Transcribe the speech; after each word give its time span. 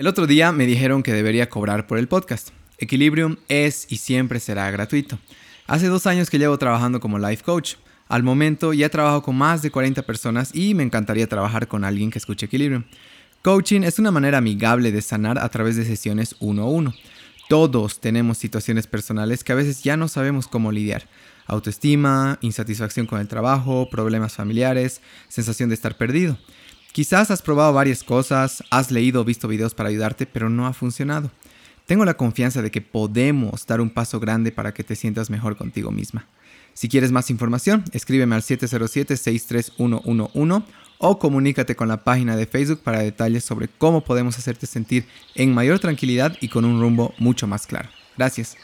El 0.00 0.06
otro 0.06 0.26
día 0.26 0.50
me 0.50 0.64
dijeron 0.64 1.02
que 1.02 1.12
debería 1.12 1.50
cobrar 1.50 1.86
por 1.86 1.98
el 1.98 2.08
podcast. 2.08 2.52
Equilibrium 2.78 3.36
es 3.50 3.86
y 3.90 3.98
siempre 3.98 4.40
será 4.40 4.70
gratuito. 4.70 5.18
Hace 5.66 5.88
dos 5.88 6.06
años 6.06 6.30
que 6.30 6.38
llevo 6.38 6.56
trabajando 6.56 7.00
como 7.00 7.18
life 7.18 7.44
coach. 7.44 7.74
Al 8.08 8.22
momento 8.22 8.72
ya 8.72 8.88
trabajo 8.88 9.20
con 9.20 9.36
más 9.36 9.60
de 9.60 9.70
40 9.70 10.00
personas 10.00 10.54
y 10.54 10.72
me 10.72 10.84
encantaría 10.84 11.28
trabajar 11.28 11.68
con 11.68 11.84
alguien 11.84 12.10
que 12.10 12.18
escuche 12.18 12.46
Equilibrium. 12.46 12.84
Coaching 13.42 13.82
es 13.82 13.98
una 13.98 14.10
manera 14.10 14.38
amigable 14.38 14.90
de 14.90 15.02
sanar 15.02 15.38
a 15.38 15.50
través 15.50 15.76
de 15.76 15.84
sesiones 15.84 16.34
uno 16.40 16.62
a 16.62 16.70
uno. 16.70 16.94
Todos 17.50 18.00
tenemos 18.00 18.38
situaciones 18.38 18.86
personales 18.86 19.44
que 19.44 19.52
a 19.52 19.56
veces 19.56 19.82
ya 19.82 19.98
no 19.98 20.08
sabemos 20.08 20.48
cómo 20.48 20.72
lidiar. 20.72 21.08
Autoestima, 21.46 22.38
insatisfacción 22.40 23.04
con 23.04 23.20
el 23.20 23.28
trabajo, 23.28 23.90
problemas 23.90 24.32
familiares, 24.32 25.02
sensación 25.28 25.68
de 25.68 25.74
estar 25.74 25.98
perdido. 25.98 26.38
Quizás 26.92 27.30
has 27.30 27.42
probado 27.42 27.72
varias 27.72 28.02
cosas, 28.02 28.64
has 28.70 28.90
leído 28.90 29.20
o 29.20 29.24
visto 29.24 29.46
videos 29.46 29.74
para 29.74 29.90
ayudarte, 29.90 30.26
pero 30.26 30.50
no 30.50 30.66
ha 30.66 30.72
funcionado. 30.72 31.30
Tengo 31.86 32.04
la 32.04 32.14
confianza 32.14 32.62
de 32.62 32.70
que 32.70 32.80
podemos 32.80 33.66
dar 33.66 33.80
un 33.80 33.90
paso 33.90 34.20
grande 34.20 34.52
para 34.52 34.72
que 34.74 34.84
te 34.84 34.94
sientas 34.96 35.30
mejor 35.30 35.56
contigo 35.56 35.90
misma. 35.90 36.26
Si 36.74 36.88
quieres 36.88 37.10
más 37.12 37.30
información, 37.30 37.84
escríbeme 37.92 38.34
al 38.34 38.42
707-63111 38.42 40.64
o 40.98 41.18
comunícate 41.18 41.76
con 41.76 41.88
la 41.88 42.04
página 42.04 42.36
de 42.36 42.44
Facebook 42.46 42.80
para 42.80 43.00
detalles 43.00 43.44
sobre 43.44 43.68
cómo 43.68 44.04
podemos 44.04 44.38
hacerte 44.38 44.66
sentir 44.66 45.06
en 45.34 45.54
mayor 45.54 45.78
tranquilidad 45.78 46.36
y 46.40 46.48
con 46.48 46.64
un 46.64 46.80
rumbo 46.80 47.14
mucho 47.18 47.46
más 47.46 47.66
claro. 47.66 47.90
Gracias. 48.16 48.56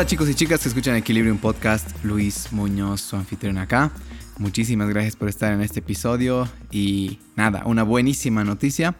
Hola 0.00 0.06
chicos 0.06 0.30
y 0.30 0.34
chicas 0.34 0.62
que 0.62 0.68
escuchan 0.70 0.96
Equilibrium 0.96 1.36
Podcast, 1.36 1.86
Luis 2.04 2.50
Muñoz, 2.52 3.02
su 3.02 3.16
anfitrión 3.16 3.58
acá. 3.58 3.92
Muchísimas 4.38 4.88
gracias 4.88 5.14
por 5.14 5.28
estar 5.28 5.52
en 5.52 5.60
este 5.60 5.80
episodio 5.80 6.48
y 6.70 7.18
nada, 7.36 7.64
una 7.66 7.82
buenísima 7.82 8.42
noticia. 8.42 8.96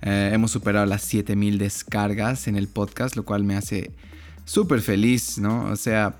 Eh, 0.00 0.30
hemos 0.32 0.50
superado 0.50 0.84
las 0.84 1.02
7000 1.02 1.58
descargas 1.58 2.48
en 2.48 2.56
el 2.56 2.66
podcast, 2.66 3.14
lo 3.14 3.24
cual 3.24 3.44
me 3.44 3.54
hace 3.54 3.92
súper 4.44 4.80
feliz, 4.80 5.38
¿no? 5.38 5.66
O 5.66 5.76
sea, 5.76 6.16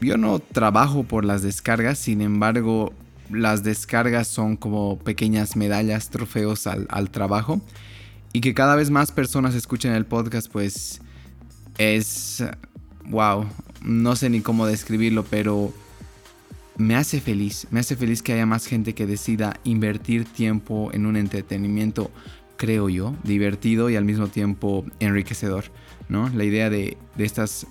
yo 0.00 0.16
no 0.16 0.40
trabajo 0.40 1.04
por 1.04 1.24
las 1.24 1.42
descargas, 1.42 2.00
sin 2.00 2.22
embargo, 2.22 2.92
las 3.30 3.62
descargas 3.62 4.26
son 4.26 4.56
como 4.56 4.98
pequeñas 4.98 5.54
medallas, 5.54 6.10
trofeos 6.10 6.66
al, 6.66 6.88
al 6.90 7.10
trabajo. 7.10 7.60
Y 8.32 8.40
que 8.40 8.54
cada 8.54 8.74
vez 8.74 8.90
más 8.90 9.12
personas 9.12 9.54
escuchen 9.54 9.92
el 9.92 10.04
podcast, 10.04 10.50
pues 10.50 11.00
es 11.78 12.42
wow, 13.06 13.46
no 13.82 14.16
sé 14.16 14.30
ni 14.30 14.40
cómo 14.40 14.66
describirlo, 14.66 15.24
pero 15.24 15.72
me 16.76 16.96
hace 16.96 17.20
feliz, 17.20 17.66
me 17.70 17.80
hace 17.80 17.96
feliz 17.96 18.22
que 18.22 18.32
haya 18.32 18.46
más 18.46 18.66
gente 18.66 18.94
que 18.94 19.06
decida 19.06 19.58
invertir 19.64 20.24
tiempo 20.24 20.90
en 20.92 21.06
un 21.06 21.16
entretenimiento, 21.16 22.10
creo 22.56 22.88
yo, 22.88 23.14
divertido 23.22 23.90
y 23.90 23.96
al 23.96 24.04
mismo 24.04 24.28
tiempo 24.28 24.84
enriquecedor, 24.98 25.64
¿no? 26.08 26.28
La 26.30 26.44
idea 26.44 26.70
de, 26.70 26.96
de 27.16 27.24
estas 27.24 27.66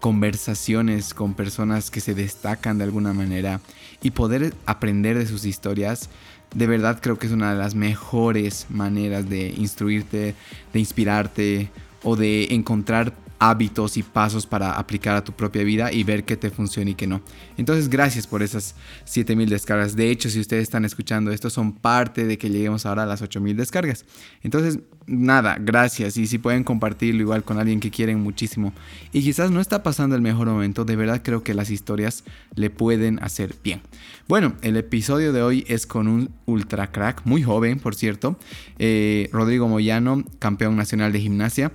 conversaciones 0.00 1.14
con 1.14 1.34
personas 1.34 1.90
que 1.90 2.00
se 2.00 2.14
destacan 2.14 2.78
de 2.78 2.84
alguna 2.84 3.12
manera 3.12 3.60
y 4.02 4.12
poder 4.12 4.54
aprender 4.66 5.18
de 5.18 5.26
sus 5.26 5.44
historias, 5.44 6.10
de 6.54 6.66
verdad 6.66 7.00
creo 7.02 7.18
que 7.18 7.26
es 7.26 7.32
una 7.32 7.52
de 7.52 7.58
las 7.58 7.74
mejores 7.74 8.66
maneras 8.68 9.28
de 9.28 9.48
instruirte, 9.48 10.34
de 10.72 10.78
inspirarte 10.78 11.70
o 12.02 12.16
de 12.16 12.54
encontrar 12.54 13.14
hábitos 13.38 13.96
y 13.96 14.02
pasos 14.02 14.46
para 14.46 14.72
aplicar 14.72 15.16
a 15.16 15.24
tu 15.24 15.32
propia 15.32 15.62
vida 15.62 15.92
y 15.92 16.04
ver 16.04 16.24
qué 16.24 16.36
te 16.36 16.50
funciona 16.50 16.90
y 16.90 16.94
qué 16.94 17.06
no. 17.06 17.20
Entonces, 17.56 17.88
gracias 17.88 18.26
por 18.26 18.42
esas 18.42 18.74
7000 19.04 19.48
descargas. 19.48 19.96
De 19.96 20.10
hecho, 20.10 20.30
si 20.30 20.40
ustedes 20.40 20.62
están 20.62 20.84
escuchando 20.84 21.30
esto, 21.30 21.50
son 21.50 21.72
parte 21.72 22.24
de 22.24 22.38
que 22.38 22.50
lleguemos 22.50 22.86
ahora 22.86 23.02
a 23.04 23.06
las 23.06 23.22
8000 23.22 23.56
descargas. 23.56 24.04
Entonces, 24.42 24.80
nada, 25.06 25.56
gracias. 25.60 26.16
Y 26.16 26.26
si 26.26 26.38
pueden 26.38 26.64
compartirlo 26.64 27.22
igual 27.22 27.44
con 27.44 27.58
alguien 27.58 27.80
que 27.80 27.90
quieren 27.90 28.20
muchísimo 28.20 28.72
y 29.12 29.22
quizás 29.22 29.50
no 29.50 29.60
está 29.60 29.82
pasando 29.82 30.16
el 30.16 30.22
mejor 30.22 30.48
momento, 30.48 30.84
de 30.84 30.96
verdad 30.96 31.22
creo 31.22 31.42
que 31.42 31.54
las 31.54 31.70
historias 31.70 32.24
le 32.54 32.70
pueden 32.70 33.22
hacer 33.22 33.54
bien. 33.62 33.82
Bueno, 34.28 34.54
el 34.62 34.76
episodio 34.76 35.32
de 35.32 35.42
hoy 35.42 35.64
es 35.68 35.86
con 35.86 36.08
un 36.08 36.30
ultra 36.46 36.90
crack, 36.90 37.22
muy 37.24 37.42
joven, 37.42 37.78
por 37.78 37.94
cierto, 37.94 38.38
eh, 38.78 39.28
Rodrigo 39.32 39.68
Moyano, 39.68 40.24
campeón 40.38 40.76
nacional 40.76 41.12
de 41.12 41.20
gimnasia. 41.20 41.72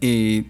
Eh, 0.00 0.44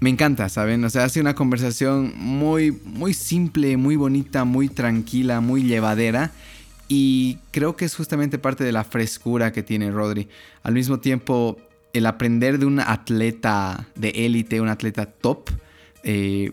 me 0.00 0.08
encanta, 0.08 0.48
¿saben? 0.48 0.82
O 0.84 0.90
sea, 0.90 1.04
hace 1.04 1.20
una 1.20 1.34
conversación 1.34 2.12
muy, 2.16 2.72
muy 2.72 3.12
simple, 3.12 3.76
muy 3.76 3.96
bonita, 3.96 4.44
muy 4.44 4.68
tranquila, 4.68 5.40
muy 5.40 5.62
llevadera. 5.62 6.32
Y 6.88 7.38
creo 7.50 7.76
que 7.76 7.84
es 7.84 7.94
justamente 7.94 8.38
parte 8.38 8.64
de 8.64 8.72
la 8.72 8.82
frescura 8.82 9.52
que 9.52 9.62
tiene 9.62 9.90
Rodri. 9.90 10.28
Al 10.62 10.72
mismo 10.72 11.00
tiempo, 11.00 11.58
el 11.92 12.06
aprender 12.06 12.58
de 12.58 12.66
un 12.66 12.80
atleta 12.80 13.88
de 13.94 14.08
élite, 14.08 14.60
un 14.60 14.68
atleta 14.68 15.06
top, 15.06 15.50
eh, 16.02 16.52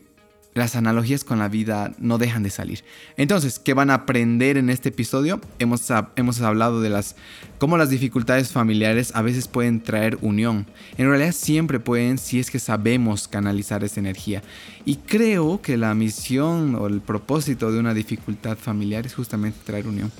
las 0.57 0.75
analogías 0.75 1.23
con 1.23 1.40
la 1.40 1.50
vida 1.50 1.94
no 2.00 2.18
dejan 2.18 2.44
de 2.44 2.50
salir. 2.50 2.84
Entonces, 3.16 3.59
¿qué 3.59 3.73
van 3.73 3.90
a 3.90 3.95
aprender 3.95 4.57
en 4.57 4.69
este 4.69 4.90
episodio? 4.90 5.40
Hemos, 5.59 5.88
hemos 6.16 6.41
hablado 6.41 6.81
de 6.81 6.90
las 6.90 7.16
cómo 7.59 7.78
las 7.78 7.90
dificultades 7.90 8.51
familiares 8.51 9.12
a 9.16 9.22
veces 9.22 9.47
pueden 9.47 9.81
traer 9.81 10.17
unión. 10.22 10.66
En 10.97 11.09
realidad 11.09 11.31
siempre 11.31 11.79
pueden 11.79 12.17
si 12.17 12.40
es 12.40 12.50
que 12.50 12.59
sabemos 12.59 13.28
canalizar 13.28 13.84
esa 13.84 14.00
energía. 14.00 14.41
Y 14.84 14.96
creo 14.97 15.62
que 15.62 15.78
la 15.78 15.94
misión 15.94 16.75
o 16.75 16.88
el 16.88 17.01
propósito 17.01 17.72
de 17.72 17.79
una 17.79 17.94
dificultad 17.94 18.57
familiar 18.57 19.06
es 19.06 19.13
justamente 19.13 19.59
traer 19.63 19.88
unión. 19.88 20.12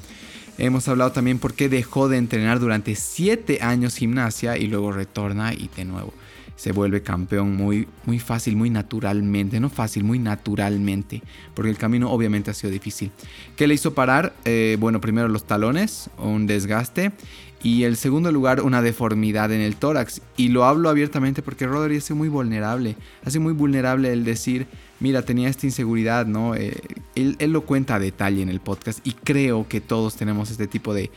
Hemos 0.60 0.88
hablado 0.88 1.12
también 1.12 1.40
por 1.40 1.54
qué 1.54 1.70
dejó 1.70 2.10
de 2.10 2.18
entrenar 2.18 2.60
durante 2.60 2.96
7 2.96 3.60
años 3.62 3.96
gimnasia 3.96 4.58
y 4.58 4.68
luego 4.68 4.92
retorna 4.92 5.54
y 5.54 5.70
de 5.76 5.86
nuevo 5.86 6.14
se 6.58 6.72
vuelve 6.74 7.02
campeón 7.04 7.56
muy, 7.56 7.88
muy 8.06 8.20
fácil, 8.20 8.58
muy 8.58 8.70
naturalmente, 8.70 9.60
no 9.60 9.70
fácil, 9.70 10.04
muy 10.04 10.20
naturalmente, 10.20 11.22
porque 11.54 11.70
el 11.70 11.78
camino 11.78 12.12
obviamente 12.12 12.52
ha 12.52 12.54
sido 12.54 12.72
difícil. 12.72 13.12
¿Qué 13.56 13.68
le 13.68 13.76
hizo 13.76 13.94
parar? 13.94 14.34
Eh, 14.44 14.76
bueno, 14.80 15.00
primero 15.00 15.30
los 15.30 15.46
talones, 15.46 16.10
un 16.18 16.48
desgaste, 16.48 17.14
y 17.62 17.84
el 17.84 17.96
segundo 17.96 18.32
lugar, 18.32 18.62
una 18.62 18.82
deformidad 18.82 19.52
en 19.52 19.62
el 19.62 19.76
tórax. 19.76 20.22
Y 20.36 20.50
lo 20.50 20.66
hablo 20.66 20.90
abiertamente 20.90 21.42
porque 21.42 21.68
Rodri 21.68 21.98
hace 21.98 22.14
muy 22.14 22.28
vulnerable, 22.28 22.96
hace 23.24 23.40
muy 23.40 23.54
vulnerable 23.54 24.12
el 24.12 24.24
decir, 24.24 24.68
mira, 25.00 25.24
tenía 25.24 25.50
esta 25.50 25.66
inseguridad, 25.66 26.26
¿no? 26.26 26.56
Eh, 26.56 26.76
él, 27.16 27.36
él, 27.40 27.52
lo 27.52 27.62
cuenta 27.62 27.96
a 27.96 28.00
detalle 28.00 28.42
en 28.42 28.50
el 28.50 28.60
podcast 28.60 29.06
y 29.06 29.14
creo 29.14 29.68
que 29.68 29.82
todos 29.82 30.16
tenemos 30.16 30.52
este 30.52 30.68
tipo 30.68 30.94
de, 30.94 31.12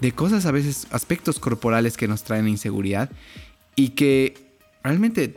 de 0.00 0.12
cosas, 0.12 0.46
a 0.46 0.52
veces 0.52 0.86
aspectos 0.90 1.38
corporales 1.38 1.96
que 1.96 2.08
nos 2.08 2.24
traen 2.24 2.48
inseguridad 2.48 3.10
y 3.76 3.90
que 3.90 4.49
realmente 4.82 5.34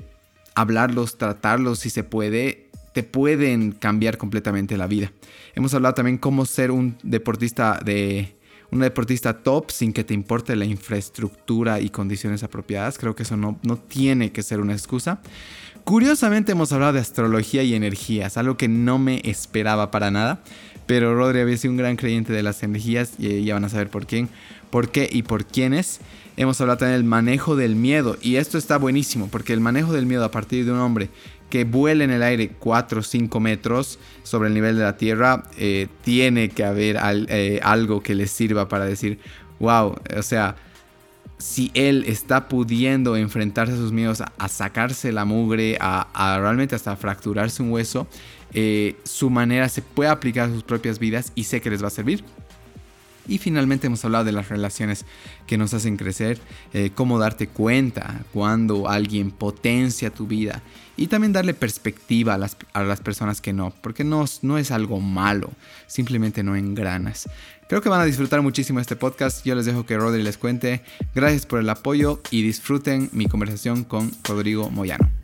hablarlos, 0.56 1.18
tratarlos 1.18 1.80
si 1.80 1.90
se 1.90 2.04
puede, 2.04 2.70
te 2.94 3.04
pueden 3.04 3.72
cambiar 3.72 4.18
completamente 4.18 4.78
la 4.78 4.88
vida. 4.88 5.12
Hemos 5.56 5.74
hablado 5.74 5.96
también 5.96 6.18
cómo 6.18 6.46
ser 6.46 6.72
un 6.72 6.98
deportista 7.04 7.80
de 7.84 8.36
un 8.72 8.80
deportista 8.80 9.44
top 9.44 9.70
sin 9.70 9.94
que 9.94 10.04
te 10.04 10.16
importe 10.16 10.56
la 10.56 10.66
infraestructura 10.66 11.80
y 11.80 11.90
condiciones 11.90 12.42
apropiadas. 12.44 12.98
Creo 12.98 13.16
que 13.16 13.22
eso 13.22 13.38
no, 13.38 13.60
no 13.62 13.78
tiene 13.78 14.32
que 14.32 14.42
ser 14.42 14.60
una 14.60 14.74
excusa. 14.74 15.22
Curiosamente 15.84 16.54
hemos 16.54 16.72
hablado 16.72 16.94
de 16.94 17.00
astrología 17.00 17.62
y 17.62 17.76
energías, 17.76 18.38
algo 18.38 18.58
que 18.58 18.68
no 18.68 18.98
me 18.98 19.22
esperaba 19.26 19.92
para 19.92 20.12
nada, 20.12 20.42
pero 20.86 21.16
Rodri 21.16 21.40
había 21.40 21.58
sido 21.58 21.72
un 21.72 21.78
gran 21.78 21.96
creyente 21.96 22.34
de 22.34 22.44
las 22.44 22.64
energías 22.64 23.14
y 23.18 23.44
ya 23.44 23.54
van 23.54 23.66
a 23.66 23.70
saber 23.70 23.90
por 23.90 24.06
quién, 24.06 24.30
por 24.70 24.90
qué 24.90 25.10
y 25.12 25.24
por 25.24 25.46
quiénes. 25.46 26.00
Hemos 26.36 26.60
hablado 26.62 26.80
también 26.80 27.00
del 27.00 27.08
manejo 27.08 27.56
del 27.56 27.76
miedo 27.76 28.18
y 28.22 28.38
esto 28.38 28.58
está 28.58 28.78
buenísimo 28.78 29.28
porque 29.30 29.54
el 29.54 29.60
manejo 29.60 29.94
del 29.94 30.06
miedo 30.06 30.26
a 30.26 30.32
partir 30.32 30.66
de 30.66 30.72
un 30.72 30.80
hombre 30.80 31.10
que 31.54 31.66
vuela 31.66 32.04
en 32.04 32.10
el 32.10 32.24
aire 32.24 32.50
4 32.58 33.02
o 33.02 33.04
5 33.04 33.40
metros 33.40 34.00
sobre 34.24 34.48
el 34.48 34.56
nivel 34.56 34.76
de 34.76 34.82
la 34.82 34.98
tierra, 34.98 35.44
eh, 35.60 35.88
tiene 36.04 36.50
que 36.50 36.64
haber 36.64 36.98
eh, 37.04 37.60
algo 37.62 38.02
que 38.02 38.16
le 38.16 38.26
sirva 38.26 38.68
para 38.68 38.86
decir, 38.86 39.20
wow, 39.60 39.96
o 40.18 40.24
sea, 40.24 40.56
si 41.38 41.70
él 41.76 42.06
está 42.08 42.48
pudiendo 42.48 43.16
enfrentarse 43.18 43.74
a 43.74 43.78
sus 43.78 43.92
miedos, 43.92 44.22
a, 44.22 44.48
sacarse 44.48 45.12
la 45.12 45.26
mugre, 45.26 45.78
a, 45.80 46.40
realmente 46.40 46.74
hasta 46.74 46.96
fracturarse 46.96 47.62
un 47.62 47.72
hueso, 47.72 48.08
eh, 48.54 48.96
su 49.04 49.30
manera 49.30 49.70
se 49.70 49.82
puede 49.82 50.10
aplicar 50.10 50.50
a 50.50 50.54
sus 50.54 50.64
propias 50.64 51.00
vidas 51.00 51.32
y 51.36 51.46
sé 51.46 51.62
que 51.62 51.70
les 51.70 51.84
va 51.84 51.88
a 51.88 51.92
servir. 51.92 52.24
Y 53.28 53.38
finalmente 53.38 53.88
hemos 53.88 54.04
hablado 54.04 54.26
de 54.26 54.34
las 54.34 54.50
relaciones 54.50 55.06
que 55.48 55.58
nos 55.58 55.74
hacen 55.74 55.96
crecer, 55.96 56.40
eh, 56.74 56.92
cómo 56.94 57.20
darte 57.20 57.48
cuenta 57.48 58.26
cuando 58.34 58.90
alguien 58.90 59.32
potencia 59.32 60.10
tu 60.10 60.28
vida 60.28 60.62
y 60.98 61.08
también 61.08 61.32
darle 61.32 61.54
perspectiva 61.54 62.34
a 62.34 62.38
las, 62.84 63.02
personas 63.02 63.40
que 63.40 63.54
no, 63.54 63.74
porque 63.82 64.04
no, 64.04 64.26
no 64.42 64.58
es 64.58 64.72
algo 64.72 65.00
malo, 65.00 65.52
simplemente 65.88 66.44
no 66.44 66.56
engranas. 66.56 67.30
Creo 67.70 67.82
que 67.82 67.90
van 67.90 68.02
a 68.02 68.06
disfrutar 68.06 68.42
muchísimo 68.42 68.80
este 68.80 68.96
podcast. 68.96 69.46
Yo 69.46 69.56
les 69.56 69.66
dejo 69.66 69.86
que 69.86 69.98
Rodri 69.98 70.22
les 70.22 70.38
cuente. 70.38 70.84
Gracias 71.16 71.46
por 71.46 71.60
el 71.60 71.70
apoyo 71.70 72.22
y 72.30 72.44
disfruten 72.44 73.10
mi 73.14 73.26
conversación 73.28 73.84
con 73.86 74.12
Rodrigo 74.24 74.70
Moyano. 74.70 75.23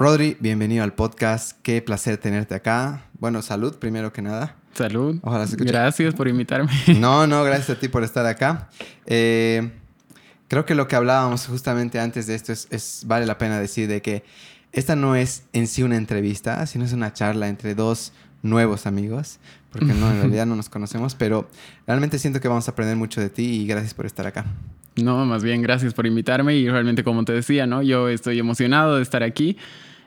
Rodri, 0.00 0.38
bienvenido 0.40 0.82
al 0.82 0.94
podcast. 0.94 1.58
Qué 1.62 1.82
placer 1.82 2.16
tenerte 2.16 2.54
acá. 2.54 3.02
Bueno, 3.18 3.42
salud 3.42 3.76
primero 3.76 4.14
que 4.14 4.22
nada. 4.22 4.56
Salud. 4.72 5.18
Ojalá 5.20 5.46
se 5.46 5.56
escuche. 5.56 5.70
Gracias 5.70 6.14
por 6.14 6.26
invitarme. 6.26 6.70
No, 6.98 7.26
no, 7.26 7.44
gracias 7.44 7.76
a 7.76 7.78
ti 7.78 7.88
por 7.88 8.02
estar 8.02 8.24
acá. 8.24 8.70
Eh, 9.04 9.70
creo 10.48 10.64
que 10.64 10.74
lo 10.74 10.88
que 10.88 10.96
hablábamos 10.96 11.46
justamente 11.46 12.00
antes 12.00 12.26
de 12.26 12.34
esto 12.34 12.50
es, 12.50 13.02
vale 13.04 13.26
la 13.26 13.36
pena 13.36 13.60
decir 13.60 13.88
de 13.88 14.00
que 14.00 14.24
esta 14.72 14.96
no 14.96 15.16
es 15.16 15.44
en 15.52 15.66
sí 15.66 15.82
una 15.82 15.98
entrevista, 15.98 16.64
sino 16.64 16.86
es 16.86 16.94
una 16.94 17.12
charla 17.12 17.48
entre 17.48 17.74
dos 17.74 18.14
nuevos 18.40 18.86
amigos, 18.86 19.38
porque 19.70 19.92
no, 19.92 20.10
en 20.10 20.16
realidad 20.20 20.46
no 20.46 20.56
nos 20.56 20.70
conocemos, 20.70 21.14
pero 21.14 21.46
realmente 21.86 22.18
siento 22.18 22.40
que 22.40 22.48
vamos 22.48 22.66
a 22.68 22.70
aprender 22.70 22.96
mucho 22.96 23.20
de 23.20 23.28
ti 23.28 23.44
y 23.44 23.66
gracias 23.66 23.92
por 23.92 24.06
estar 24.06 24.26
acá. 24.26 24.46
No, 24.96 25.26
más 25.26 25.42
bien 25.42 25.60
gracias 25.60 25.92
por 25.92 26.06
invitarme 26.06 26.56
y 26.56 26.70
realmente 26.70 27.04
como 27.04 27.22
te 27.26 27.34
decía, 27.34 27.66
¿no? 27.66 27.82
Yo 27.82 28.08
estoy 28.08 28.38
emocionado 28.38 28.96
de 28.96 29.02
estar 29.02 29.22
aquí. 29.22 29.58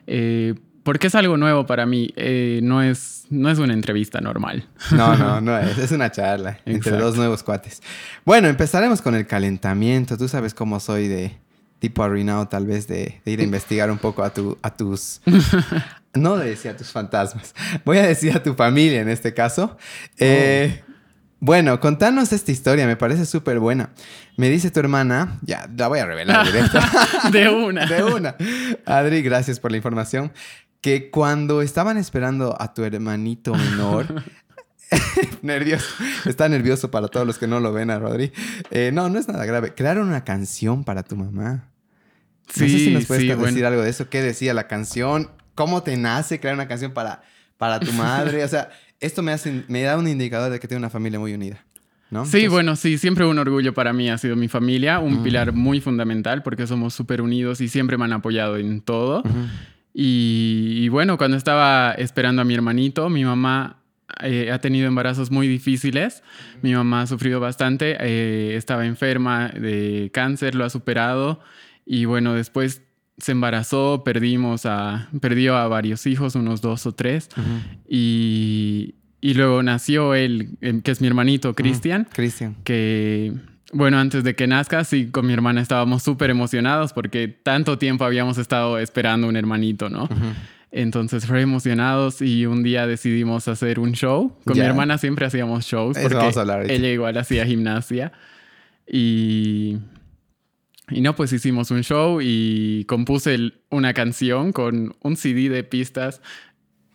Eh, 0.07 0.55
porque 0.83 1.07
es 1.07 1.15
algo 1.15 1.37
nuevo 1.37 1.65
para 1.65 1.85
mí. 1.85 2.13
Eh, 2.15 2.59
no, 2.61 2.81
es, 2.81 3.25
no 3.29 3.49
es 3.49 3.57
una 3.57 3.73
entrevista 3.73 4.19
normal. 4.21 4.67
No, 4.91 5.15
no, 5.15 5.41
no 5.41 5.57
es. 5.57 5.77
Es 5.77 5.91
una 5.91 6.11
charla 6.11 6.59
entre 6.65 6.97
dos 6.97 7.15
nuevos 7.15 7.41
cuates. 7.43 7.81
Bueno, 8.25 8.47
empezaremos 8.49 9.01
con 9.01 9.15
el 9.15 9.25
calentamiento. 9.25 10.17
Tú 10.17 10.27
sabes 10.27 10.53
cómo 10.53 10.79
soy 10.79 11.07
de 11.07 11.37
tipo 11.79 12.03
arruinado, 12.03 12.47
tal 12.47 12.65
vez, 12.65 12.87
de, 12.87 13.21
ir 13.25 13.39
a 13.41 13.43
investigar 13.43 13.91
un 13.91 13.97
poco 13.97 14.23
a, 14.23 14.33
tu, 14.33 14.57
a 14.61 14.73
tus. 14.73 15.21
no 16.13 16.37
de 16.37 16.49
decir 16.49 16.71
a 16.71 16.77
tus 16.77 16.91
fantasmas. 16.91 17.53
Voy 17.83 17.97
a 17.97 18.07
decir 18.07 18.33
a 18.35 18.43
tu 18.43 18.53
familia 18.53 19.01
en 19.01 19.09
este 19.09 19.33
caso. 19.33 19.77
Eh, 20.17 20.81
oh. 20.81 20.92
Bueno, 21.45 21.81
contanos 21.81 22.31
esta 22.31 22.53
historia, 22.53 22.87
me 22.87 22.95
parece 22.95 23.25
súper 23.25 23.59
buena. 23.59 23.89
Me 24.37 24.49
dice 24.49 24.71
tu 24.71 24.79
hermana, 24.79 25.39
ya, 25.41 25.69
la 25.75 25.89
voy 25.89 25.99
a 25.99 26.05
revelar 26.05 26.45
directo. 26.49 26.79
de 27.33 27.49
una. 27.49 27.85
de 27.89 28.01
una. 28.01 28.37
Adri, 28.85 29.21
gracias 29.21 29.59
por 29.59 29.69
la 29.71 29.75
información 29.75 30.31
que 30.79 31.11
cuando 31.11 31.61
estaban 31.61 31.97
esperando 31.97 32.55
a 32.61 32.73
tu 32.73 32.85
hermanito 32.85 33.53
menor, 33.55 34.23
nervioso, 35.41 35.85
está 36.23 36.47
nervioso 36.47 36.89
para 36.89 37.09
todos 37.09 37.27
los 37.27 37.37
que 37.37 37.47
no 37.47 37.59
lo 37.59 37.73
ven 37.73 37.91
a 37.91 37.99
Rodri. 37.99 38.31
Eh, 38.71 38.91
no, 38.93 39.09
no 39.09 39.19
es 39.19 39.27
nada 39.27 39.45
grave. 39.45 39.73
Crearon 39.73 40.07
una 40.07 40.23
canción 40.23 40.85
para 40.85 41.03
tu 41.03 41.17
mamá. 41.17 41.67
Sí, 42.53 42.61
no 42.61 42.67
sé 42.69 42.77
si 42.77 42.93
nos 42.93 43.05
puedes 43.05 43.37
decir 43.37 43.65
algo 43.65 43.81
de 43.81 43.89
eso. 43.89 44.07
¿Qué 44.07 44.21
decía 44.21 44.53
la 44.53 44.69
canción? 44.69 45.29
¿Cómo 45.55 45.83
te 45.83 45.97
nace 45.97 46.39
crear 46.39 46.55
una 46.55 46.69
canción 46.69 46.93
para, 46.93 47.21
para 47.57 47.81
tu 47.81 47.91
madre? 47.91 48.45
O 48.45 48.47
sea, 48.47 48.69
esto 49.03 49.21
me, 49.21 49.31
hace, 49.31 49.63
me 49.67 49.81
da 49.83 49.97
un 49.97 50.07
indicador 50.07 50.51
de 50.51 50.59
que 50.59 50.67
tiene 50.67 50.79
una 50.79 50.89
familia 50.89 51.19
muy 51.19 51.33
unida. 51.33 51.63
¿No? 52.09 52.25
Sí, 52.25 52.47
bueno, 52.47 52.75
sí, 52.75 52.99
siempre 52.99 53.25
un 53.25 53.39
orgullo 53.39 53.73
para 53.73 53.91
mí 53.91 54.09
ha 54.09 54.17
sido 54.19 54.35
mi 54.35 54.47
familia, 54.47 54.99
un 54.99 55.21
mm. 55.21 55.23
pilar 55.23 55.51
muy 55.51 55.81
fundamental 55.81 56.43
porque 56.43 56.67
somos 56.67 56.93
súper 56.93 57.21
unidos 57.21 57.59
y 57.59 57.67
siempre 57.67 57.97
me 57.97 58.05
han 58.05 58.13
apoyado 58.13 58.57
en 58.57 58.81
todo. 58.81 59.23
Y, 59.95 60.89
bueno, 60.89 61.17
cuando 61.17 61.37
estaba 61.37 61.93
esperando 61.93 62.41
a 62.41 62.45
mi 62.45 62.53
hermanito, 62.53 63.09
mi 63.09 63.25
mamá 63.25 63.77
eh, 64.21 64.51
ha 64.51 64.59
tenido 64.59 64.87
embarazos 64.87 65.31
muy 65.31 65.47
difíciles. 65.47 66.23
Mi 66.61 66.73
mamá 66.73 67.01
ha 67.01 67.07
sufrido 67.07 67.39
bastante, 67.39 67.97
eh, 67.99 68.55
estaba 68.55 68.85
enferma 68.85 69.49
de 69.49 70.11
cáncer, 70.13 70.53
lo 70.53 70.65
ha 70.65 70.69
superado. 70.69 71.39
Y 71.85 72.05
bueno, 72.05 72.33
después 72.33 72.83
se 73.17 73.31
embarazó, 73.31 74.03
perdimos 74.03 74.65
a, 74.65 75.09
perdió 75.21 75.55
a 75.55 75.67
varios 75.67 76.05
hijos, 76.07 76.35
unos 76.35 76.61
dos 76.61 76.85
o 76.85 76.91
tres. 76.93 77.29
y, 77.87 78.95
y, 79.21 79.33
luego 79.33 79.63
nació 79.63 80.15
él, 80.15 80.57
em, 80.61 80.81
que 80.81 80.91
es 80.91 81.01
mi 81.01 81.07
hermanito, 81.07 81.53
Cristian. 81.53 82.07
Cristian. 82.11 82.55
Que 82.63 83.33
bueno, 83.73 83.97
antes 83.97 84.23
de 84.23 84.35
que 84.35 84.45
nazca, 84.47 84.83
sí, 84.83 85.07
con 85.07 85.25
mi 85.25 85.33
hermana 85.33 85.61
estábamos 85.61 86.03
súper 86.03 86.29
emocionados 86.29 86.93
porque 86.93 87.27
tanto 87.27 87.77
tiempo 87.77 88.05
habíamos 88.05 88.37
estado 88.37 88.77
esperando 88.77 89.27
un 89.27 89.35
hermanito, 89.35 89.89
¿no? 89.89 90.07
Entonces 90.71 91.25
fue 91.25 91.41
emocionados 91.41 92.21
y 92.21 92.45
un 92.45 92.63
día 92.63 92.87
decidimos 92.87 93.47
hacer 93.47 93.79
un 93.79 93.93
show. 93.93 94.35
Con 94.45 94.57
mi 94.57 94.63
hermana 94.63 94.97
siempre 94.97 95.25
hacíamos 95.25 95.65
shows 95.65 95.97
porque 95.97 96.31
ella 96.69 96.89
igual 96.89 97.17
hacía 97.17 97.45
gimnasia. 97.45 98.11
Y, 98.87 99.77
y 100.89 101.01
no, 101.01 101.15
pues 101.15 101.31
hicimos 101.31 101.71
un 101.71 101.81
show 101.81 102.19
y 102.21 102.85
compuse 102.85 103.53
una 103.69 103.93
canción 103.93 104.51
con 104.51 104.95
un 105.01 105.15
CD 105.15 105.49
de 105.49 105.63
pistas. 105.63 106.21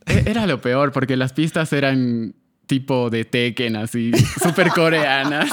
E, 0.06 0.24
era 0.26 0.46
lo 0.46 0.60
peor 0.60 0.92
porque 0.92 1.16
las 1.16 1.32
pistas 1.32 1.72
eran 1.72 2.34
tipo 2.66 3.08
de 3.08 3.24
Tekken, 3.24 3.76
así, 3.76 4.12
súper 4.42 4.68
coreanas. 4.68 5.50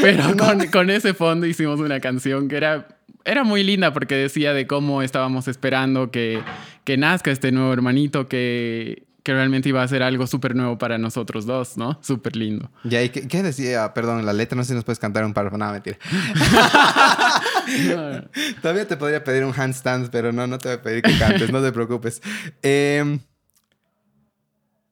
Pero 0.00 0.34
con, 0.72 0.90
ese 0.90 1.14
fondo 1.14 1.46
hicimos 1.46 1.78
una 1.80 2.00
canción 2.00 2.48
que 2.48 2.56
era, 2.56 2.88
era 3.24 3.44
muy 3.44 3.62
linda 3.62 3.92
porque 3.92 4.14
decía 4.14 4.54
de 4.54 4.66
cómo 4.66 5.02
estábamos 5.02 5.46
esperando 5.46 6.10
que, 6.10 6.40
que 6.84 6.96
nazca 6.96 7.30
este 7.30 7.52
nuevo 7.52 7.72
hermanito 7.72 8.28
que, 8.28 9.05
que 9.26 9.32
realmente 9.32 9.68
iba 9.68 9.82
a 9.82 9.88
ser 9.88 10.04
algo 10.04 10.24
súper 10.28 10.54
nuevo 10.54 10.78
para 10.78 10.98
nosotros 10.98 11.46
dos, 11.46 11.76
¿no? 11.76 11.98
Súper 12.00 12.36
lindo. 12.36 12.70
Ya, 12.84 13.02
¿y 13.02 13.08
qué, 13.08 13.42
decía? 13.42 13.92
Perdón, 13.92 14.24
la 14.24 14.32
letra, 14.32 14.54
no 14.54 14.62
sé 14.62 14.68
si 14.68 14.74
nos 14.76 14.84
puedes 14.84 15.00
cantar 15.00 15.24
un 15.24 15.34
par, 15.34 15.52
no, 15.52 15.72
mentira. 15.72 15.98
Todavía 18.62 18.86
te 18.86 18.96
podría 18.96 19.24
pedir 19.24 19.44
un 19.44 19.52
handstand, 19.52 20.10
pero 20.10 20.30
no, 20.30 20.46
no 20.46 20.58
te 20.58 20.68
voy 20.68 20.76
a 20.76 20.82
pedir 20.82 21.02
que 21.02 21.18
cantes, 21.18 21.50
no 21.50 21.60
te 21.60 21.72
preocupes. 21.72 22.22
Eh, 22.62 23.18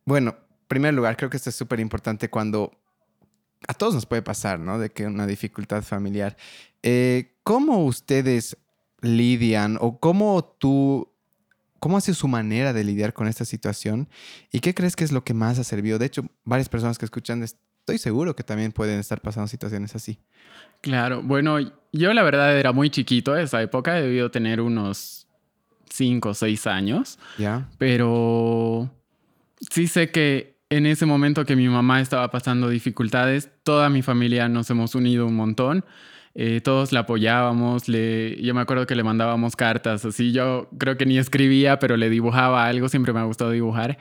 bueno, 0.05 0.35
primer 0.67 0.95
lugar, 0.95 1.17
creo 1.17 1.31
que 1.31 1.37
esto 1.37 1.51
es 1.51 1.55
súper 1.55 1.79
importante 1.79 2.29
cuando 2.29 2.73
a 3.69 3.75
todos 3.75 3.95
nos 3.95 4.05
puede 4.05 4.23
pasar, 4.23 4.59
¿no? 4.59 4.81
De 4.81 4.91
que 4.91 5.07
una 5.07 5.29
dificultad 5.29 5.85
familiar. 5.85 6.37
Eh, 6.83 7.37
¿Cómo 7.45 7.85
ustedes 7.85 8.57
lidian 9.01 9.79
o 9.81 10.01
cómo 10.01 10.57
tú, 10.59 11.14
cómo 11.85 11.99
hace 11.99 12.15
su 12.15 12.29
manera 12.29 12.73
de 12.73 12.83
lidiar 12.83 13.13
con 13.13 13.29
esta 13.29 13.45
situación? 13.45 14.09
¿Y 14.51 14.61
qué 14.61 14.73
crees 14.73 14.97
que 14.97 15.05
es 15.05 15.13
lo 15.13 15.23
que 15.23 15.35
más 15.35 15.59
ha 15.59 15.65
servido? 15.65 15.99
De 15.99 16.07
hecho, 16.07 16.25
varias 16.43 16.71
personas 16.71 16.97
que 16.97 17.05
escuchan, 17.05 17.43
estoy 17.43 17.99
seguro 17.99 18.35
que 18.35 18.43
también 18.43 18.73
pueden 18.73 18.99
estar 18.99 19.21
pasando 19.21 19.49
situaciones 19.49 19.95
así. 19.95 20.19
Claro, 20.81 21.21
bueno, 21.23 21.59
yo 21.93 22.15
la 22.15 22.23
verdad 22.23 22.59
era 22.59 22.73
muy 22.73 22.89
chiquito 22.89 23.37
en 23.37 23.43
esa 23.43 23.61
época, 23.61 23.99
he 23.99 24.01
debido 24.01 24.31
tener 24.31 24.63
unos 24.63 25.27
5 25.91 26.31
o 26.31 26.33
6 26.33 26.67
años. 26.69 27.19
Ya. 27.37 27.69
Pero 27.77 28.91
sí 29.71 29.87
sé 29.87 30.11
que 30.11 30.57
en 30.71 30.87
ese 30.87 31.05
momento 31.05 31.45
que 31.45 31.55
mi 31.55 31.69
mamá 31.69 32.01
estaba 32.01 32.31
pasando 32.31 32.71
dificultades, 32.71 33.51
toda 33.63 33.91
mi 33.91 34.01
familia 34.01 34.49
nos 34.49 34.71
hemos 34.71 34.95
unido 34.95 35.27
un 35.27 35.37
montón. 35.37 35.85
Eh, 36.35 36.61
todos 36.61 36.91
la 36.93 37.01
apoyábamos, 37.01 37.89
le, 37.89 38.41
yo 38.43 38.55
me 38.55 38.61
acuerdo 38.61 38.87
que 38.87 38.97
le 38.97 39.05
mandábamos 39.05 39.55
cartas, 39.55 40.05
así 40.05 40.33
yo 40.33 40.69
creo 40.79 40.97
que 40.97 41.07
ni 41.07 41.17
escribía, 41.17 41.79
pero 41.79 41.97
le 41.97 42.11
dibujaba 42.11 42.67
algo, 42.67 42.89
siempre 42.89 43.13
me 43.13 43.21
ha 43.21 43.25
gustado 43.25 43.53
dibujar. 43.53 43.99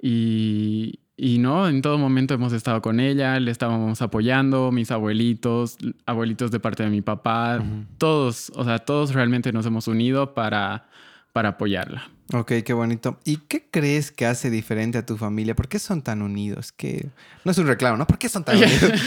Y, 0.00 1.00
y 1.16 1.38
no, 1.38 1.68
en 1.68 1.82
todo 1.82 1.98
momento 1.98 2.34
hemos 2.34 2.52
estado 2.52 2.80
con 2.80 3.00
ella, 3.00 3.40
le 3.40 3.50
estábamos 3.50 4.02
apoyando, 4.02 4.70
mis 4.70 4.90
abuelitos, 4.92 5.76
abuelitos 6.06 6.50
de 6.52 6.60
parte 6.60 6.84
de 6.84 6.90
mi 6.90 7.02
papá, 7.02 7.62
todos, 7.98 8.52
o 8.54 8.64
sea, 8.64 8.78
todos 8.78 9.12
realmente 9.12 9.52
nos 9.52 9.66
hemos 9.66 9.88
unido 9.88 10.34
para, 10.34 10.86
para 11.32 11.50
apoyarla. 11.50 12.08
Ok, 12.32 12.52
qué 12.64 12.72
bonito. 12.72 13.20
¿Y 13.24 13.36
qué 13.36 13.68
crees 13.70 14.10
que 14.10 14.24
hace 14.26 14.50
diferente 14.50 14.96
a 14.98 15.04
tu 15.04 15.16
familia? 15.16 15.54
¿Por 15.54 15.68
qué 15.68 15.78
son 15.78 16.02
tan 16.02 16.22
unidos? 16.22 16.72
Que 16.72 17.10
no 17.44 17.50
es 17.50 17.58
un 17.58 17.66
reclamo, 17.66 17.98
¿no? 17.98 18.06
¿Por 18.06 18.18
qué 18.18 18.28
son 18.28 18.44
tan 18.44 18.56
unidos? 18.56 18.80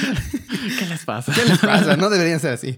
¿Qué 0.80 0.86
les 0.86 1.04
pasa? 1.04 1.34
¿Qué 1.34 1.44
les 1.44 1.60
pasa? 1.60 1.98
No 1.98 2.10
deberían 2.10 2.40
ser 2.40 2.54
así. 2.54 2.78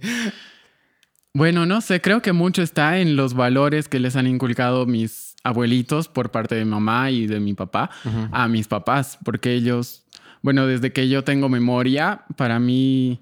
Bueno, 1.33 1.65
no 1.65 1.81
sé, 1.81 2.01
creo 2.01 2.21
que 2.21 2.33
mucho 2.33 2.61
está 2.61 2.99
en 2.99 3.15
los 3.15 3.33
valores 3.33 3.87
que 3.87 3.99
les 3.99 4.15
han 4.15 4.27
inculcado 4.27 4.85
mis 4.85 5.35
abuelitos 5.43 6.07
por 6.07 6.31
parte 6.31 6.55
de 6.55 6.65
mi 6.65 6.71
mamá 6.71 7.11
y 7.11 7.27
de 7.27 7.39
mi 7.39 7.53
papá 7.53 7.91
a 8.31 8.47
mis 8.47 8.67
papás, 8.67 9.19
porque 9.23 9.53
ellos, 9.53 10.05
bueno, 10.41 10.65
desde 10.65 10.91
que 10.91 11.07
yo 11.07 11.23
tengo 11.23 11.47
memoria, 11.47 12.25
para 12.35 12.59
mí 12.59 13.21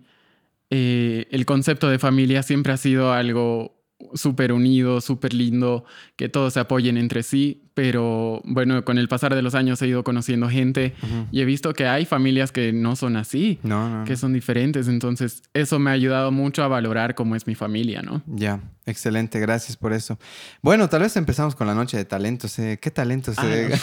eh, 0.69 1.27
el 1.31 1.45
concepto 1.45 1.89
de 1.89 1.99
familia 1.99 2.43
siempre 2.43 2.73
ha 2.73 2.77
sido 2.77 3.11
algo 3.11 3.76
súper 4.13 4.51
unido, 4.51 5.01
súper 5.01 5.33
lindo, 5.33 5.83
que 6.15 6.29
todos 6.29 6.53
se 6.53 6.59
apoyen 6.59 6.97
entre 6.97 7.23
sí, 7.23 7.63
pero 7.73 8.41
bueno, 8.45 8.85
con 8.85 8.97
el 8.97 9.07
pasar 9.07 9.33
de 9.33 9.41
los 9.41 9.55
años 9.55 9.81
he 9.81 9.87
ido 9.87 10.03
conociendo 10.03 10.49
gente 10.49 10.93
y 11.31 11.41
he 11.41 11.45
visto 11.45 11.73
que 11.73 11.87
hay 11.87 12.05
familias 12.05 12.51
que 12.51 12.71
no 12.73 12.95
son 12.95 13.17
así, 13.17 13.59
que 14.05 14.15
son 14.15 14.33
diferentes, 14.33 14.87
entonces 14.87 15.41
eso 15.53 15.79
me 15.79 15.89
ha 15.89 15.93
ayudado 15.93 16.31
mucho 16.31 16.63
a 16.63 16.67
valorar 16.67 17.15
cómo 17.15 17.35
es 17.35 17.47
mi 17.47 17.55
familia, 17.55 18.01
¿no? 18.03 18.21
Ya, 18.27 18.61
excelente, 18.85 19.39
gracias 19.39 19.75
por 19.77 19.93
eso. 19.93 20.19
Bueno, 20.61 20.89
tal 20.89 21.01
vez 21.01 21.17
empezamos 21.17 21.55
con 21.55 21.65
la 21.65 21.73
noche 21.73 21.97
de 21.97 22.05
talentos, 22.05 22.59
eh, 22.59 22.77
¿qué 22.79 22.91
talentos? 22.91 23.35
Ah, 23.39 23.45
eh, 23.47 23.79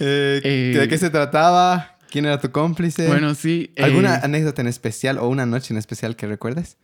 eh, 0.00 0.76
¿De 0.78 0.88
qué 0.88 0.98
se 0.98 1.08
trataba? 1.10 1.96
¿Quién 2.10 2.26
era 2.26 2.40
tu 2.40 2.52
cómplice? 2.52 3.08
Bueno, 3.08 3.34
sí. 3.34 3.72
¿Alguna 3.76 4.16
anécdota 4.16 4.62
en 4.62 4.68
especial 4.68 5.18
o 5.18 5.26
una 5.28 5.46
noche 5.46 5.74
en 5.74 5.78
especial 5.78 6.14
que 6.14 6.28
recuerdes? 6.28 6.76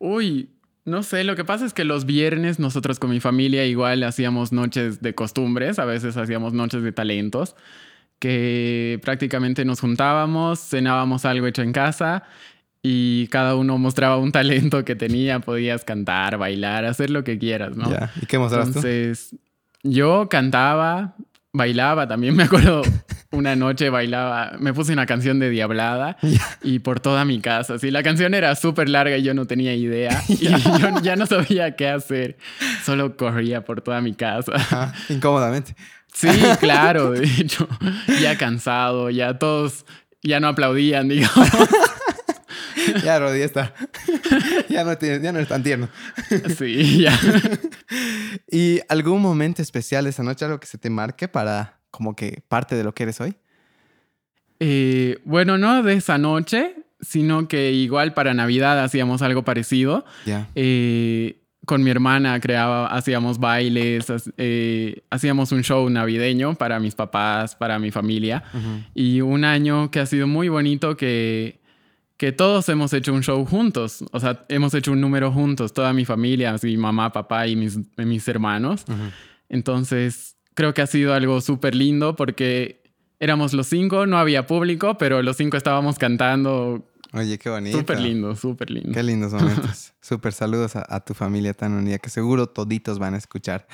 Uy, 0.00 0.48
No 0.86 1.02
sé, 1.02 1.24
lo 1.24 1.36
que 1.36 1.44
pasa 1.44 1.66
es 1.66 1.74
que 1.74 1.84
los 1.84 2.06
viernes 2.06 2.58
nosotros 2.58 2.98
con 2.98 3.10
mi 3.10 3.20
familia 3.20 3.66
igual 3.66 4.02
hacíamos 4.02 4.50
noches 4.50 5.02
de 5.02 5.14
costumbres, 5.14 5.78
a 5.78 5.84
veces 5.84 6.16
hacíamos 6.16 6.54
noches 6.54 6.82
de 6.82 6.90
talentos, 6.90 7.54
que 8.18 8.98
prácticamente 9.02 9.64
nos 9.64 9.80
juntábamos, 9.80 10.58
cenábamos 10.58 11.24
algo 11.26 11.46
hecho 11.46 11.62
en 11.62 11.72
casa 11.72 12.24
y 12.82 13.28
cada 13.28 13.56
uno 13.56 13.76
mostraba 13.76 14.16
un 14.16 14.32
talento 14.32 14.84
que 14.86 14.96
tenía, 14.96 15.40
podías 15.40 15.84
cantar, 15.84 16.38
bailar, 16.38 16.86
hacer 16.86 17.10
lo 17.10 17.24
que 17.24 17.38
quieras, 17.38 17.76
¿no? 17.76 17.90
¿Y 18.22 18.26
qué 18.26 18.38
mostraste? 18.38 18.68
Entonces, 18.68 19.36
yo 19.82 20.28
cantaba, 20.30 21.14
bailaba, 21.52 22.06
también 22.06 22.36
me 22.36 22.44
acuerdo 22.44 22.82
una 23.32 23.54
noche 23.56 23.90
bailaba, 23.90 24.52
me 24.58 24.74
puse 24.74 24.92
una 24.92 25.06
canción 25.06 25.38
de 25.38 25.50
Diablada 25.50 26.16
y 26.62 26.80
por 26.80 27.00
toda 27.00 27.24
mi 27.24 27.40
casa. 27.40 27.78
Sí, 27.78 27.90
la 27.90 28.02
canción 28.02 28.34
era 28.34 28.54
súper 28.56 28.88
larga 28.88 29.16
y 29.16 29.22
yo 29.22 29.34
no 29.34 29.46
tenía 29.46 29.74
idea 29.74 30.22
y 30.28 30.48
yo 30.48 31.00
ya 31.02 31.16
no 31.16 31.26
sabía 31.26 31.76
qué 31.76 31.88
hacer. 31.88 32.36
Solo 32.84 33.16
corría 33.16 33.64
por 33.64 33.82
toda 33.82 34.00
mi 34.00 34.14
casa. 34.14 34.92
incómodamente. 35.08 35.74
Sí, 36.12 36.28
claro, 36.58 37.12
de 37.12 37.24
hecho, 37.24 37.68
ya 38.20 38.36
cansado, 38.36 39.10
ya 39.10 39.38
todos 39.38 39.86
ya 40.22 40.40
no 40.40 40.48
aplaudían, 40.48 41.08
digamos. 41.08 41.48
ya, 43.04 43.16
está. 43.36 43.72
ya, 44.68 44.82
no 44.82 44.98
ya 44.98 45.32
no 45.32 45.38
es 45.38 45.46
tan 45.46 45.62
tierno. 45.62 45.88
sí, 46.58 47.02
ya. 47.02 47.16
¿Y 48.50 48.80
algún 48.88 49.22
momento 49.22 49.62
especial 49.62 50.06
esa 50.06 50.22
noche, 50.22 50.44
algo 50.44 50.60
que 50.60 50.66
se 50.66 50.78
te 50.78 50.90
marque 50.90 51.28
para 51.28 51.80
como 51.90 52.14
que 52.14 52.42
parte 52.48 52.76
de 52.76 52.84
lo 52.84 52.94
que 52.94 53.04
eres 53.04 53.20
hoy? 53.20 53.34
Eh, 54.58 55.18
bueno, 55.24 55.58
no 55.58 55.82
de 55.82 55.94
esa 55.94 56.18
noche, 56.18 56.74
sino 57.00 57.48
que 57.48 57.72
igual 57.72 58.12
para 58.14 58.34
Navidad 58.34 58.82
hacíamos 58.82 59.22
algo 59.22 59.44
parecido. 59.44 60.04
Ya. 60.26 60.48
Eh, 60.54 61.40
con 61.66 61.82
mi 61.82 61.90
hermana 61.90 62.40
creaba, 62.40 62.86
hacíamos 62.88 63.38
bailes, 63.38 64.06
eh, 64.38 65.02
hacíamos 65.10 65.52
un 65.52 65.62
show 65.62 65.88
navideño 65.88 66.54
para 66.54 66.80
mis 66.80 66.94
papás, 66.94 67.54
para 67.54 67.78
mi 67.78 67.90
familia. 67.90 68.42
Y 68.94 69.20
un 69.20 69.44
año 69.44 69.90
que 69.90 70.00
ha 70.00 70.06
sido 70.06 70.26
muy 70.26 70.48
bonito 70.48 70.96
que 70.96 71.59
que 72.20 72.32
todos 72.32 72.68
hemos 72.68 72.92
hecho 72.92 73.14
un 73.14 73.22
show 73.22 73.46
juntos, 73.46 74.04
o 74.12 74.20
sea, 74.20 74.44
hemos 74.50 74.74
hecho 74.74 74.92
un 74.92 75.00
número 75.00 75.32
juntos, 75.32 75.72
toda 75.72 75.94
mi 75.94 76.04
familia, 76.04 76.54
mi 76.62 76.76
mamá, 76.76 77.10
papá 77.10 77.46
y 77.46 77.56
mis, 77.56 77.78
mis 77.96 78.28
hermanos. 78.28 78.84
Entonces, 79.48 80.36
creo 80.52 80.74
que 80.74 80.82
ha 80.82 80.86
sido 80.86 81.14
algo 81.14 81.40
súper 81.40 81.74
lindo 81.74 82.16
porque 82.16 82.82
éramos 83.20 83.54
los 83.54 83.68
cinco, 83.68 84.04
no 84.04 84.18
había 84.18 84.46
público, 84.46 84.98
pero 84.98 85.22
los 85.22 85.38
cinco 85.38 85.56
estábamos 85.56 85.98
cantando. 85.98 86.86
Oye, 87.14 87.38
qué 87.38 87.48
bonito. 87.48 87.78
Súper 87.78 88.00
lindo, 88.00 88.36
súper 88.36 88.70
lindo. 88.70 88.92
Qué 88.92 89.02
lindos 89.02 89.32
momentos. 89.32 89.94
súper 90.02 90.34
saludos 90.34 90.76
a, 90.76 91.00
tu 91.00 91.14
familia 91.14 91.54
tan 91.54 91.72
unida 91.72 91.98
que 92.00 92.10
seguro 92.10 92.48
toditos 92.48 92.98
van 92.98 93.14
a 93.14 93.16
escuchar. 93.16 93.66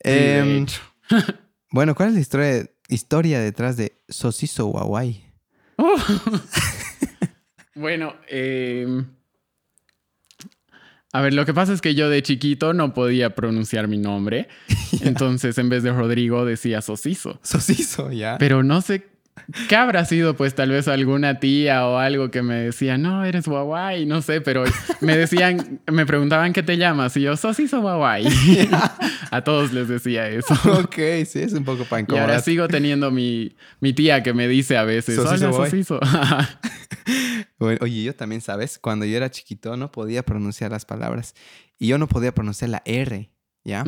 Em, 0.00 0.66
bueno, 1.70 1.94
¿cuál 1.94 2.08
es 2.08 2.14
la 2.16 2.20
historia, 2.20 2.66
historia 2.88 3.38
detrás 3.38 3.76
de 3.76 4.00
Sosiso 4.08 4.76
Hawaii? 4.76 5.24
Oh. 5.76 5.94
Bueno, 7.74 8.14
em, 8.28 9.06
a 11.12 11.20
ver, 11.20 11.32
lo 11.32 11.46
que 11.46 11.54
pasa 11.54 11.72
es 11.72 11.80
que 11.80 11.94
yo 11.94 12.10
de 12.10 12.22
chiquito 12.22 12.72
no 12.72 12.92
podía 12.92 13.34
pronunciar 13.34 13.86
mi 13.86 13.98
nombre. 13.98 14.48
Entonces, 15.02 15.56
en 15.58 15.68
vez 15.68 15.82
de 15.82 15.92
Rodrigo, 15.92 16.44
decía 16.44 16.82
Sosiso. 16.82 17.38
Sosiso, 17.42 18.10
ya. 18.10 18.36
Pero 18.38 18.62
no 18.62 18.80
sé 18.80 19.13
¿Qué 19.68 19.76
habrá 19.76 20.04
sido? 20.04 20.36
Pues 20.36 20.54
tal 20.54 20.70
vez 20.70 20.88
alguna 20.88 21.40
tía 21.40 21.86
o 21.86 21.98
algo 21.98 22.30
que 22.30 22.42
me 22.42 22.54
decía, 22.54 22.98
no, 22.98 23.24
eres 23.24 23.46
guaguay, 23.46 24.06
no 24.06 24.22
sé, 24.22 24.40
pero 24.40 24.64
me 25.00 25.16
decían, 25.16 25.80
me 25.90 26.06
preguntaban 26.06 26.52
qué 26.52 26.62
te 26.62 26.76
llamas 26.76 27.16
y 27.16 27.22
yo, 27.22 27.36
Sosiso 27.36 27.80
guaguay. 27.80 28.26
A 29.30 29.42
todos 29.42 29.72
les 29.72 29.88
decía 29.88 30.28
eso. 30.28 30.54
Ok, 30.84 30.96
sí, 31.26 31.40
es 31.40 31.52
un 31.52 31.64
poco 31.64 31.84
para 31.84 32.04
Y 32.08 32.18
ahora 32.18 32.40
sigo 32.40 32.68
teniendo 32.68 33.10
mi, 33.10 33.54
mi 33.80 33.92
tía 33.92 34.22
que 34.22 34.32
me 34.32 34.48
dice 34.48 34.76
a 34.76 34.84
veces, 34.84 35.16
Sosiso, 35.16 35.52
Sosiso. 35.52 36.00
oye, 37.58 38.02
yo 38.04 38.14
también, 38.14 38.40
¿sabes? 38.40 38.78
Cuando 38.78 39.04
yo 39.04 39.16
era 39.16 39.30
chiquito 39.30 39.76
no 39.76 39.90
podía 39.90 40.22
pronunciar 40.24 40.70
las 40.70 40.84
palabras 40.84 41.34
y 41.78 41.88
yo 41.88 41.98
no 41.98 42.08
podía 42.08 42.32
pronunciar 42.34 42.70
la 42.70 42.82
R, 42.84 43.30
¿ya? 43.64 43.84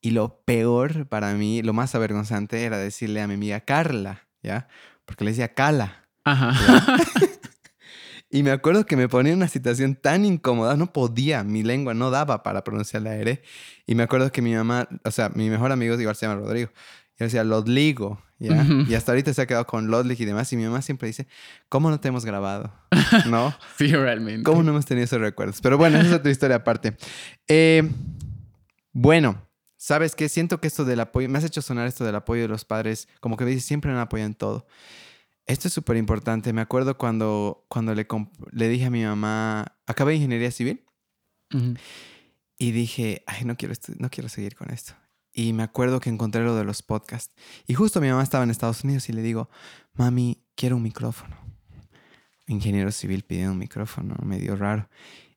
Y 0.00 0.10
lo 0.10 0.42
peor 0.44 1.06
para 1.06 1.32
mí, 1.34 1.62
lo 1.62 1.72
más 1.72 1.94
avergonzante 1.94 2.64
era 2.64 2.78
decirle 2.78 3.20
a 3.20 3.28
mi 3.28 3.34
amiga 3.34 3.60
Carla. 3.60 4.26
¿Ya? 4.42 4.68
Porque 5.04 5.24
le 5.24 5.30
decía 5.30 5.54
cala. 5.54 6.08
Ajá. 6.24 6.52
y 8.30 8.42
me 8.42 8.50
acuerdo 8.50 8.86
que 8.86 8.96
me 8.96 9.08
ponía 9.08 9.32
en 9.32 9.38
una 9.38 9.48
situación 9.48 9.94
tan 9.94 10.24
incómoda, 10.24 10.76
no 10.76 10.92
podía, 10.92 11.44
mi 11.44 11.62
lengua 11.62 11.94
no 11.94 12.10
daba 12.10 12.42
para 12.42 12.64
pronunciar 12.64 13.02
la 13.02 13.16
R. 13.16 13.42
Y 13.86 13.94
me 13.94 14.02
acuerdo 14.02 14.30
que 14.32 14.42
mi 14.42 14.54
mamá, 14.54 14.88
o 15.04 15.10
sea, 15.10 15.30
mi 15.30 15.50
mejor 15.50 15.72
amigo 15.72 15.98
igual 16.00 16.16
se 16.16 16.26
llama 16.26 16.40
Rodrigo. 16.40 16.70
Y 17.18 17.24
decía, 17.24 17.44
Lodligo, 17.44 18.22
¿ya? 18.38 18.66
Y 18.88 18.94
hasta 18.94 19.12
ahorita 19.12 19.32
se 19.34 19.42
ha 19.42 19.46
quedado 19.46 19.66
con 19.66 19.88
Lodlig 19.88 20.20
y 20.20 20.24
demás. 20.24 20.52
Y 20.52 20.56
mi 20.56 20.64
mamá 20.64 20.82
siempre 20.82 21.08
dice, 21.08 21.26
¿cómo 21.68 21.90
no 21.90 22.00
te 22.00 22.08
hemos 22.08 22.24
grabado? 22.24 22.72
¿No? 23.28 23.54
sí, 23.76 23.92
realmente. 23.92 24.42
¿Cómo 24.44 24.62
no 24.62 24.70
hemos 24.70 24.86
tenido 24.86 25.04
esos 25.04 25.20
recuerdos? 25.20 25.60
Pero 25.60 25.78
bueno, 25.78 25.98
esa 25.98 26.08
es 26.08 26.14
otra 26.14 26.30
historia 26.30 26.56
aparte. 26.56 26.96
Eh, 27.48 27.88
bueno, 28.92 29.46
¿Sabes 29.82 30.14
qué? 30.14 30.28
Siento 30.28 30.60
que 30.60 30.68
esto 30.68 30.84
del 30.84 31.00
apoyo, 31.00 31.28
me 31.28 31.38
has 31.38 31.44
hecho 31.44 31.60
sonar 31.60 31.88
esto 31.88 32.04
del 32.04 32.14
apoyo 32.14 32.42
de 32.42 32.46
los 32.46 32.64
padres, 32.64 33.08
como 33.18 33.36
que 33.36 33.44
me 33.44 33.50
dices, 33.50 33.64
siempre 33.64 33.92
me 33.92 33.98
apoyan 33.98 34.26
en 34.26 34.34
todo. 34.34 34.64
Esto 35.44 35.66
es 35.66 35.74
súper 35.74 35.96
importante. 35.96 36.52
Me 36.52 36.60
acuerdo 36.60 36.96
cuando, 36.96 37.66
cuando 37.66 37.92
le, 37.92 38.06
le 38.52 38.68
dije 38.68 38.84
a 38.84 38.90
mi 38.90 39.02
mamá, 39.02 39.76
acabé 39.84 40.14
ingeniería 40.14 40.52
civil 40.52 40.84
y 42.56 42.70
dije, 42.70 43.24
ay, 43.26 43.44
no 43.44 43.56
quiero, 43.56 43.74
no 43.98 44.08
quiero 44.08 44.28
seguir 44.28 44.54
con 44.54 44.70
esto. 44.70 44.92
Y 45.32 45.52
me 45.52 45.64
acuerdo 45.64 45.98
que 45.98 46.10
encontré 46.10 46.44
lo 46.44 46.54
de 46.54 46.62
los 46.62 46.82
podcasts. 46.82 47.34
Y 47.66 47.74
justo 47.74 48.00
mi 48.00 48.08
mamá 48.08 48.22
estaba 48.22 48.44
en 48.44 48.50
Estados 48.50 48.84
Unidos 48.84 49.08
y 49.08 49.12
le 49.12 49.22
digo, 49.22 49.50
mami, 49.94 50.46
quiero 50.54 50.76
un 50.76 50.84
micrófono. 50.84 51.36
Ingeniero 52.46 52.92
civil 52.92 53.24
pidiendo 53.24 53.50
un 53.50 53.58
micrófono, 53.58 54.14
medio 54.22 54.54
raro. 54.54 54.88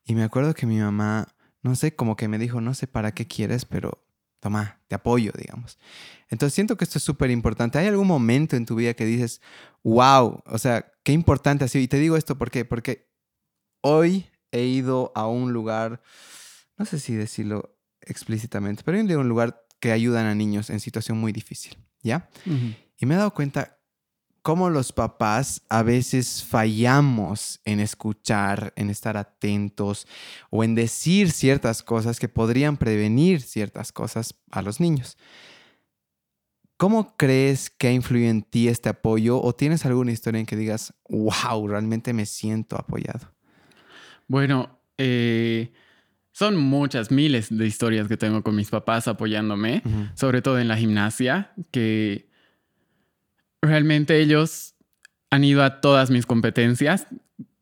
Y 0.03 0.13
me 0.13 0.21
acuerdo 0.21 0.53
que 0.53 0.67
mi 0.67 0.77
mamá, 0.77 1.29
no 1.63 1.75
sé, 1.75 1.95
como 1.95 2.15
que 2.15 2.27
me 2.27 2.37
dijo, 2.37 2.61
no 2.61 2.75
sé 2.75 2.85
para 2.85 3.11
qué 3.15 3.25
quieres, 3.25 3.65
pero 3.65 4.04
toma, 4.45 4.79
te 4.87 4.93
apoyo, 4.93 5.31
digamos. 5.35 5.79
Entonces 6.29 6.53
siento 6.53 6.77
que 6.77 6.83
esto 6.83 6.99
es 6.99 7.03
súper 7.03 7.31
importante. 7.31 7.79
¿Hay 7.79 7.87
algún 7.87 8.05
momento 8.05 8.55
en 8.55 8.67
tu 8.67 8.75
vida 8.75 8.93
que 8.93 9.03
dices, 9.03 9.41
wow, 9.83 10.43
o 10.45 10.57
sea, 10.59 10.85
qué 11.03 11.13
importante 11.13 11.65
ha 11.65 11.67
sido? 11.67 11.83
Y 11.83 11.87
te 11.87 11.97
digo 11.97 12.15
esto 12.15 12.37
porque, 12.37 12.63
porque 12.63 13.09
hoy 13.81 14.29
he 14.51 14.61
ido 14.61 15.11
a 15.15 15.25
un 15.25 15.51
lugar, 15.51 15.99
no 16.77 16.85
sé 16.85 16.99
si 16.99 17.15
decirlo 17.15 17.75
explícitamente, 18.01 18.83
pero 18.85 18.99
he 18.99 19.03
ido 19.03 19.17
a 19.17 19.21
un 19.23 19.29
lugar 19.29 19.65
que 19.79 19.91
ayudan 19.91 20.27
a 20.27 20.35
niños 20.35 20.69
en 20.69 20.79
situación 20.79 21.17
muy 21.17 21.31
difícil, 21.31 21.75
¿ya? 22.03 22.29
Y 22.99 23.07
me 23.07 23.15
he 23.15 23.17
dado 23.17 23.33
cuenta 23.33 23.74
cómo 24.45 24.69
los 24.69 24.91
papás 24.91 25.63
a 25.69 25.81
veces 25.81 26.43
fallamos 26.43 27.61
en 27.65 27.79
escuchar, 27.79 28.73
en 28.75 28.91
estar 28.91 29.17
atentos 29.17 30.05
o 30.51 30.63
en 30.63 30.75
decir 30.75 31.31
ciertas 31.31 31.81
cosas 31.81 32.19
que 32.19 32.29
podrían 32.29 32.77
prevenir 32.77 33.41
ciertas 33.41 33.91
cosas 33.91 34.35
a 34.51 34.61
los 34.61 34.79
niños. 34.79 35.17
¿Cómo 36.77 37.17
crees 37.17 37.71
que 37.71 37.87
ha 37.87 37.91
influido 37.91 38.29
en 38.29 38.43
ti 38.43 38.67
este 38.67 38.89
apoyo 38.89 39.41
o 39.41 39.55
tienes 39.55 39.83
alguna 39.83 40.11
historia 40.11 40.39
en 40.39 40.45
que 40.45 40.55
digas, 40.55 40.93
wow, 41.09 41.67
realmente 41.67 42.13
me 42.13 42.27
siento 42.27 42.75
apoyado? 42.75 43.31
Bueno, 44.27 44.77
eh, 44.99 45.73
son 46.33 46.55
muchas, 46.55 47.09
miles 47.09 47.47
de 47.49 47.65
historias 47.65 48.07
que 48.07 48.15
tengo 48.15 48.43
con 48.43 48.55
mis 48.55 48.69
papás 48.69 49.07
apoyándome, 49.07 49.81
sobre 50.13 50.43
todo 50.43 50.59
en 50.59 50.67
la 50.67 50.77
gimnasia, 50.77 51.51
que 51.71 52.34
realmente 53.65 54.19
ellos 54.19 54.75
han 55.29 55.43
ido 55.43 55.63
a 55.63 55.81
todas 55.81 56.11
mis 56.11 56.25
competencias 56.25 57.07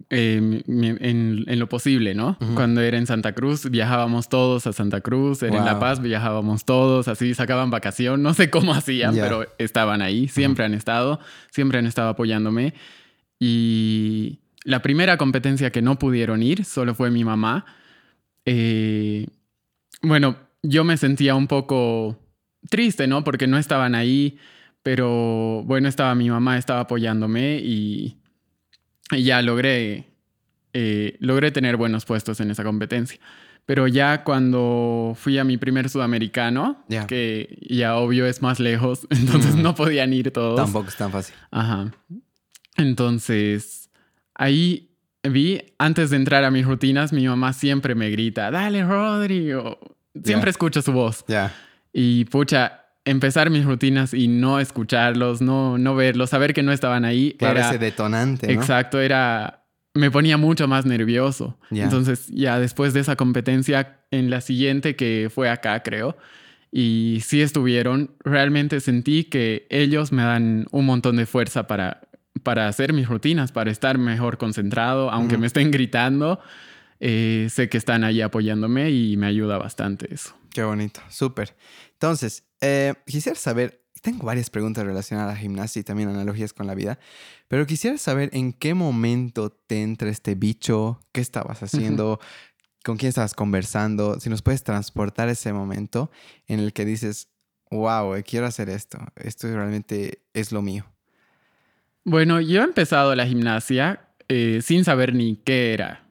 em, 0.10 0.62
en, 0.68 1.60
lo 1.60 1.68
posible, 1.70 2.14
¿no? 2.14 2.38
Cuando 2.56 2.82
era 2.82 2.98
en 2.98 3.08
Santa 3.08 3.34
Cruz, 3.34 3.70
viajábamos 3.70 4.30
todos 4.30 4.68
a 4.68 4.74
Santa 4.74 5.02
Cruz, 5.02 5.42
era 5.44 5.58
en 5.58 5.66
La 5.66 5.80
Paz, 5.80 6.02
viajábamos 6.02 6.66
todos, 6.66 7.08
así 7.08 7.34
sacaban 7.34 7.72
vacación, 7.72 8.22
no 8.22 8.34
sé 8.34 8.50
cómo 8.50 8.74
hacían, 8.74 9.16
pero 9.16 9.46
estaban 9.58 10.02
ahí, 10.02 10.28
siempre 10.28 10.66
han 10.66 10.74
estado, 10.74 11.20
siempre 11.52 11.80
han 11.80 11.88
estado 11.88 12.10
apoyándome. 12.10 12.74
Y 13.40 14.40
la 14.64 14.82
primera 14.82 15.18
competencia 15.18 15.72
que 15.72 15.82
no 15.82 16.00
pudieron 16.00 16.42
ir 16.44 16.66
solo 16.66 16.96
fue 16.96 17.12
mi 17.12 17.24
mamá. 17.24 17.66
Eh, 18.46 19.28
bueno, 20.02 20.38
yo 20.62 20.84
me 20.84 20.98
sentía 20.98 21.36
un 21.36 21.48
poco 21.48 22.18
triste, 22.70 23.08
¿no? 23.08 23.24
Porque 23.24 23.48
no 23.48 23.58
estaban 23.58 23.96
ahí. 23.96 24.38
Pero 24.84 25.64
bueno, 25.64 25.88
estaba 25.88 26.14
mi 26.14 26.30
mamá, 26.30 26.58
estaba 26.58 26.82
apoyándome 26.82 27.60
y, 27.64 28.18
ya 29.12 29.42
logré, 29.42 30.12
eh, 30.74 31.16
logré 31.20 31.52
tener 31.52 31.78
buenos 31.78 32.06
puestos 32.06 32.40
en 32.42 32.52
esa 32.52 32.64
competencia. 32.64 33.20
Pero 33.66 33.88
ya 33.88 34.26
cuando 34.26 35.14
fui 35.16 35.38
a 35.38 35.46
mi 35.46 35.56
primer 35.56 35.90
sudamericano, 35.90 36.84
que 37.08 37.60
ya 37.70 37.96
obvio 37.96 38.26
es 38.26 38.42
más 38.42 38.60
lejos, 38.60 39.08
entonces 39.10 39.56
mm. 39.56 39.62
no 39.62 39.74
podían 39.74 40.12
ir 40.12 40.32
todos. 40.32 40.58
Tampoco 40.58 40.90
es 40.90 40.98
tan 40.98 41.12
fácil. 41.12 41.34
Ajá. 41.50 41.92
Entonces, 42.76 43.90
ahí 44.36 44.90
vi, 45.24 45.62
antes 45.78 46.10
de 46.10 46.18
entrar 46.18 46.44
a 46.44 46.52
mis 46.52 46.66
rutinas, 46.66 47.14
mi 47.14 47.26
mamá 47.26 47.54
siempre 47.54 47.96
me 47.96 48.10
grita, 48.10 48.52
dale, 48.52 48.84
Rodrigo. 48.84 49.80
Siempre 50.22 50.52
escucho 50.52 50.82
su 50.82 50.92
voz. 50.92 51.24
Ya. 51.30 51.54
Y 51.94 52.26
pucha, 52.26 52.83
empezar 53.06 53.50
mis 53.50 53.66
rutinas 53.66 54.14
y 54.14 54.28
no 54.28 54.60
escucharlos, 54.60 55.42
no, 55.42 55.78
no 55.78 55.96
verlos, 55.96 56.30
saber 56.30 56.54
que 56.54 56.64
no 56.64 56.72
estaban 56.72 57.06
ahí. 57.06 57.36
Claro, 57.38 57.60
era, 57.60 57.70
ese 57.70 57.80
detonante, 57.80 58.48
¿no? 58.48 58.54
Exacto, 58.54 59.00
era... 59.00 59.60
Me 59.96 60.10
ponía 60.10 60.38
mucho 60.38 60.68
más 60.68 60.88
nervioso. 60.88 61.60
Ya. 61.70 61.84
Entonces, 61.84 62.28
ya 62.30 62.60
después 62.60 62.96
de 62.96 63.02
esa 63.02 63.16
competencia, 63.16 64.00
en 64.10 64.32
la 64.32 64.42
siguiente 64.42 64.96
que 64.96 65.30
fue 65.32 65.50
acá, 65.50 65.84
creo, 65.84 66.18
y 66.72 67.20
sí 67.24 67.44
estuvieron, 67.44 68.16
realmente 68.24 68.80
sentí 68.80 69.26
que 69.26 69.68
ellos 69.70 70.12
me 70.12 70.24
dan 70.24 70.66
un 70.72 70.88
montón 70.88 71.18
de 71.18 71.28
fuerza 71.28 71.68
para, 71.68 72.02
para 72.42 72.68
hacer 72.68 72.94
mis 72.94 73.08
rutinas, 73.08 73.52
para 73.52 73.70
estar 73.70 74.00
mejor 74.00 74.40
concentrado, 74.40 75.12
aunque 75.12 75.36
Ujú. 75.36 75.42
me 75.42 75.48
estén 75.48 75.70
gritando, 75.70 76.40
eh, 77.00 77.48
sé 77.52 77.70
que 77.70 77.78
están 77.78 78.04
ahí 78.04 78.22
apoyándome 78.22 78.90
y 78.90 79.16
me 79.18 79.28
ayuda 79.28 79.60
bastante 79.60 80.12
eso. 80.12 80.36
Qué 80.50 80.64
bonito, 80.64 81.02
súper. 81.10 81.56
Entonces, 81.92 82.44
eh, 82.66 82.94
quisiera 83.06 83.38
saber, 83.38 83.84
tengo 84.02 84.26
varias 84.26 84.50
preguntas 84.50 84.86
relacionadas 84.86 85.32
a 85.32 85.34
la 85.34 85.40
gimnasia 85.40 85.82
y 85.82 85.84
también 85.84 86.08
analogías 86.08 86.54
con 86.54 86.66
la 86.66 86.76
vida, 86.76 86.98
pero 87.50 87.66
quisiera 87.66 87.98
saber 87.98 88.30
en 88.32 88.54
qué 88.54 88.74
momento 88.74 89.52
te 89.52 89.82
entra 89.82 90.10
este 90.10 90.36
bicho, 90.36 91.02
qué 91.12 91.20
estabas 91.20 91.62
haciendo, 91.62 92.22
con 92.86 92.96
quién 92.96 93.10
estabas 93.10 93.34
conversando, 93.34 94.18
si 94.22 94.30
nos 94.30 94.42
puedes 94.42 94.64
transportar 94.64 95.28
ese 95.28 95.52
momento 95.52 96.10
en 96.48 96.62
el 96.62 96.72
que 96.72 96.86
dices, 96.86 97.28
wow, 97.70 98.16
quiero 98.26 98.46
hacer 98.46 98.70
esto, 98.70 98.98
esto 99.18 99.48
realmente 99.48 100.24
es 100.34 100.54
lo 100.54 100.62
mío. 100.62 100.86
Bueno, 102.06 102.40
yo 102.40 102.62
he 102.62 102.64
empezado 102.64 103.14
la 103.14 103.28
gimnasia 103.28 104.08
eh, 104.30 104.62
sin 104.62 104.86
saber 104.86 105.14
ni 105.14 105.36
qué 105.36 105.74
era, 105.74 106.06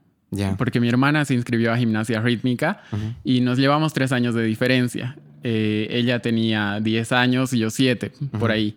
porque 0.59 0.81
mi 0.81 0.89
hermana 0.89 1.25
se 1.25 1.33
inscribió 1.33 1.73
a 1.73 1.79
gimnasia 1.79 2.21
rítmica 2.21 2.83
y 3.25 3.41
nos 3.41 3.59
llevamos 3.59 3.95
tres 3.95 4.13
años 4.13 4.35
de 4.35 4.43
diferencia. 4.43 5.17
Eh, 5.43 5.89
ella 5.91 6.21
tenía 6.21 6.81
10 6.81 7.13
años 7.13 7.53
y 7.53 7.59
yo 7.59 7.71
7, 7.71 8.13
por 8.39 8.51
ahí. 8.51 8.77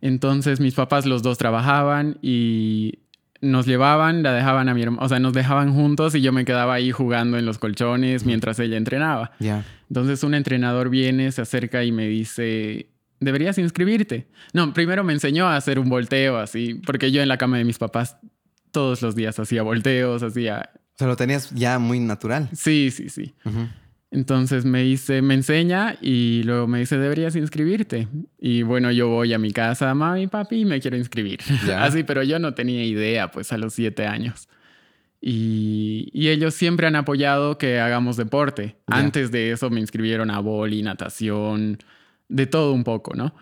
Entonces 0.00 0.60
mis 0.60 0.74
papás 0.74 1.06
los 1.06 1.22
dos 1.22 1.38
trabajaban 1.38 2.18
y 2.20 2.98
nos 3.40 3.66
llevaban, 3.66 4.22
la 4.22 4.32
dejaban 4.32 4.68
a 4.68 4.74
mi 4.74 4.82
hermana, 4.82 5.02
o 5.02 5.08
sea, 5.08 5.18
nos 5.18 5.32
dejaban 5.32 5.74
juntos 5.74 6.14
y 6.14 6.20
yo 6.20 6.32
me 6.32 6.44
quedaba 6.44 6.74
ahí 6.74 6.90
jugando 6.90 7.38
en 7.38 7.46
los 7.46 7.58
colchones 7.58 8.24
mientras 8.24 8.58
ella 8.58 8.76
entrenaba. 8.76 9.32
Entonces 9.88 10.22
un 10.24 10.34
entrenador 10.34 10.88
viene, 10.88 11.30
se 11.32 11.42
acerca 11.42 11.84
y 11.84 11.92
me 11.92 12.06
dice, 12.06 12.88
deberías 13.20 13.58
inscribirte. 13.58 14.26
No, 14.52 14.72
primero 14.72 15.04
me 15.04 15.12
enseñó 15.12 15.46
a 15.46 15.56
hacer 15.56 15.78
un 15.78 15.88
volteo 15.88 16.38
así, 16.38 16.74
porque 16.86 17.12
yo 17.12 17.22
en 17.22 17.28
la 17.28 17.38
cama 17.38 17.58
de 17.58 17.64
mis 17.64 17.78
papás 17.78 18.16
todos 18.70 19.02
los 19.02 19.14
días 19.14 19.38
hacía 19.38 19.62
volteos, 19.62 20.22
hacía... 20.22 20.70
O 20.74 20.98
sea, 20.98 21.06
lo 21.06 21.16
tenías 21.16 21.50
ya 21.50 21.78
muy 21.78 22.00
natural. 22.00 22.48
Sí, 22.52 22.90
sí, 22.90 23.08
sí. 23.08 23.34
Ujú. 23.44 23.68
Entonces 24.14 24.64
me 24.64 24.82
dice, 24.84 25.22
me 25.22 25.34
enseña 25.34 25.96
y 26.00 26.44
luego 26.44 26.68
me 26.68 26.78
dice, 26.78 26.96
deberías 26.98 27.34
inscribirte. 27.34 28.06
Y 28.38 28.62
bueno, 28.62 28.92
yo 28.92 29.08
voy 29.08 29.32
a 29.32 29.38
mi 29.40 29.50
casa, 29.50 29.92
mami, 29.92 30.28
papi, 30.28 30.64
me 30.64 30.80
quiero 30.80 30.96
inscribir. 30.96 31.40
Ya. 31.66 31.82
Así, 31.84 32.04
pero 32.04 32.22
yo 32.22 32.38
no 32.38 32.54
tenía 32.54 32.84
idea, 32.84 33.32
pues 33.32 33.52
a 33.52 33.58
los 33.58 33.74
siete 33.74 34.06
años. 34.06 34.48
Y, 35.20 36.10
y 36.12 36.28
ellos 36.28 36.54
siempre 36.54 36.86
han 36.86 36.94
apoyado 36.94 37.58
que 37.58 37.80
hagamos 37.80 38.16
deporte. 38.16 38.76
Ya. 38.88 38.98
Antes 38.98 39.32
de 39.32 39.50
eso 39.50 39.68
me 39.68 39.80
inscribieron 39.80 40.30
a 40.30 40.38
boli, 40.38 40.80
natación, 40.82 41.78
de 42.28 42.46
todo 42.46 42.72
un 42.72 42.84
poco, 42.84 43.14
¿no? 43.14 43.34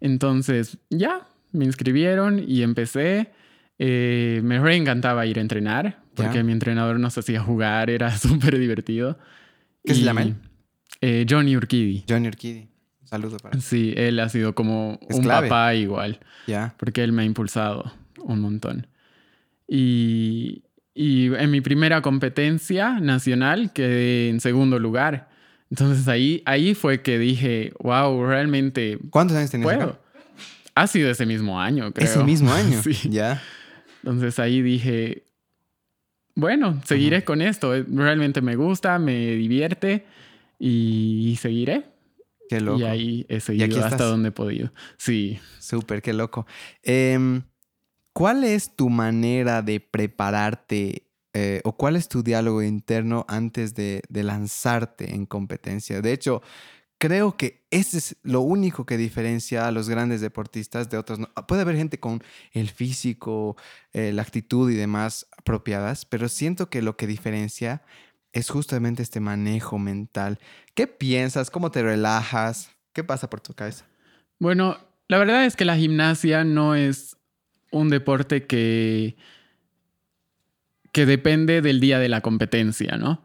Entonces, 0.00 0.78
ya, 0.88 1.26
me 1.52 1.66
inscribieron 1.66 2.42
y 2.46 2.62
empecé. 2.62 3.30
Eh, 3.78 4.40
me 4.42 4.58
re 4.58 4.76
encantaba 4.76 5.26
ir 5.26 5.38
a 5.38 5.42
entrenar, 5.42 5.98
porque 6.14 6.36
Ya. 6.36 6.44
mi 6.44 6.52
entrenador 6.52 6.98
nos 6.98 7.18
hacía 7.18 7.40
jugar, 7.40 7.90
era 7.90 8.10
súper 8.16 8.58
divertido. 8.58 9.18
¿Qué 9.84 9.94
se 9.94 10.00
llama 10.02 10.22
él? 10.22 10.34
eh, 11.00 11.26
Johnny 11.28 11.56
Urquidi. 11.56 12.04
Johnny 12.08 12.28
Urquidi. 12.28 12.68
Un 13.02 13.08
saludo 13.08 13.36
para 13.38 13.60
Sí, 13.60 13.92
él 13.96 14.18
ha 14.20 14.28
sido 14.28 14.54
como 14.54 14.98
Es 15.08 15.16
un 15.16 15.22
clave. 15.24 15.48
papá 15.48 15.74
igual, 15.74 16.20
Ya. 16.46 16.74
porque 16.78 17.04
él 17.04 17.12
me 17.12 17.22
ha 17.22 17.24
impulsado 17.24 17.92
un 18.18 18.40
montón. 18.40 18.86
Y, 19.68 20.62
y 20.94 21.34
en 21.34 21.50
mi 21.50 21.60
primera 21.60 22.00
competencia 22.02 23.00
nacional 23.00 23.72
quedé 23.72 24.28
en 24.30 24.40
segundo 24.40 24.78
lugar. 24.78 25.28
Entonces 25.70 26.06
ahí, 26.08 26.42
ahí 26.46 26.74
fue 26.74 27.02
que 27.02 27.18
dije, 27.18 27.72
wow, 27.80 28.24
realmente 28.26 28.98
¿Cuántos 29.10 29.36
años 29.36 29.50
tenías? 29.50 29.72
acá? 29.74 29.98
Ha 30.74 30.86
sido 30.86 31.10
ese 31.10 31.24
mismo 31.26 31.60
año, 31.60 31.92
creo. 31.92 32.08
Ese 32.08 32.22
mismo 32.24 32.52
año. 32.52 32.82
sí. 32.82 33.08
Ya. 33.10 33.42
Entonces 34.02 34.38
ahí 34.38 34.60
dije, 34.62 35.24
bueno, 36.34 36.80
seguiré 36.84 37.24
con 37.24 37.40
esto. 37.42 37.74
eh, 37.74 37.84
Realmente 37.88 38.40
me 38.40 38.56
gusta, 38.56 38.98
me 38.98 39.32
divierte 39.32 40.04
y 40.58 41.36
seguiré. 41.40 41.84
Qué 42.48 42.60
loco. 42.60 42.78
Y 42.80 42.84
ahí 42.84 43.26
he 43.28 43.36
aquí 43.36 43.40
seguido 43.40 43.66
hasta 43.78 43.88
estás. 43.96 44.10
donde 44.10 44.28
he 44.28 44.32
podido. 44.32 44.72
Sí. 44.98 45.38
Súper, 45.58 46.02
qué 46.02 46.12
loco. 46.12 46.46
Em, 46.82 47.42
¿Cuál 48.12 48.44
es 48.44 48.76
tu 48.76 48.90
manera 48.90 49.60
de 49.62 49.80
prepararte 49.80 51.08
eh, 51.32 51.60
o 51.64 51.76
cuál 51.76 51.96
es 51.96 52.08
tu 52.08 52.22
diálogo 52.22 52.62
interno 52.62 53.24
antes 53.28 53.74
de, 53.74 54.02
de 54.08 54.22
lanzarte 54.22 55.14
en 55.14 55.26
competencia? 55.26 56.00
De 56.00 56.12
hecho, 56.12 56.40
creo 56.98 57.36
que 57.36 57.66
ese 57.70 57.98
es 57.98 58.16
lo 58.22 58.42
único 58.42 58.86
que 58.86 58.96
diferencia 58.96 59.66
a 59.66 59.72
los 59.72 59.88
grandes 59.88 60.20
deportistas 60.20 60.88
de 60.90 60.96
otros. 60.96 61.18
No- 61.18 61.28
Puede 61.48 61.62
haber 61.62 61.76
gente 61.76 61.98
con 61.98 62.22
el 62.52 62.68
físico, 62.70 63.56
eh, 63.92 64.12
la 64.12 64.22
actitud 64.22 64.70
y 64.70 64.74
demás 64.76 65.26
apropiadas, 65.44 66.06
pero 66.06 66.28
siento 66.28 66.70
que 66.70 66.80
lo 66.80 66.96
que 66.96 67.06
diferencia 67.06 67.82
es 68.32 68.48
justamente 68.48 69.02
este 69.02 69.20
manejo 69.20 69.78
mental. 69.78 70.38
¿Qué 70.74 70.86
piensas? 70.86 71.50
¿Cómo 71.50 71.70
te 71.70 71.82
relajas? 71.82 72.70
¿Qué 72.94 73.04
pasa 73.04 73.28
por 73.28 73.40
tu 73.40 73.52
cabeza? 73.52 73.84
Bueno, 74.40 74.78
la 75.06 75.18
verdad 75.18 75.44
es 75.44 75.54
que 75.54 75.66
la 75.66 75.76
gimnasia 75.76 76.44
no 76.44 76.74
es 76.74 77.16
un 77.70 77.90
deporte 77.90 78.46
que, 78.46 79.16
que 80.92 81.04
depende 81.04 81.60
del 81.60 81.78
día 81.78 81.98
de 81.98 82.08
la 82.08 82.22
competencia, 82.22 82.96
¿no? 82.96 83.22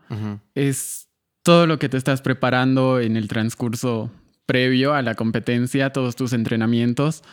Es 0.55 1.07
todo 1.41 1.67
lo 1.67 1.79
que 1.79 1.87
te 1.87 1.97
estás 1.97 2.21
preparando 2.21 2.99
en 2.99 3.15
el 3.15 3.29
transcurso 3.29 4.11
previo 4.45 4.93
a 4.93 5.01
la 5.01 5.15
competencia, 5.15 5.93
todos 5.93 6.15
tus 6.15 6.33
entrenamientos, 6.33 7.23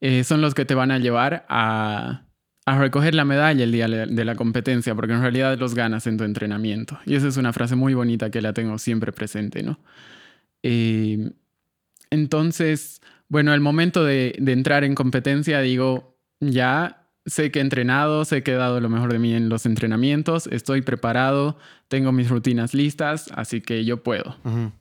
eh, 0.00 0.24
son 0.24 0.40
los 0.40 0.54
que 0.54 0.64
te 0.64 0.74
van 0.74 0.90
a 0.90 0.98
llevar 0.98 1.46
a, 1.48 2.25
a 2.66 2.78
recoger 2.78 3.14
la 3.14 3.24
medalla 3.24 3.62
el 3.64 3.70
día 3.72 3.88
de 3.88 4.24
la 4.24 4.34
competencia, 4.34 4.94
porque 4.94 5.12
en 5.12 5.22
realidad 5.22 5.56
los 5.58 5.74
ganas 5.74 6.06
en 6.08 6.16
tu 6.18 6.24
entrenamiento. 6.24 6.98
Y 7.06 7.14
esa 7.14 7.28
es 7.28 7.36
una 7.36 7.52
frase 7.52 7.76
muy 7.76 7.94
bonita 7.94 8.30
que 8.30 8.42
la 8.42 8.52
tengo 8.52 8.76
siempre 8.78 9.12
presente, 9.12 9.62
¿no? 9.62 9.78
Eh, 10.64 11.30
entonces, 12.10 13.00
bueno, 13.28 13.52
al 13.52 13.60
momento 13.60 14.04
de, 14.04 14.34
de 14.38 14.52
entrar 14.52 14.84
en 14.84 14.94
competencia, 14.94 15.60
digo, 15.60 16.18
ya 16.40 17.08
sé 17.24 17.50
que 17.50 17.58
he 17.58 17.62
entrenado, 17.62 18.24
sé 18.24 18.42
que 18.42 18.52
he 18.52 18.56
dado 18.56 18.80
lo 18.80 18.88
mejor 18.88 19.12
de 19.12 19.18
mí 19.18 19.34
en 19.34 19.48
los 19.48 19.66
entrenamientos, 19.66 20.46
estoy 20.48 20.82
preparado, 20.82 21.58
tengo 21.88 22.12
mis 22.12 22.28
rutinas 22.28 22.74
listas, 22.74 23.30
así 23.34 23.60
que 23.60 23.84
yo 23.84 24.02
puedo. 24.02 24.36
Ujú. 24.44 24.72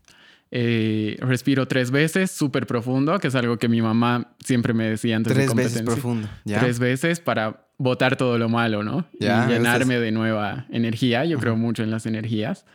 Eh, 0.51 1.17
respiro 1.21 1.67
tres 1.67 1.91
veces, 1.91 2.31
súper 2.31 2.65
profundo, 2.67 3.19
que 3.19 3.27
es 3.27 3.35
algo 3.35 3.57
que 3.57 3.67
mi 3.67 3.81
mamá 3.81 4.35
siempre 4.43 4.73
me 4.73 4.85
decía 4.89 5.15
antes 5.17 5.35
de 5.35 5.43
Tres 5.45 5.55
veces 5.55 5.71
competencia. 5.81 5.93
profundo. 6.01 6.29
¿ya? 6.45 6.59
Tres 6.59 6.79
veces 6.79 7.19
para 7.19 7.64
botar 7.77 8.15
todo 8.15 8.37
lo 8.37 8.49
malo, 8.49 8.83
¿no? 8.83 9.05
Y 9.19 9.25
llenarme 9.25 9.99
de 9.99 10.11
nueva 10.11 10.65
energía. 10.69 11.25
Yo 11.25 11.39
creo 11.39 11.55
mucho 11.55 11.83
en 11.83 11.91
las 11.91 12.05
energías. 12.05 12.65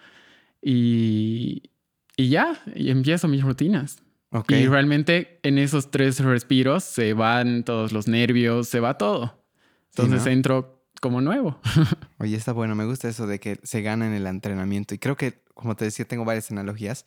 Y, 0.63 1.71
y 2.17 2.29
ya, 2.29 2.61
y 2.75 2.91
empiezo 2.91 3.29
mis 3.29 3.43
rutinas. 3.43 4.03
Ok. 4.33 4.53
Y 4.53 4.67
realmente 4.67 5.41
en 5.43 5.59
esos 5.59 5.91
tres 5.91 6.21
respiros 6.21 6.85
se 6.85 7.15
van 7.15 7.65
todos 7.65 7.93
los 7.93 8.07
nervios, 8.07 8.69
se 8.69 8.81
va 8.81 8.97
todo. 8.99 9.43
Sí, 9.91 10.03
Entonces 10.03 10.25
¿no? 10.27 10.31
entro 10.31 10.85
como 11.01 11.21
nuevo. 11.21 11.59
Oye, 12.19 12.37
está 12.37 12.53
bueno, 12.53 12.75
me 12.75 12.85
gusta 12.85 13.09
eso 13.09 13.27
de 13.27 13.41
que 13.41 13.59
se 13.63 13.83
gana 13.83 14.07
en 14.07 14.13
el 14.13 14.27
entrenamiento. 14.27 14.95
Y 14.95 14.99
creo 14.99 15.17
que, 15.17 15.43
como 15.55 15.75
te 15.75 15.87
decía, 15.87 16.05
tengo 16.05 16.25
varias 16.25 16.51
analogías. 16.51 17.07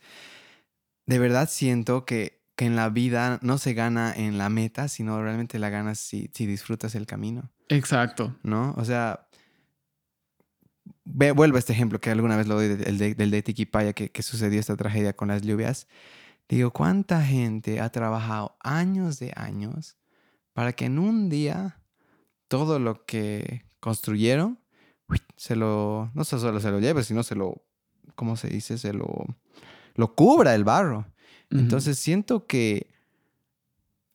De 1.06 1.18
verdad 1.18 1.48
siento 1.50 2.04
que, 2.04 2.42
que 2.56 2.66
en 2.66 2.76
la 2.76 2.88
vida 2.88 3.38
no 3.42 3.58
se 3.58 3.72
gana 3.72 4.12
en 4.14 4.36
la 4.36 4.48
meta, 4.48 4.88
sino 4.88 5.22
realmente 5.22 5.58
la 5.58 5.70
ganas 5.70 5.98
si, 5.98 6.30
si 6.34 6.46
disfrutas 6.46 6.94
el 6.94 7.06
camino, 7.06 7.50
Exacto. 7.68 8.36
¿no? 8.42 8.74
O 8.76 8.84
sea, 8.84 9.26
ve- 11.04 11.32
vuelvo 11.32 11.56
a 11.56 11.58
este 11.58 11.72
ejemplo 11.72 12.00
que 12.00 12.10
alguna 12.10 12.36
vez 12.36 12.46
lo 12.46 12.54
doy 12.56 12.68
del 12.68 12.98
de, 12.98 13.14
del 13.14 13.30
de 13.30 13.42
Tiquipaya, 13.42 13.92
que, 13.92 14.10
que 14.10 14.22
sucedió 14.22 14.60
esta 14.60 14.76
tragedia 14.76 15.14
con 15.14 15.28
las 15.28 15.42
lluvias. 15.42 15.86
Digo, 16.48 16.70
¿cuánta 16.72 17.22
gente 17.22 17.80
ha 17.80 17.90
trabajado 17.90 18.56
años 18.60 19.18
de 19.18 19.32
años 19.34 19.96
para 20.52 20.72
que 20.72 20.84
en 20.86 20.98
un 20.98 21.28
día 21.30 21.80
todo 22.48 22.78
lo 22.78 23.04
que 23.06 23.64
construyeron 23.80 24.58
uy, 25.08 25.20
se 25.36 25.56
lo, 25.56 26.10
no 26.14 26.24
solo 26.24 26.60
se 26.60 26.70
lo 26.70 26.80
lleve, 26.80 27.02
sino 27.02 27.22
se 27.22 27.34
lo, 27.34 27.64
¿cómo 28.14 28.36
se 28.36 28.48
dice? 28.48 28.76
Se 28.78 28.92
lo, 28.92 29.26
lo 29.94 30.14
cubra 30.14 30.54
el 30.54 30.64
barro. 30.64 31.06
Entonces 31.50 31.98
siento 31.98 32.46
que 32.46 32.90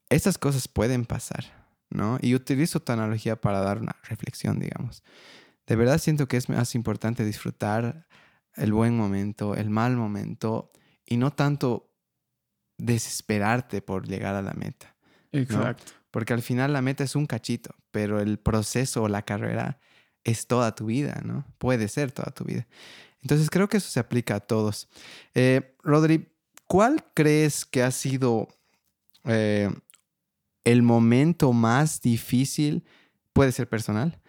estas 0.09 0.37
cosas 0.37 0.67
pueden 0.67 1.05
pasar, 1.05 1.58
¿no? 1.89 2.17
Y 2.21 2.35
utilizo 2.35 2.79
tu 2.79 2.91
analogía 2.91 3.39
para 3.39 3.61
dar 3.61 3.79
una 3.79 3.95
reflexión, 4.03 4.59
digamos, 4.59 5.03
de 5.69 5.75
verdad 5.75 5.99
siento 5.99 6.27
que 6.27 6.37
es 6.37 6.49
más 6.49 6.73
importante 6.73 7.23
disfrutar 7.23 8.07
el 8.55 8.73
buen 8.73 8.97
momento, 8.97 9.55
el 9.55 9.69
mal 9.69 9.95
momento 9.95 10.71
y 11.05 11.17
no 11.17 11.31
tanto 11.31 11.93
desesperarte 12.77 13.81
por 13.83 14.07
llegar 14.07 14.35
a 14.35 14.41
la 14.41 14.53
meta. 14.53 14.95
Exacto. 15.31 15.93
Porque 16.09 16.33
al 16.33 16.41
final 16.41 16.73
la 16.73 16.81
meta 16.81 17.03
es 17.03 17.15
un 17.15 17.27
cachito, 17.27 17.75
pero 17.91 18.19
el 18.19 18.39
proceso 18.39 19.03
o 19.03 19.07
la 19.07 19.21
carrera 19.21 19.79
es 20.23 20.47
toda 20.47 20.73
tu 20.73 20.87
vida, 20.87 21.21
¿no? 21.23 21.45
Puede 21.59 21.87
ser 21.87 22.11
toda 22.11 22.31
tu 22.31 22.45
vida. 22.45 22.67
Entonces 23.21 23.49
creo 23.51 23.69
que 23.69 23.77
eso 23.77 23.91
se 23.91 23.99
aplica 23.99 24.35
a 24.35 24.39
todos. 24.39 24.89
Eh, 25.35 25.75
Rodri, 25.83 26.33
¿cuál 26.65 27.05
crees 27.13 27.65
que 27.65 27.83
ha 27.83 27.91
sido 27.91 28.47
eh, 29.25 29.69
el 30.71 30.81
momento 30.81 31.53
más 31.53 32.01
difícil, 32.01 32.83
puede 33.33 33.51
ser 33.51 33.67
personal, 33.67 34.19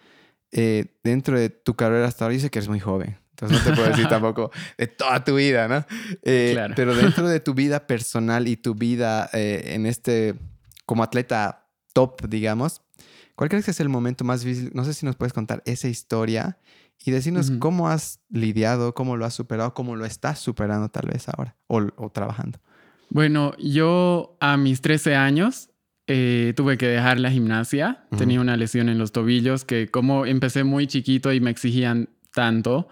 eh, 0.51 0.97
dentro 1.03 1.39
de 1.39 1.49
tu 1.49 1.75
carrera 1.75 2.07
hasta 2.07 2.25
ahora? 2.25 2.33
Dice 2.33 2.49
que 2.49 2.59
eres 2.59 2.69
muy 2.69 2.79
joven, 2.79 3.17
entonces 3.31 3.59
no 3.59 3.63
te 3.63 3.75
puedo 3.75 3.89
decir 3.89 4.07
tampoco 4.09 4.51
de 4.77 4.87
toda 4.87 5.23
tu 5.23 5.35
vida, 5.35 5.67
¿no? 5.67 5.85
claro. 6.23 6.73
Pero 6.75 6.95
dentro 6.95 7.27
de 7.27 7.39
tu 7.39 7.53
vida 7.53 7.87
personal 7.87 8.47
y 8.47 8.57
tu 8.57 8.75
vida 8.75 9.29
en 9.33 9.85
este, 9.85 10.35
como 10.85 11.03
atleta 11.03 11.67
top, 11.93 12.27
digamos, 12.27 12.81
¿cuál 13.35 13.49
crees 13.49 13.65
que 13.65 13.71
es 13.71 13.79
el 13.79 13.89
momento 13.89 14.23
más 14.23 14.43
difícil? 14.43 14.71
No 14.73 14.83
sé 14.85 14.93
si 14.93 15.05
nos 15.05 15.15
puedes 15.15 15.33
contar 15.33 15.61
esa 15.65 15.87
historia 15.87 16.57
y 17.03 17.11
decirnos 17.11 17.51
cómo 17.59 17.89
has 17.89 18.19
lidiado, 18.29 18.93
cómo 18.93 19.17
lo 19.17 19.25
has 19.25 19.33
superado, 19.33 19.73
cómo 19.73 19.95
lo 19.95 20.05
estás 20.05 20.39
superando 20.39 20.89
tal 20.89 21.09
vez 21.09 21.27
ahora 21.29 21.55
o, 21.67 22.09
trabajando. 22.11 22.59
Bueno, 23.09 23.55
yo 23.57 24.37
a 24.39 24.55
mis 24.57 24.81
13 24.81 25.15
años 25.15 25.70
eh, 26.13 26.53
tuve 26.53 26.77
que 26.77 26.87
dejar 26.87 27.19
la 27.19 27.31
gimnasia. 27.31 28.03
Tenía 28.17 28.41
una 28.41 28.57
lesión 28.57 28.89
en 28.89 28.97
los 28.97 29.11
tobillos 29.11 29.63
que 29.63 29.87
como 29.87 30.25
empecé 30.25 30.63
muy 30.63 30.87
chiquito 30.87 31.31
y 31.31 31.39
me 31.39 31.49
exigían 31.49 32.09
tanto, 32.33 32.89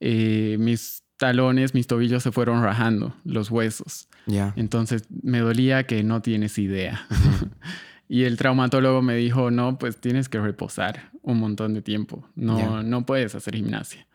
eh, 0.00 0.56
mis 0.58 1.04
talones, 1.16 1.74
mis 1.74 1.86
tobillos 1.86 2.22
se 2.22 2.32
fueron 2.32 2.62
rajando, 2.62 3.14
los 3.24 3.50
huesos. 3.50 4.08
Ya. 4.26 4.52
Entonces 4.56 5.04
me 5.22 5.38
dolía 5.38 5.84
que 5.84 6.02
no 6.02 6.22
tienes 6.22 6.58
idea. 6.58 7.06
Y 8.08 8.22
el 8.22 8.36
traumatólogo 8.36 9.02
me 9.02 9.16
dijo, 9.16 9.50
no, 9.50 9.78
pues 9.78 9.96
tienes 9.96 10.28
que 10.28 10.38
reposar 10.38 11.10
un 11.22 11.40
montón 11.40 11.74
de 11.74 11.82
tiempo. 11.82 12.28
No, 12.36 12.82
no 12.82 13.04
puedes 13.04 13.34
hacer 13.34 13.56
gimnasia. 13.56 14.06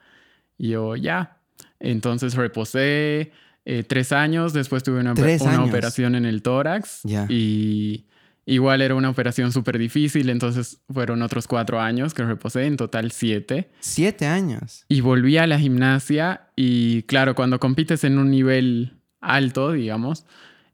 Y 0.57 0.69
yo, 0.69 0.95
ya. 0.95 1.41
Entonces 1.77 2.35
reposé 2.35 3.33
eh, 3.65 3.83
tres 3.83 4.13
años. 4.13 4.53
Después 4.53 4.83
tuve 4.83 5.01
una, 5.01 5.13
una 5.13 5.63
operación 5.65 6.15
en 6.15 6.25
el 6.25 6.41
tórax. 6.41 7.01
Y 7.27 8.05
igual 8.45 8.81
era 8.81 8.95
una 8.95 9.09
operación 9.09 9.51
súper 9.51 9.77
difícil. 9.77 10.29
Entonces 10.29 10.81
fueron 10.91 11.21
otros 11.21 11.47
cuatro 11.47 11.79
años 11.79 12.13
que 12.13 12.23
reposé. 12.23 12.65
En 12.65 12.77
total 12.77 13.11
siete. 13.11 13.69
Siete 13.79 14.25
años. 14.25 14.85
Y 14.87 15.01
volví 15.01 15.37
a 15.37 15.47
la 15.47 15.59
gimnasia. 15.59 16.49
Y 16.55 17.03
claro, 17.03 17.35
cuando 17.35 17.59
compites 17.59 18.03
en 18.03 18.17
un 18.17 18.31
nivel 18.31 18.97
alto, 19.19 19.71
digamos, 19.71 20.25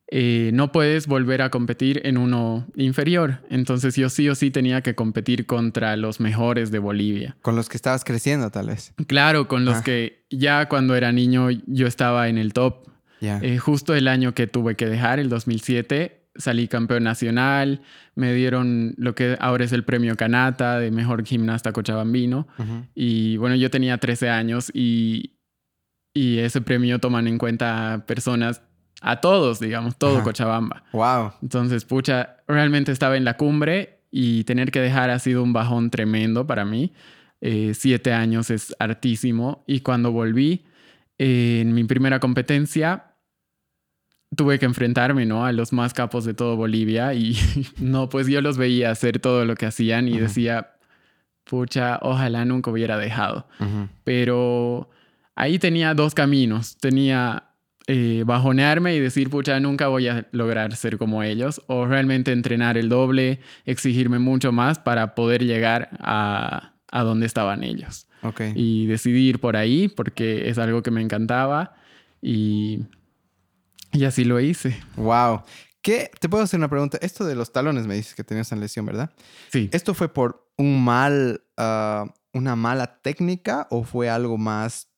eh, 0.09 0.51
no 0.53 0.71
puedes 0.71 1.05
volver 1.07 1.41
a 1.41 1.49
competir 1.49 2.01
en 2.05 2.17
uno 2.17 2.65
inferior. 2.75 3.41
Entonces 3.49 3.95
yo 3.95 4.09
sí 4.09 4.29
o 4.29 4.35
sí 4.35 4.51
tenía 4.51 4.81
que 4.81 4.95
competir 4.95 5.45
contra 5.45 5.95
los 5.97 6.19
mejores 6.19 6.71
de 6.71 6.79
Bolivia. 6.79 7.35
Con 7.41 7.55
los 7.55 7.67
que 7.67 7.77
estabas 7.77 8.05
creciendo 8.05 8.49
tal 8.49 8.67
vez. 8.67 8.93
Claro, 9.07 9.47
con 9.47 9.65
los 9.65 9.81
que 9.81 10.25
ya 10.29 10.69
cuando 10.69 10.95
era 10.95 11.11
niño 11.11 11.49
yo 11.65 11.87
estaba 11.87 12.29
en 12.29 12.37
el 12.37 12.53
top. 12.53 12.87
Eh, 13.19 13.57
justo 13.57 13.95
el 13.95 14.07
año 14.07 14.33
que 14.33 14.45
tuve 14.47 14.75
que 14.75 14.85
dejar, 14.85 15.19
el 15.19 15.27
2007, 15.27 16.26
salí 16.37 16.67
campeón 16.67 17.03
nacional, 17.03 17.81
me 18.15 18.33
dieron 18.33 18.93
lo 18.97 19.15
que 19.15 19.37
ahora 19.39 19.65
es 19.65 19.73
el 19.73 19.83
premio 19.83 20.15
Canata 20.15 20.79
de 20.79 20.91
mejor 20.91 21.25
gimnasta 21.25 21.71
cochabambino. 21.71 22.47
Y 22.95 23.37
bueno, 23.37 23.55
yo 23.55 23.69
tenía 23.69 23.97
13 23.97 24.29
años 24.29 24.71
y, 24.73 25.37
y 26.13 26.39
ese 26.39 26.61
premio 26.61 26.99
toman 26.99 27.27
en 27.27 27.37
cuenta 27.37 28.03
personas 28.07 28.61
a 29.01 29.21
todos, 29.21 29.59
digamos, 29.59 29.97
todo 29.97 30.23
Cochabamba. 30.23 30.83
Wow. 30.91 31.33
Entonces, 31.41 31.85
pucha, 31.85 32.37
realmente 32.47 32.91
estaba 32.91 33.17
en 33.17 33.25
la 33.25 33.37
cumbre 33.37 33.99
y 34.11 34.43
tener 34.45 34.71
que 34.71 34.79
dejar 34.79 35.09
ha 35.09 35.19
sido 35.19 35.43
un 35.43 35.53
bajón 35.53 35.89
tremendo 35.89 36.47
para 36.47 36.65
mí. 36.65 36.93
Eh, 37.41 37.73
siete 37.75 38.13
años 38.13 38.49
es 38.49 38.75
hartísimo. 38.79 39.63
Y 39.67 39.81
cuando 39.81 40.11
volví, 40.11 40.65
en 41.17 41.73
mi 41.73 41.83
primera 41.83 42.19
competencia, 42.19 43.06
tuve 44.35 44.59
que 44.59 44.65
enfrentarme, 44.65 45.25
¿no? 45.25 45.45
A 45.45 45.51
los 45.51 45.73
más 45.73 45.93
capos 45.93 46.25
de 46.25 46.33
todo 46.33 46.55
Bolivia 46.55 47.13
y 47.13 47.37
no, 47.79 48.09
pues 48.09 48.27
yo 48.27 48.41
los 48.41 48.57
veía 48.57 48.91
hacer 48.91 49.19
todo 49.19 49.45
lo 49.45 49.55
que 49.55 49.65
hacían 49.65 50.07
y 50.07 50.17
decía, 50.17 50.71
pucha, 51.45 51.99
ojalá 52.01 52.45
nunca 52.45 52.71
hubiera 52.71 52.97
dejado. 52.97 53.47
Pero 54.03 54.89
ahí 55.35 55.59
tenía 55.59 55.93
dos 55.93 56.13
caminos. 56.13 56.77
Tenía 56.77 57.43
eh, 57.87 58.23
bajonearme 58.25 58.95
y 58.95 58.99
decir, 58.99 59.29
pucha, 59.29 59.59
nunca 59.59 59.87
voy 59.87 60.07
a 60.07 60.27
lograr 60.31 60.75
ser 60.75 60.97
como 60.97 61.23
ellos, 61.23 61.61
o 61.67 61.85
realmente 61.85 62.33
entrenar 62.33 62.77
el 62.77 62.89
doble, 62.89 63.39
exigirme 63.65 64.19
mucho 64.19 64.51
más 64.51 64.77
para 64.77 65.15
poder 65.15 65.43
llegar 65.43 65.89
a, 65.99 66.73
a 66.91 67.03
donde 67.03 67.25
estaban 67.25 67.63
ellos. 67.63 68.07
Okay. 68.23 68.51
Y 68.55 68.87
decidir 68.87 69.39
por 69.39 69.55
ahí 69.55 69.87
porque 69.87 70.49
es 70.49 70.57
algo 70.57 70.81
que 70.81 70.91
me 70.91 71.01
encantaba 71.01 71.75
y, 72.21 72.79
y 73.97 74.05
así 74.05 74.23
lo 74.23 74.39
hice. 74.39 74.79
Wow. 74.95 75.41
¿Qué? 75.81 76.11
Te 76.19 76.29
puedo 76.29 76.43
hacer 76.43 76.59
una 76.59 76.69
pregunta. 76.69 76.97
Esto 77.01 77.25
de 77.25 77.35
los 77.35 77.51
talones 77.51 77.87
me 77.87 77.95
dices 77.95 78.13
que 78.13 78.23
tenías 78.23 78.51
en 78.51 78.59
lesión, 78.59 78.85
¿verdad? 78.85 79.11
Sí. 79.51 79.69
¿Esto 79.71 79.93
fue 79.93 80.13
por 80.13 80.51
un 80.57 80.83
mal, 80.83 81.41
ah, 81.57 82.05
una 82.33 82.55
mala 82.55 83.01
técnica 83.01 83.67
o 83.71 83.83
fue 83.83 84.09
algo 84.09 84.37
más 84.37 84.89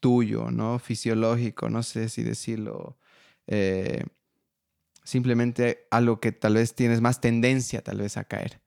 tuyo, 0.00 0.50
¿no? 0.50 0.78
Fisiológico, 0.78 1.70
no 1.70 1.82
sé 1.82 2.08
si 2.08 2.22
decirlo. 2.22 2.98
Eh, 3.46 4.04
simplemente 5.04 5.86
algo 5.90 6.20
que 6.20 6.32
tal 6.32 6.54
vez 6.54 6.74
tienes 6.74 7.00
más 7.00 7.20
tendencia 7.20 7.82
tal 7.82 7.98
vez 7.98 8.16
a 8.16 8.24
caer. 8.24 8.60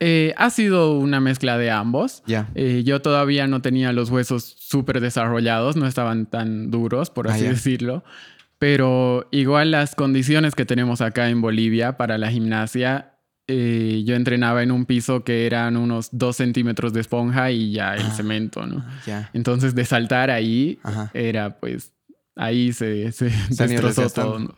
Eh, 0.00 0.32
ha 0.36 0.50
sido 0.50 0.96
una 0.96 1.20
mezcla 1.20 1.58
de 1.58 1.70
ambos. 1.70 2.22
Ya. 2.26 2.50
Eh, 2.54 2.82
yo 2.84 3.02
todavía 3.02 3.48
no 3.48 3.62
tenía 3.62 3.92
los 3.92 4.10
huesos 4.10 4.44
súper 4.44 5.00
desarrollados, 5.00 5.74
no 5.76 5.86
estaban 5.86 6.26
tan 6.26 6.70
duros, 6.70 7.10
por 7.10 7.28
ah, 7.28 7.34
así 7.34 7.44
decirlo. 7.44 8.04
Pero 8.58 9.28
igual 9.30 9.70
las 9.70 9.94
condiciones 9.94 10.54
que 10.54 10.64
tenemos 10.64 11.00
acá 11.00 11.28
en 11.30 11.40
Bolivia 11.40 11.96
para 11.96 12.18
la 12.18 12.30
gimnasia 12.30 13.18
eh, 13.50 14.02
yo 14.04 14.14
entrenaba 14.14 14.62
en 14.62 14.70
un 14.70 14.84
piso 14.84 15.24
que 15.24 15.46
eran 15.46 15.78
unos 15.78 16.10
dos 16.12 16.36
centímetros 16.36 16.92
de 16.92 17.00
esponja 17.00 17.50
y 17.50 17.72
ya 17.72 17.94
el 17.94 18.04
ah, 18.04 18.10
cemento, 18.10 18.66
¿no? 18.66 18.84
Entonces 19.32 19.74
de 19.74 19.86
saltar 19.86 20.30
ahí 20.30 20.78
era 21.14 21.58
pues, 21.58 21.94
ahí 22.36 22.74
se, 22.74 23.10
se, 23.12 23.30
destrozó 23.48 24.10
todo. 24.10 24.54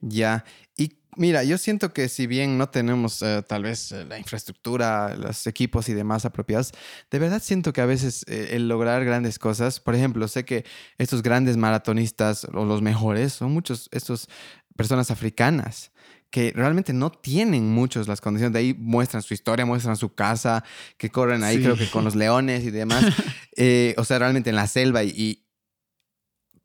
Ya. 0.00 0.44
Y 0.76 0.92
mira, 1.18 1.44
yo 1.44 1.58
siento 1.58 1.92
que 1.92 2.08
si 2.08 2.26
bien 2.26 2.56
no 2.56 2.68
tenemos 2.70 3.20
eh, 3.22 3.42
tal 3.46 3.64
vez 3.64 3.92
eh, 3.92 4.04
la 4.04 4.18
infraestructura, 4.18 5.14
los 5.16 5.46
equipos 5.46 5.88
y 5.88 5.94
demás 5.94 6.24
apropiados, 6.24 6.72
de 7.10 7.18
verdad 7.18 7.42
siento 7.42 7.72
que 7.72 7.80
a 7.80 7.86
veces 7.86 8.24
el 8.28 8.68
lograr 8.68 9.04
grandes 9.04 9.38
cosas, 9.38 9.80
por 9.80 9.94
ejemplo, 9.94 10.26
sé 10.28 10.44
que 10.44 10.64
estos 10.96 11.22
grandes 11.22 11.56
maratonistas 11.56 12.44
o 12.44 12.64
los 12.64 12.80
mejores 12.80 13.34
son 13.34 13.52
muchos, 13.52 13.88
estos 13.92 14.28
personas 14.76 15.10
africanas 15.10 15.90
que 16.30 16.52
realmente 16.54 16.92
no 16.92 17.10
tienen 17.10 17.70
muchos 17.70 18.06
las 18.06 18.20
condiciones. 18.20 18.52
De 18.52 18.58
ahí 18.60 18.74
muestran 18.78 19.22
su 19.22 19.34
historia, 19.34 19.64
muestran 19.64 19.96
su 19.96 20.14
casa, 20.14 20.62
que 20.96 21.10
corren 21.10 21.42
ahí, 21.42 21.62
creo 21.62 21.76
que 21.76 21.88
con 21.90 22.04
los 22.04 22.14
leones 22.14 22.64
y 22.64 22.70
demás. 22.70 23.04
Eh, 23.60 23.96
o 23.98 24.04
sea, 24.04 24.20
realmente 24.20 24.50
en 24.50 24.56
la 24.56 24.68
selva. 24.68 25.02
Y, 25.02 25.44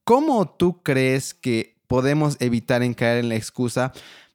¿cómo 0.04 0.48
tú 0.48 0.84
crees 0.84 1.34
que 1.34 1.82
podemos 1.88 2.38
evitar 2.40 2.84
en 2.84 2.94
caer 2.94 3.18
en 3.18 3.30
la 3.30 3.36
excusa? 3.36 3.92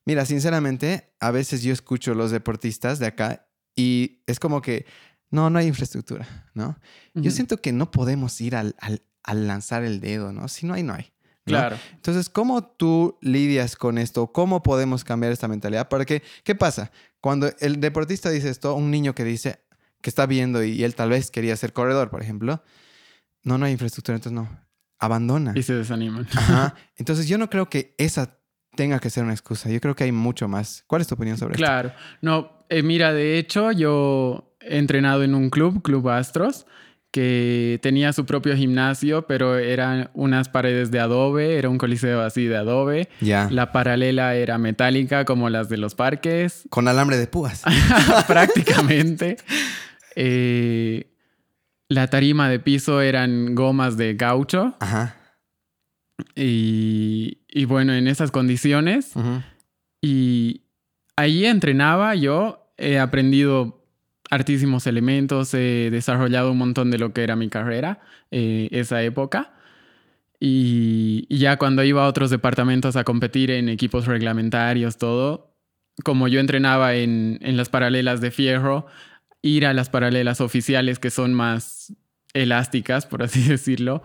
Mira, 0.08 0.24
sinceramente, 0.24 1.12
a 1.20 1.30
veces 1.30 1.62
yo 1.62 1.70
escucho 1.70 2.12
a 2.12 2.14
los 2.14 2.30
deportistas 2.30 2.98
de 2.98 3.04
acá 3.04 3.46
y 3.76 4.22
es 4.26 4.40
como 4.40 4.62
que 4.62 4.86
no, 5.30 5.50
no 5.50 5.58
hay 5.58 5.66
infraestructura, 5.66 6.26
¿no? 6.54 6.78
Yo 7.12 7.30
siento 7.30 7.60
que 7.60 7.72
no 7.72 7.90
podemos 7.90 8.40
ir 8.40 8.56
al, 8.56 8.74
al 9.22 9.46
lanzar 9.46 9.84
el 9.84 10.00
dedo, 10.00 10.32
¿no? 10.32 10.48
Si 10.48 10.64
no 10.64 10.72
hay, 10.72 10.82
no 10.82 10.94
hay. 10.94 11.12
Claro. 11.44 11.76
Entonces, 11.92 12.30
¿cómo 12.30 12.64
tú 12.64 13.18
lidias 13.20 13.76
con 13.76 13.98
esto? 13.98 14.32
¿Cómo 14.32 14.62
podemos 14.62 15.04
cambiar 15.04 15.30
esta 15.30 15.46
mentalidad? 15.46 15.90
Porque, 15.90 16.22
¿qué 16.42 16.54
pasa? 16.54 16.90
Cuando 17.20 17.50
el 17.60 17.78
deportista 17.78 18.30
dice 18.30 18.48
esto, 18.48 18.74
un 18.74 18.90
niño 18.90 19.14
que 19.14 19.24
dice 19.24 19.60
que 20.00 20.08
está 20.08 20.24
viendo 20.24 20.64
y, 20.64 20.84
él 20.84 20.94
tal 20.94 21.10
vez 21.10 21.30
quería 21.30 21.54
ser 21.54 21.74
corredor, 21.74 22.08
por 22.08 22.22
ejemplo, 22.22 22.62
no, 23.42 23.58
no 23.58 23.66
hay 23.66 23.72
infraestructura, 23.72 24.16
entonces 24.16 24.32
no, 24.40 24.48
abandona. 24.98 25.52
Y 25.54 25.62
se 25.62 25.74
desaniman. 25.74 26.26
Ajá. 26.34 26.74
Entonces, 26.96 27.28
yo 27.28 27.36
no 27.36 27.50
creo 27.50 27.68
que 27.68 27.94
esa 27.98 28.38
tenga 28.78 29.00
que 29.00 29.10
ser 29.10 29.24
una 29.24 29.32
excusa. 29.32 29.68
Yo 29.70 29.80
creo 29.80 29.96
que 29.96 30.04
hay 30.04 30.12
mucho 30.12 30.46
más. 30.46 30.84
¿Cuál 30.86 31.02
es 31.02 31.08
tu 31.08 31.16
opinión 31.16 31.36
sobre 31.36 31.56
claro. 31.56 31.88
esto? 31.88 31.98
Claro. 31.98 32.14
No, 32.22 32.52
eh, 32.68 32.84
mira, 32.84 33.12
de 33.12 33.36
hecho, 33.36 33.72
yo 33.72 34.54
he 34.60 34.78
entrenado 34.78 35.24
en 35.24 35.34
un 35.34 35.50
club, 35.50 35.82
Club 35.82 36.08
Astros, 36.08 36.64
que 37.10 37.80
tenía 37.82 38.12
su 38.12 38.24
propio 38.24 38.54
gimnasio, 38.54 39.26
pero 39.26 39.58
eran 39.58 40.10
unas 40.14 40.48
paredes 40.48 40.92
de 40.92 41.00
adobe, 41.00 41.58
era 41.58 41.68
un 41.68 41.76
coliseo 41.76 42.22
así 42.22 42.44
de 42.44 42.56
adobe. 42.56 43.08
Ya. 43.20 43.48
La 43.50 43.72
paralela 43.72 44.36
era 44.36 44.58
metálica 44.58 45.24
como 45.24 45.50
las 45.50 45.68
de 45.68 45.78
los 45.78 45.96
parques. 45.96 46.62
Con 46.70 46.86
alambre 46.86 47.16
de 47.16 47.26
púas. 47.26 47.64
Prácticamente. 48.28 49.38
Eh, 50.14 51.10
la 51.88 52.06
tarima 52.06 52.48
de 52.48 52.60
piso 52.60 53.00
eran 53.00 53.56
gomas 53.56 53.96
de 53.96 54.14
gaucho. 54.14 54.76
Ajá. 54.78 55.16
Y, 56.36 57.37
y 57.48 57.64
bueno, 57.64 57.94
en 57.94 58.08
esas 58.08 58.30
condiciones. 58.30 59.12
Y 60.00 60.62
ahí 61.16 61.46
entrenaba 61.46 62.14
yo, 62.14 62.72
he 62.76 62.98
aprendido 62.98 63.84
artísimos 64.30 64.86
elementos, 64.86 65.54
he 65.54 65.88
desarrollado 65.90 66.52
un 66.52 66.58
montón 66.58 66.90
de 66.90 66.98
lo 66.98 67.12
que 67.12 67.22
era 67.22 67.36
mi 67.36 67.48
carrera, 67.48 68.00
eh, 68.30 68.68
esa 68.72 69.02
época. 69.02 69.54
Y, 70.40 71.26
y 71.28 71.38
ya 71.38 71.56
cuando 71.56 71.82
iba 71.82 72.04
a 72.04 72.08
otros 72.08 72.30
departamentos 72.30 72.94
a 72.96 73.04
competir 73.04 73.50
en 73.50 73.68
equipos 73.68 74.06
reglamentarios, 74.06 74.98
todo, 74.98 75.56
como 76.04 76.28
yo 76.28 76.38
entrenaba 76.38 76.94
en, 76.94 77.38
en 77.42 77.56
las 77.56 77.70
paralelas 77.70 78.20
de 78.20 78.30
fierro, 78.30 78.86
ir 79.42 79.66
a 79.66 79.72
las 79.72 79.88
paralelas 79.88 80.40
oficiales 80.40 80.98
que 80.98 81.10
son 81.10 81.34
más 81.34 81.92
elásticas, 82.34 83.06
por 83.06 83.22
así 83.22 83.42
decirlo, 83.48 84.02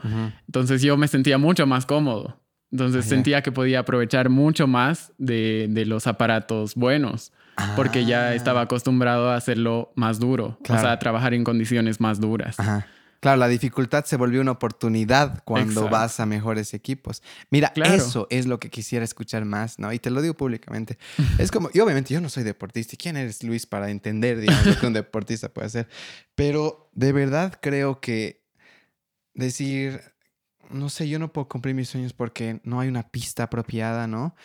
entonces 0.48 0.82
yo 0.82 0.98
me 0.98 1.08
sentía 1.08 1.38
mucho 1.38 1.68
más 1.68 1.86
cómodo. 1.86 2.40
Entonces 2.74 3.06
sentía 3.06 3.44
que 3.44 3.52
podía 3.52 3.80
aprovechar 3.80 4.30
mucho 4.30 4.66
más 4.68 5.14
de, 5.20 5.68
de 5.70 5.86
los 5.86 6.08
aparatos 6.08 6.74
buenos, 6.74 7.32
porque 7.76 8.04
ya 8.04 8.30
Ah. 8.30 8.34
estaba 8.36 8.62
acostumbrado 8.62 9.30
a 9.30 9.36
hacerlo 9.36 9.94
más 9.96 10.20
duro, 10.20 10.58
Claro. 10.64 10.82
o 10.82 10.84
sea, 10.84 10.92
a 10.94 10.98
trabajar 11.00 11.36
en 11.36 11.44
condiciones 11.44 12.02
más 12.02 12.20
duras. 12.20 12.60
Ajá. 12.60 12.88
Claro, 13.20 13.38
la 13.38 13.48
dificultad 13.48 14.04
se 14.04 14.18
volvió 14.18 14.42
una 14.42 14.52
oportunidad 14.52 15.44
cuando 15.46 15.82
Exacto. 15.84 15.90
vas 15.90 16.20
a 16.20 16.26
mejores 16.26 16.74
equipos. 16.74 17.22
Mira, 17.52 17.70
Claro. 17.74 17.94
eso 17.94 18.28
es 18.30 18.48
lo 18.48 18.60
que 18.60 18.70
quisiera 18.70 19.06
escuchar 19.06 19.46
más, 19.46 19.80
¿no? 19.80 19.94
Y 19.94 20.00
te 20.00 20.10
lo 20.10 20.22
digo 20.22 20.34
públicamente. 20.34 20.98
Es 21.38 21.50
como, 21.52 21.70
y 21.74 21.80
obviamente 21.80 22.14
yo 22.14 22.20
no 22.20 22.28
soy 22.28 22.44
deportista. 22.44 22.96
¿y 22.96 22.98
¿Quién 22.98 23.16
eres, 23.18 23.42
Luis, 23.44 23.66
para 23.66 23.92
entender, 23.92 24.42
digamos, 24.42 24.66
lo 24.66 24.78
que 24.80 24.88
un 24.88 24.94
deportista 24.94 25.48
puede 25.48 25.68
hacer? 25.68 25.88
Pero 26.36 26.90
de 26.92 27.14
verdad 27.14 27.58
creo 27.62 28.02
que 28.02 28.42
decir, 29.36 30.02
no 30.74 30.90
sé, 30.90 31.08
yo 31.08 31.20
no 31.20 31.32
puedo 31.32 31.48
cumplir 31.48 31.76
mis 31.76 31.90
sueños 31.90 32.14
porque 32.14 32.60
no 32.64 32.80
hay 32.80 32.90
una 32.90 33.04
pista 33.10 33.44
apropiada, 33.44 34.08
¿no? 34.08 34.36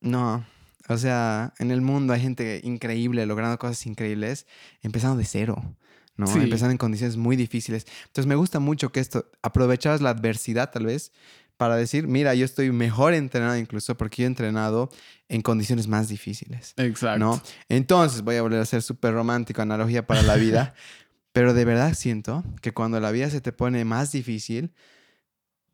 No. 0.00 0.44
O 0.88 0.96
sea, 0.98 1.54
en 1.58 1.70
el 1.70 1.80
mundo 1.80 2.12
hay 2.12 2.20
gente 2.20 2.60
increíble 2.62 3.24
logrando 3.26 3.58
cosas 3.58 3.86
increíbles, 3.86 4.46
empezando 4.82 5.16
de 5.16 5.24
cero. 5.24 5.76
¿no? 6.16 6.26
Sí. 6.26 6.38
Empezando 6.38 6.72
en 6.72 6.78
condiciones 6.78 7.16
muy 7.16 7.36
difíciles. 7.36 7.86
Entonces 8.06 8.26
me 8.26 8.36
gusta 8.36 8.58
mucho 8.58 8.90
que 8.90 9.00
esto, 9.00 9.30
aprovechabas 9.42 10.00
la 10.00 10.10
adversidad 10.10 10.70
tal 10.70 10.86
vez 10.86 11.12
para 11.56 11.76
decir, 11.76 12.06
mira, 12.06 12.34
yo 12.34 12.44
estoy 12.44 12.70
mejor 12.70 13.14
entrenado 13.14 13.56
incluso 13.56 13.96
porque 13.96 14.22
yo 14.22 14.26
he 14.26 14.28
entrenado 14.28 14.90
en 15.28 15.42
condiciones 15.42 15.88
más 15.88 16.08
difíciles, 16.08 16.74
Exacto. 16.76 17.18
¿no? 17.18 17.42
Entonces 17.68 18.22
voy 18.22 18.36
a 18.36 18.42
volver 18.42 18.60
a 18.60 18.66
ser 18.66 18.82
súper 18.82 19.14
romántico, 19.14 19.62
analogía 19.62 20.06
para 20.06 20.22
la 20.22 20.36
vida, 20.36 20.74
pero 21.32 21.54
de 21.54 21.64
verdad 21.64 21.94
siento 21.94 22.44
que 22.60 22.72
cuando 22.72 23.00
la 23.00 23.10
vida 23.10 23.30
se 23.30 23.40
te 23.40 23.52
pone 23.52 23.84
más 23.84 24.12
difícil, 24.12 24.72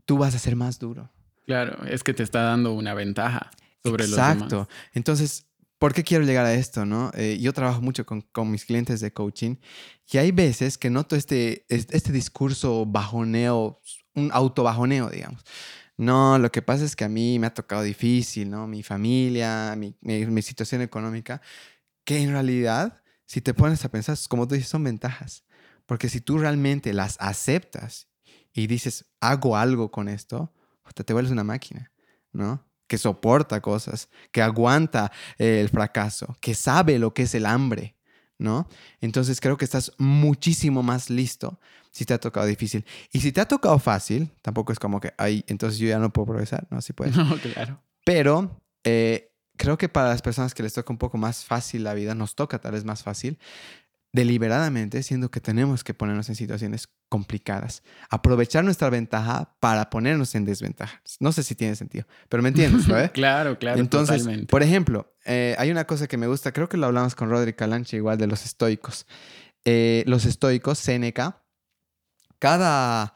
tú 0.05 0.19
vas 0.19 0.35
a 0.35 0.39
ser 0.39 0.57
más 0.57 0.79
duro. 0.79 1.11
Claro, 1.47 1.85
es 1.87 2.03
que 2.05 2.15
te 2.15 2.23
está 2.23 2.43
dando 2.43 2.73
una 2.73 2.95
ventaja 2.95 3.51
sobre 3.85 4.07
los 4.07 4.11
demás. 4.17 4.33
Exacto. 4.43 4.69
Entonces, 4.93 5.47
¿por 5.79 5.93
qué 5.93 6.05
quiero 6.05 6.25
llegar 6.25 6.47
a 6.47 6.55
esto, 6.55 6.87
no? 6.87 7.11
Eh, 7.15 7.39
yo 7.41 7.53
trabajo 7.53 7.81
mucho 7.81 8.07
con, 8.07 8.21
con 8.21 8.51
mis 8.51 8.65
clientes 8.65 9.01
de 9.01 9.13
coaching 9.13 9.57
y 10.11 10.19
hay 10.19 10.31
veces 10.31 10.79
que 10.79 10.89
noto 10.91 11.17
este, 11.17 11.67
este, 11.69 11.97
este 11.97 12.13
discurso 12.13 12.87
bajoneo, 12.87 13.81
un 14.15 14.31
autobajoneo, 14.33 15.11
digamos. 15.11 15.43
No, 15.97 16.39
lo 16.39 16.51
que 16.53 16.63
pasa 16.63 16.85
es 16.85 16.97
que 16.97 17.05
a 17.05 17.09
mí 17.09 17.39
me 17.39 17.47
ha 17.49 17.55
tocado 17.55 17.83
difícil, 17.83 18.49
¿no? 18.51 18.67
Mi 18.67 18.83
familia, 18.83 19.75
mi, 19.77 19.95
mi- 20.01 20.27
mi 20.27 20.43
situación 20.43 20.81
económica, 20.83 21.41
que 22.05 22.19
en 22.23 22.31
realidad, 22.31 23.03
si 23.27 23.41
te 23.41 23.53
pones 23.55 23.85
a 23.85 23.91
pensar, 23.91 24.17
como 24.29 24.47
tú 24.49 24.55
dices, 24.55 24.71
son 24.71 24.85
ventajas. 24.85 25.45
Porque 25.87 26.09
si 26.09 26.21
tú 26.21 26.39
realmente 26.39 26.93
las 26.93 27.17
aceptas 27.21 28.09
y 28.53 28.67
dices, 28.67 29.07
hago 29.21 29.57
algo 29.57 29.91
con 29.91 30.09
esto, 30.09 30.53
puta, 30.83 31.05
te 31.05 31.13
vuelves 31.13 31.33
una 31.33 31.45
máquina, 31.45 31.93
¿no? 32.33 32.65
Que 32.87 32.99
soporta 32.99 33.61
cosas, 33.61 34.09
que 34.31 34.43
aguanta 34.43 35.11
eh, 35.39 35.61
el 35.61 35.69
fracaso, 35.69 36.37
que 36.41 36.55
sabe 36.55 36.99
lo 36.99 37.15
que 37.15 37.23
es 37.23 37.35
el 37.35 37.47
hambre, 37.47 37.97
¿no? 38.39 38.69
Entonces 39.01 39.41
creo 39.41 39.57
que 39.57 39.65
estás 39.65 39.93
muchísimo 39.99 40.83
más 40.83 41.09
listo 41.09 41.59
si 41.91 42.05
te 42.05 42.15
ha 42.15 42.19
tocado 42.19 42.47
difícil. 42.47 42.85
Y 43.13 43.21
si 43.21 43.33
te 43.33 43.41
ha 43.41 43.47
tocado 43.47 43.79
fácil, 43.79 44.31
tampoco 44.43 44.73
es 44.73 44.79
como 44.79 45.01
que, 45.01 45.13
ay, 45.17 45.45
entonces 45.47 45.79
yo 45.79 45.89
ya 45.89 45.99
no 45.99 46.13
puedo 46.13 46.27
progresar, 46.27 46.67
¿no? 46.71 46.81
Sí 46.83 46.93
puedes. 46.93 47.17
No, 47.23 47.37
claro. 47.39 47.83
Pero 48.05 48.61
eh, 48.85 49.33
creo 49.57 49.79
que 49.79 49.89
para 49.89 50.09
las 50.09 50.23
personas 50.23 50.55
que 50.55 50.63
les 50.63 50.73
toca 50.73 50.93
un 50.93 50.99
poco 50.99 51.19
más 51.19 51.45
fácil 51.45 51.85
la 51.85 51.95
vida, 51.95 52.15
nos 52.15 52.35
toca 52.35 52.59
tal 52.59 52.73
vez 52.73 52.85
más 52.85 53.03
fácil, 53.03 53.39
deliberadamente, 54.13 55.03
siendo 55.03 55.31
que 55.31 55.41
tenemos 55.41 55.83
que 55.85 55.95
ponernos 55.95 56.29
en 56.29 56.35
situaciones 56.35 56.89
complicadas, 57.09 57.83
aprovechar 58.11 58.63
nuestra 58.63 58.91
ventaja 58.91 59.57
para 59.59 59.89
ponernos 59.89 60.35
en 60.35 60.45
desventaja. 60.45 61.03
No 61.19 61.33
sé 61.33 61.43
si 61.43 61.55
tiene 61.55 61.77
sentido, 61.77 62.07
pero 62.29 62.43
me 62.43 62.51
entiendes, 62.51 62.87
¿no? 62.89 62.99
eh? 62.99 63.11
claro, 63.15 63.59
claro, 63.59 63.81
Entonces, 63.81 64.19
totalmente. 64.19 64.51
por 64.51 64.63
ejemplo, 64.63 65.15
eh, 65.25 65.55
hay 65.59 65.71
una 65.71 65.87
cosa 65.87 66.07
que 66.07 66.19
me 66.19 66.27
gusta, 66.27 66.53
creo 66.53 66.69
que 66.69 66.77
lo 66.77 66.87
hablamos 66.87 67.15
con 67.15 67.31
Rodri 67.31 67.55
Calanche 67.55 67.97
igual 67.97 68.19
de 68.19 68.27
los 68.27 68.45
estoicos. 68.45 69.07
Eh, 69.65 70.05
los 70.07 70.27
estoicos, 70.27 70.79
Séneca, 70.79 71.43
cada, 72.39 73.15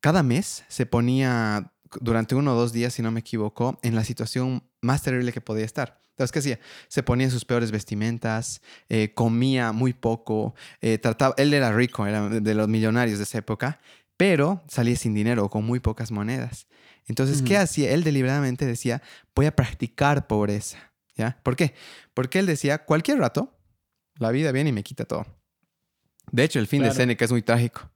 cada 0.00 0.22
mes 0.22 0.64
se 0.68 0.84
ponía 0.84 1.72
durante 2.00 2.34
uno 2.34 2.52
o 2.52 2.56
dos 2.56 2.72
días, 2.72 2.94
si 2.94 3.02
no 3.02 3.10
me 3.10 3.20
equivoco, 3.20 3.78
en 3.82 3.94
la 3.94 4.04
situación 4.04 4.62
más 4.82 5.02
terrible 5.02 5.32
que 5.32 5.40
podía 5.40 5.64
estar. 5.64 5.99
Entonces, 6.10 6.32
¿qué 6.32 6.38
hacía? 6.40 6.60
Se 6.88 7.02
ponía 7.02 7.26
en 7.26 7.30
sus 7.30 7.44
peores 7.44 7.70
vestimentas, 7.70 8.60
eh, 8.88 9.12
comía 9.14 9.72
muy 9.72 9.92
poco, 9.94 10.54
eh, 10.80 10.98
trataba, 10.98 11.34
él 11.38 11.54
era 11.54 11.72
rico, 11.72 12.06
era 12.06 12.28
de 12.28 12.54
los 12.54 12.68
millonarios 12.68 13.18
de 13.18 13.24
esa 13.24 13.38
época, 13.38 13.80
pero 14.16 14.62
salía 14.68 14.96
sin 14.96 15.14
dinero 15.14 15.44
o 15.44 15.48
con 15.50 15.64
muy 15.64 15.80
pocas 15.80 16.10
monedas. 16.10 16.66
Entonces, 17.06 17.40
¿qué 17.42 17.54
Ujú. 17.54 17.62
hacía? 17.62 17.90
Él 17.92 18.04
deliberadamente 18.04 18.66
decía, 18.66 19.02
voy 19.34 19.46
a 19.46 19.56
practicar 19.56 20.26
pobreza. 20.26 20.78
¿Ya? 21.16 21.38
¿Por 21.42 21.56
qué? 21.56 21.74
Porque 22.14 22.38
él 22.38 22.46
decía, 22.46 22.84
cualquier 22.84 23.18
rato, 23.18 23.58
la 24.16 24.30
vida 24.30 24.52
viene 24.52 24.70
y 24.70 24.72
me 24.72 24.82
quita 24.82 25.04
todo. 25.06 25.26
De 26.30 26.44
hecho, 26.44 26.58
el 26.58 26.66
fin 26.66 26.80
de 26.82 26.88
Claro. 26.88 26.96
Seneca 26.96 27.24
es 27.24 27.30
muy 27.30 27.42
trágico. 27.42 27.90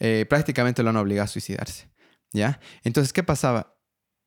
Eh, 0.00 0.26
prácticamente 0.28 0.82
lo 0.82 0.90
han 0.90 0.96
obligado 0.96 1.24
a 1.24 1.28
suicidarse. 1.28 1.88
¿Ya? 2.32 2.60
Entonces, 2.82 3.12
¿qué 3.12 3.22
pasaba? 3.22 3.76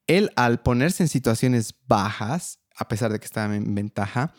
Él, 0.07 0.31
al 0.35 0.61
ponerse 0.61 1.03
en 1.03 1.09
situaciones 1.09 1.75
bajas, 1.87 2.59
a 2.81 2.87
pesar 2.87 3.11
de 3.11 3.19
que 3.19 3.25
estaba 3.25 3.55
en 3.55 3.75
ventaja, 3.75 4.33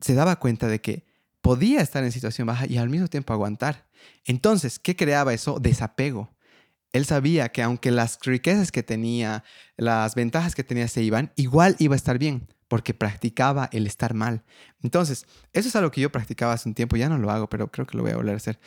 se 0.00 0.14
daba 0.14 0.36
cuenta 0.36 0.68
de 0.68 0.80
que 0.80 1.06
podía 1.40 1.80
estar 1.80 2.04
en 2.04 2.12
situación 2.12 2.46
baja 2.46 2.66
y 2.66 2.76
al 2.76 2.88
mismo 2.88 3.08
tiempo 3.08 3.32
aguantar. 3.32 3.86
Entonces, 4.24 4.78
¿qué 4.78 4.96
creaba 4.96 5.32
eso? 5.32 5.58
Desapego. 5.58 6.34
Él 6.92 7.04
sabía 7.04 7.50
que 7.50 7.62
aunque 7.62 7.90
las 7.90 8.18
riquezas 8.22 8.72
que 8.72 8.82
tenía, 8.82 9.44
las 9.76 10.14
ventajas 10.14 10.54
que 10.54 10.64
tenía 10.64 10.88
se 10.88 11.02
iban, 11.02 11.32
igual 11.36 11.76
iba 11.78 11.94
a 11.94 11.96
estar 11.96 12.18
bien, 12.18 12.46
porque 12.68 12.94
practicaba 12.94 13.68
el 13.72 13.86
estar 13.86 14.14
mal. 14.14 14.42
Entonces, 14.82 15.26
eso 15.52 15.68
es 15.68 15.76
algo 15.76 15.90
que 15.90 16.00
yo 16.00 16.10
practicaba 16.10 16.52
hace 16.52 16.68
un 16.68 16.74
tiempo, 16.74 16.96
ya 16.96 17.08
no 17.08 17.18
lo 17.18 17.30
hago, 17.30 17.48
pero 17.48 17.70
creo 17.70 17.86
que 17.86 17.96
lo 17.96 18.02
voy 18.02 18.12
a 18.12 18.16
volver 18.16 18.34
a 18.34 18.36
hacer. 18.36 18.58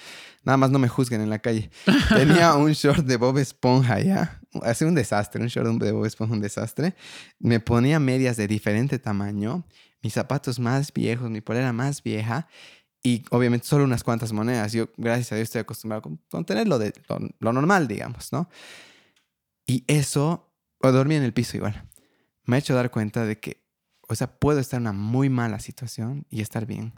Nada 0.44 0.58
más 0.58 0.72
no 0.72 0.80
me 0.80 0.88
juzguen 0.88 1.22
en 1.22 1.30
la 1.30 1.40
calle. 1.40 1.70
Tenía 2.10 2.54
un 2.56 2.72
short 2.72 3.06
de 3.06 3.18
Bob 3.18 3.38
Esponja, 3.38 4.00
¿ya? 4.00 4.42
Hace 4.62 4.86
un 4.86 4.96
desastre, 4.96 5.42
un 5.42 5.48
short 5.48 5.82
de 5.82 5.92
Bob 5.92 6.06
Esponja, 6.06 6.34
un 6.34 6.42
desastre. 6.42 6.96
Me 7.40 7.60
ponía 7.60 8.00
medias 8.00 8.38
de 8.38 8.48
diferente 8.48 9.00
tamaño, 9.00 9.66
mis 10.02 10.14
zapatos 10.14 10.60
más 10.60 10.94
viejos, 10.94 11.30
mi 11.30 11.42
polera 11.42 11.74
más 11.74 12.02
vieja 12.02 12.48
y 13.04 13.24
obviamente 13.30 13.66
solo 13.66 13.84
unas 13.84 14.04
cuantas 14.04 14.34
monedas. 14.34 14.74
Yo, 14.74 14.90
gracias 14.98 15.32
a 15.32 15.36
Dios, 15.36 15.48
estoy 15.48 15.62
acostumbrado 15.62 16.02
con, 16.02 16.20
con 16.30 16.46
tener 16.46 16.68
lo, 16.68 16.80
de, 16.80 16.94
lo, 17.08 17.20
lo 17.40 17.54
normal, 17.54 17.88
digamos, 17.88 18.32
¿no? 18.32 18.50
Y 19.66 19.84
eso, 19.88 20.52
o 20.80 20.92
dormía 20.92 21.18
en 21.18 21.24
el 21.24 21.34
piso 21.34 21.58
igual, 21.58 21.86
me 22.46 22.56
ha 22.56 22.60
hecho 22.60 22.74
dar 22.74 22.92
cuenta 22.92 23.26
de 23.26 23.40
que, 23.40 23.62
o 24.10 24.16
sea, 24.16 24.28
puedo 24.40 24.60
estar 24.60 24.78
en 24.78 24.84
una 24.84 24.94
muy 24.94 25.30
mala 25.30 25.60
situación 25.60 26.26
y 26.30 26.42
estar 26.42 26.66
bien, 26.66 26.94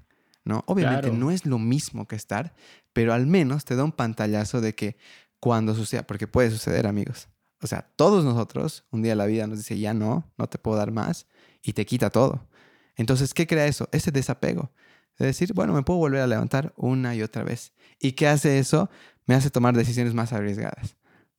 ¿no? 0.46 0.64
Obviamente 0.68 1.10
Claro. 1.10 1.18
no 1.18 1.30
es 1.32 1.46
lo 1.46 1.60
mismo 1.60 2.08
que 2.08 2.16
estar, 2.16 2.54
pero 2.94 3.14
al 3.14 3.28
menos 3.28 3.66
te 3.66 3.76
da 3.76 3.84
un 3.84 3.92
pantallazo 3.92 4.62
de 4.62 4.74
que 4.76 4.98
cuando 5.40 5.76
suceda, 5.76 6.04
porque 6.08 6.28
puede 6.28 6.50
suceder, 6.52 6.88
amigos. 6.88 7.28
O 7.62 7.68
sea, 7.68 7.92
todos 7.96 8.24
nosotros, 8.24 8.86
un 8.92 9.02
día 9.04 9.14
la 9.16 9.26
vida 9.26 9.46
nos 9.48 9.58
dice, 9.60 9.78
ya 9.78 9.94
no, 9.94 10.32
no 10.38 10.48
te 10.48 10.58
puedo 10.58 10.78
dar 10.78 10.92
más, 10.92 11.28
y 11.62 11.74
te 11.74 11.86
quita 11.86 12.10
todo. 12.10 12.48
Entonces, 12.96 13.34
¿qué 13.34 13.46
crea 13.46 13.66
eso? 13.68 13.88
Ese 13.92 14.12
desapego. 14.12 14.72
Es 15.18 15.28
decir, 15.28 15.54
bueno, 15.54 15.74
me 15.74 15.84
puedo 15.84 16.00
volver 16.00 16.22
a 16.22 16.28
levantar 16.28 16.74
una 16.76 17.14
y 17.16 17.22
otra 17.22 17.44
vez. 17.44 17.74
¿Y 18.00 18.14
qué 18.14 18.28
hace 18.28 18.58
eso? 18.58 18.90
Me 19.28 19.36
hace 19.36 19.50
tomar 19.52 19.76
decisiones 19.76 20.14
más 20.16 20.34
arriesgadas. 20.34 20.96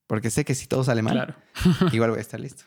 Porque 0.07 0.31
sé 0.31 0.45
que 0.45 0.55
si 0.55 0.67
todo 0.67 0.85
sale 0.85 1.03
mal, 1.03 1.15
Claro, 1.15 1.35
igual 1.93 2.11
voy 2.11 2.19
a 2.19 2.23
estar 2.23 2.39
listo. 2.39 2.65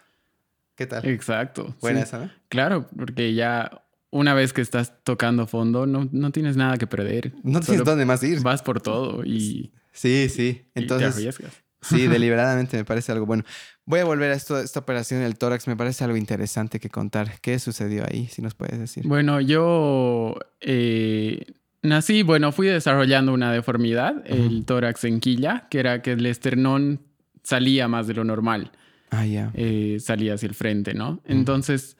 ¿Qué 0.75 0.85
tal? 0.87 1.05
exacto. 1.07 1.75
Buena 1.81 1.99
sí. 1.99 2.03
esa, 2.03 2.19
¿no? 2.19 2.31
Claro, 2.49 2.87
porque 2.95 3.33
ya 3.33 3.81
una 4.11 4.33
vez 4.33 4.53
que 4.53 4.61
estás 4.61 4.93
tocando 5.03 5.47
fondo, 5.47 5.85
no, 5.85 6.07
no 6.11 6.31
tienes 6.31 6.55
nada 6.57 6.77
que 6.77 6.87
perder. 6.87 7.33
No 7.43 7.59
tienes 7.59 7.65
Solo 7.65 7.83
dónde 7.83 8.05
más 8.05 8.23
ir. 8.23 8.41
Vas 8.41 8.61
por 8.61 8.81
todo 8.81 9.23
y, 9.25 9.71
Sí, 9.91 10.27
sí. 10.29 10.47
y 10.47 10.53
te 10.73 10.79
Entonces, 10.81 11.15
arriesgas. 11.15 11.51
sí, 11.81 12.07
deliberadamente 12.07 12.77
me 12.77 12.85
parece 12.85 13.11
algo 13.11 13.25
bueno. 13.25 13.43
Voy 13.85 13.99
a 13.99 14.05
volver 14.05 14.31
a 14.31 14.35
esto, 14.35 14.59
esta 14.59 14.79
operación 14.79 15.21
del 15.21 15.37
tórax. 15.37 15.67
Me 15.67 15.75
parece 15.75 16.03
algo 16.03 16.17
interesante 16.17 16.79
que 16.79 16.89
contar. 16.89 17.39
¿Qué 17.41 17.59
sucedió 17.59 18.03
ahí? 18.09 18.27
Si 18.27 18.41
nos 18.41 18.53
puedes 18.55 18.79
decir. 18.79 19.05
Bueno, 19.07 19.39
yo 19.41 20.35
eh, 20.61 21.45
Nací, 21.83 22.23
bueno, 22.23 22.51
fui 22.51 22.67
desarrollando 22.67 23.33
una 23.33 23.51
deformidad, 23.51 24.23
el 24.25 24.65
tórax 24.65 25.03
en 25.03 25.19
quilla, 25.19 25.67
que 25.69 25.79
era 25.79 26.01
que 26.01 26.13
el 26.13 26.25
esternón 26.25 27.01
salía 27.43 27.87
más 27.87 28.07
de 28.07 28.15
lo 28.15 28.23
normal. 28.23 28.71
Ah, 29.09 29.25
ya. 29.25 29.51
Eh, 29.53 29.97
salía 29.99 30.33
hacia 30.33 30.47
el 30.47 30.55
frente, 30.55 30.93
¿no? 30.93 31.21
Entonces, 31.25 31.97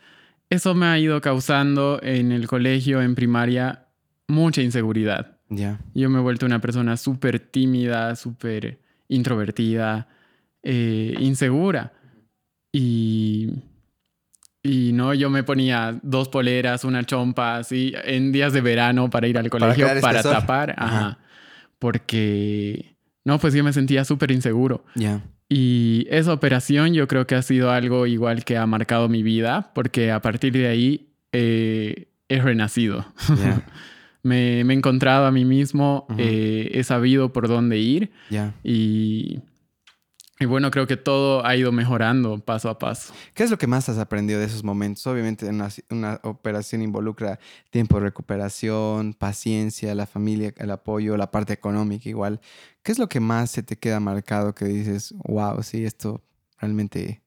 eso 0.50 0.76
me 0.76 0.86
ha 0.86 1.00
ido 1.00 1.20
causando 1.22 2.00
en 2.04 2.32
el 2.32 2.48
colegio, 2.48 3.02
en 3.02 3.16
primaria, 3.16 3.86
mucha 4.28 4.62
inseguridad. 4.62 5.38
Ya. 5.50 5.80
Yo 5.94 6.10
me 6.10 6.20
he 6.20 6.22
vuelto 6.22 6.46
una 6.46 6.60
persona 6.60 6.98
súper 6.98 7.40
tímida, 7.40 8.16
súper 8.16 8.80
introvertida, 9.08 10.08
eh, 10.64 11.16
insegura. 11.20 11.94
Y, 12.72 13.64
y 14.64 14.92
no, 14.94 15.14
yo 15.14 15.30
me 15.30 15.44
ponía 15.44 16.00
dos 16.02 16.30
poleras, 16.30 16.84
una 16.84 17.04
chompa, 17.04 17.58
así, 17.58 17.94
en 18.04 18.32
días 18.32 18.54
de 18.54 18.62
verano 18.62 19.10
para 19.10 19.28
ir 19.28 19.38
al 19.38 19.50
colegio, 19.50 19.86
crear 19.86 20.02
para, 20.02 20.24
tapar. 20.24 20.72
Ajá. 20.78 20.98
Ajá. 20.98 21.20
Porque, 21.80 22.98
no, 23.24 23.40
pues 23.40 23.54
yo 23.54 23.64
me 23.64 23.74
sentía 23.74 24.04
súper 24.06 24.32
inseguro. 24.32 24.86
Ya. 24.96 25.22
Y 25.50 26.08
esa 26.10 26.34
operación 26.34 26.94
yo 26.94 27.08
creo 27.08 27.28
que 27.28 27.36
ha 27.36 27.42
sido 27.42 27.72
algo 27.72 28.08
igual 28.08 28.44
que 28.46 28.58
ha 28.58 28.66
marcado 28.66 29.10
mi 29.10 29.22
vida, 29.24 29.72
porque 29.76 30.12
a 30.12 30.22
partir 30.22 30.54
de 30.54 30.68
ahí 30.68 31.10
eh, 31.32 32.08
he 32.30 32.42
renacido. 32.42 33.06
Ya. 33.40 33.62
me, 34.24 34.64
me 34.64 34.74
he 34.74 34.78
encontrado 34.78 35.26
a 35.28 35.32
mí 35.32 35.46
mismo, 35.46 36.08
Ujú. 36.10 36.18
eh, 36.20 36.72
he 36.74 36.84
sabido 36.84 37.32
por 37.32 37.48
dónde 37.48 37.78
ir 37.78 38.12
Ya. 38.32 38.54
y, 38.64 39.40
y 40.38 40.46
bueno, 40.46 40.70
creo 40.70 40.86
que 40.86 40.98
todo 40.98 41.46
ha 41.46 41.56
ido 41.56 41.72
mejorando 41.72 42.38
paso 42.40 42.70
a 42.70 42.78
paso. 42.78 43.14
¿Qué 43.34 43.44
es 43.44 43.52
lo 43.52 43.58
que 43.58 43.68
más 43.68 43.88
has 43.88 43.98
aprendido 43.98 44.40
de 44.40 44.46
esos 44.46 44.66
momentos? 44.66 45.08
Obviamente 45.08 45.48
una, 45.48 45.70
una 45.90 46.20
operación 46.24 46.82
involucra 46.82 47.40
tiempo 47.70 47.96
de 47.96 48.06
recuperación, 48.06 49.14
paciencia, 49.14 49.96
la 49.96 50.06
familia, 50.06 50.54
el 50.58 50.72
apoyo, 50.72 51.16
la 51.16 51.32
parte 51.32 51.54
económica 51.54 52.10
igual. 52.10 52.42
¿Qué 52.84 52.92
es 52.92 53.00
lo 53.00 53.08
que 53.08 53.22
más 53.22 53.50
se 53.50 53.64
te 53.64 53.78
queda 53.78 54.02
marcado 54.02 54.54
que 54.54 54.66
dices, 54.66 55.14
wow, 55.24 55.64
sí, 55.64 55.86
esto 55.86 56.22
realmente 56.60 57.22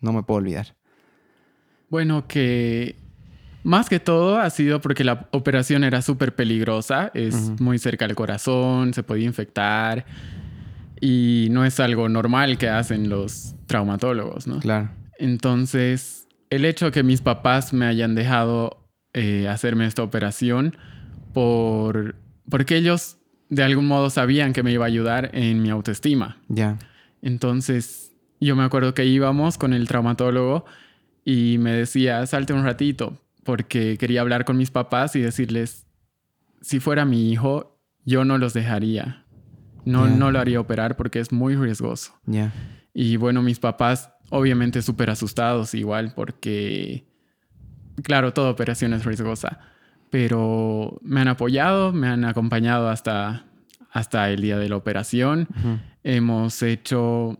no 0.00 0.12
me 0.12 0.22
puedo 0.22 0.38
olvidar? 0.38 0.76
Bueno, 1.88 2.28
que 2.28 2.96
más 3.64 3.88
que 3.88 3.98
todo 3.98 4.38
ha 4.38 4.50
sido 4.50 4.82
porque 4.82 5.04
la 5.04 5.28
operación 5.30 5.84
era 5.84 6.02
súper 6.02 6.34
peligrosa, 6.34 7.10
es 7.14 7.58
muy 7.60 7.78
cerca 7.78 8.04
al 8.04 8.14
corazón, 8.14 8.92
se 8.92 9.02
podía 9.02 9.24
infectar 9.24 10.04
y 11.04 11.48
no 11.50 11.64
es 11.64 11.80
algo 11.80 12.08
normal 12.08 12.58
que 12.58 12.68
hacen 12.68 13.08
los 13.08 13.56
traumatólogos, 13.66 14.46
¿no? 14.46 14.60
Claro. 14.60 14.88
Entonces, 15.18 16.28
el 16.48 16.64
hecho 16.64 16.92
que 16.92 17.02
mis 17.02 17.20
papás 17.20 17.72
me 17.72 17.86
hayan 17.86 18.14
dejado 18.14 18.88
eh, 19.12 19.48
hacerme 19.48 19.86
esta 19.86 20.04
operación 20.04 20.76
por, 21.34 22.14
porque 22.48 22.76
ellos 22.76 23.18
de 23.48 23.64
algún 23.64 23.88
modo 23.88 24.10
sabían 24.10 24.52
que 24.52 24.62
me 24.62 24.70
iba 24.70 24.84
a 24.84 24.86
ayudar 24.86 25.30
en 25.34 25.60
mi 25.60 25.70
autoestima. 25.70 26.38
Ya. 26.46 26.78
Entonces, 27.20 28.12
yo 28.40 28.54
me 28.54 28.62
acuerdo 28.62 28.94
que 28.94 29.04
íbamos 29.04 29.58
con 29.58 29.72
el 29.72 29.88
traumatólogo 29.88 30.66
y 31.24 31.56
me 31.58 31.72
decía, 31.72 32.24
salte 32.26 32.52
un 32.52 32.62
ratito, 32.62 33.20
porque 33.42 33.98
quería 33.98 34.20
hablar 34.20 34.44
con 34.44 34.56
mis 34.56 34.70
papás 34.70 35.16
y 35.16 35.20
decirles, 35.20 35.84
si 36.60 36.78
fuera 36.78 37.04
mi 37.04 37.32
hijo, 37.32 37.80
yo 38.04 38.24
no 38.24 38.38
los 38.38 38.54
dejaría. 38.54 39.21
No, 39.84 40.06
no 40.06 40.30
lo 40.30 40.38
haría 40.38 40.60
operar 40.60 40.96
porque 40.96 41.18
es 41.20 41.32
muy 41.32 41.56
riesgoso. 41.56 42.14
Y 42.94 43.16
bueno, 43.16 43.42
mis 43.42 43.58
papás 43.58 44.12
obviamente 44.32 44.80
súper 44.80 45.10
asustados 45.10 45.74
igual 45.74 46.14
porque, 46.14 47.06
claro, 48.02 48.32
toda 48.32 48.50
operación 48.50 48.94
es 48.94 49.04
riesgosa, 49.04 49.60
pero 50.10 50.98
me 51.02 51.20
han 51.20 51.28
apoyado, 51.28 51.92
me 51.92 52.08
han 52.08 52.24
acompañado 52.24 52.88
hasta, 52.88 53.44
hasta 53.90 54.30
el 54.30 54.40
día 54.40 54.58
de 54.58 54.70
la 54.70 54.76
operación. 54.76 55.48
Hemos 56.02 56.62
hecho 56.62 57.38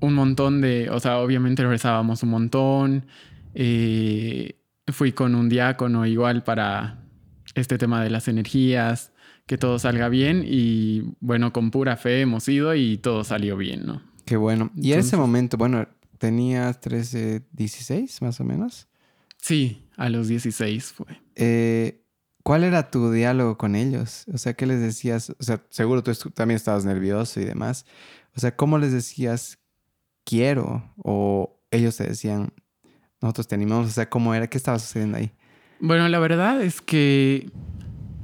un 0.00 0.14
montón 0.14 0.60
de, 0.60 0.90
o 0.90 1.00
sea, 1.00 1.18
obviamente 1.18 1.66
rezábamos 1.66 2.22
un 2.22 2.30
montón. 2.30 3.06
Eh, 3.54 4.60
fui 4.92 5.12
con 5.12 5.34
un 5.34 5.48
diácono 5.48 6.06
igual 6.06 6.44
para 6.44 6.98
este 7.54 7.78
tema 7.78 8.02
de 8.02 8.10
las 8.10 8.28
energías, 8.28 9.12
que 9.48 9.56
todo 9.56 9.78
salga 9.78 10.10
bien 10.10 10.44
y 10.46 11.14
bueno, 11.20 11.54
con 11.54 11.70
pura 11.70 11.96
fe 11.96 12.20
hemos 12.20 12.46
ido 12.48 12.74
y 12.74 12.98
todo 12.98 13.24
salió 13.24 13.56
bien, 13.56 13.86
¿no? 13.86 14.02
Qué 14.26 14.36
bueno. 14.36 14.70
Y 14.76 14.92
en 14.92 15.00
ese 15.00 15.16
momento, 15.16 15.56
bueno, 15.56 15.88
tenías 16.18 16.80
13, 16.80 17.46
16 17.52 18.20
más 18.20 18.40
o 18.40 18.44
menos. 18.44 18.88
Sí, 19.38 19.88
a 19.96 20.10
los 20.10 20.28
16 20.28 20.92
fue. 20.92 21.06
Eh, 21.34 22.04
¿Cuál 22.42 22.62
era 22.62 22.90
tu 22.90 23.10
diálogo 23.10 23.56
con 23.56 23.74
ellos? 23.74 24.26
O 24.32 24.36
sea, 24.36 24.52
¿qué 24.52 24.66
les 24.66 24.80
decías? 24.80 25.30
O 25.30 25.42
sea, 25.42 25.64
seguro 25.70 26.02
tú 26.02 26.12
también 26.30 26.56
estabas 26.56 26.84
nervioso 26.84 27.40
y 27.40 27.46
demás. 27.46 27.86
O 28.36 28.40
sea, 28.40 28.54
¿cómo 28.54 28.76
les 28.76 28.92
decías 28.92 29.58
quiero? 30.24 30.92
O 30.98 31.58
ellos 31.70 31.96
te 31.96 32.04
decían, 32.04 32.52
nosotros 33.22 33.48
te 33.48 33.54
animamos. 33.54 33.88
O 33.88 33.92
sea, 33.92 34.10
¿cómo 34.10 34.34
era? 34.34 34.46
¿Qué 34.46 34.58
estaba 34.58 34.78
sucediendo 34.78 35.16
ahí? 35.16 35.32
Bueno, 35.80 36.06
la 36.08 36.18
verdad 36.18 36.60
es 36.60 36.82
que 36.82 37.50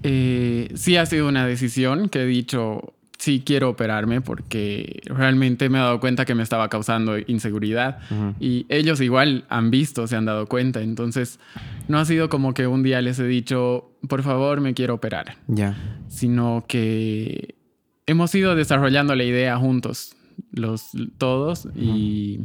eh, 0.05 0.71
sí 0.75 0.97
ha 0.97 1.07
sido 1.07 1.27
una 1.29 1.47
decisión 1.47 2.09
que 2.09 2.23
he 2.23 2.27
dicho, 2.27 2.93
sí 3.19 3.43
quiero 3.45 3.71
operarme 3.71 4.21
porque 4.21 5.01
realmente 5.07 5.69
me 5.71 5.79
he 5.79 5.81
dado 5.81 5.99
cuenta 5.99 6.25
que 6.27 6.35
me 6.35 6.43
estaba 6.43 6.69
causando 6.69 7.17
inseguridad. 7.19 7.99
Y 8.39 8.67
ellos 8.69 9.01
igual 9.01 9.47
han 9.49 9.71
visto, 9.71 10.07
se 10.07 10.15
han 10.17 10.27
dado 10.27 10.47
cuenta. 10.47 10.83
Entonces, 10.83 11.41
no 11.89 11.99
ha 11.99 12.05
sido 12.05 12.29
como 12.29 12.53
que 12.55 12.67
un 12.67 12.83
día 12.83 13.01
les 13.01 13.19
he 13.19 13.27
dicho, 13.27 13.91
por 14.09 14.23
favor, 14.23 14.61
me 14.61 14.75
quiero 14.75 14.95
operar, 14.95 15.39
Ya. 15.49 15.75
sino 16.09 16.65
que 16.69 17.55
hemos 18.07 18.35
ido 18.35 18.55
desarrollando 18.55 19.15
la 19.15 19.25
idea 19.25 19.57
juntos, 19.57 20.15
los 20.53 20.91
todos, 21.17 21.67
y, 21.75 22.41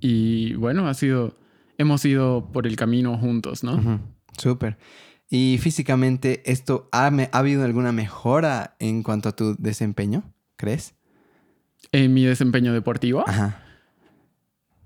y 0.00 0.54
bueno, 0.54 0.88
ha 0.88 0.94
sido, 0.94 1.36
hemos 1.78 2.04
ido 2.04 2.48
por 2.52 2.66
el 2.66 2.76
camino 2.76 3.16
juntos, 3.18 3.62
¿no? 3.64 3.74
Ujú. 3.74 4.00
Súper. 4.36 4.76
Y 5.28 5.58
físicamente, 5.60 6.42
¿esto 6.50 6.88
ha, 6.92 7.06
habido 7.32 7.64
alguna 7.64 7.92
mejora 7.92 8.76
en 8.78 9.02
cuanto 9.02 9.28
a 9.28 9.32
tu 9.36 9.56
desempeño? 9.58 10.22
¿Crees? 10.56 10.94
En 11.92 12.14
mi 12.14 12.24
desempeño 12.24 12.72
deportivo. 12.72 13.24
Ajá. 13.28 13.62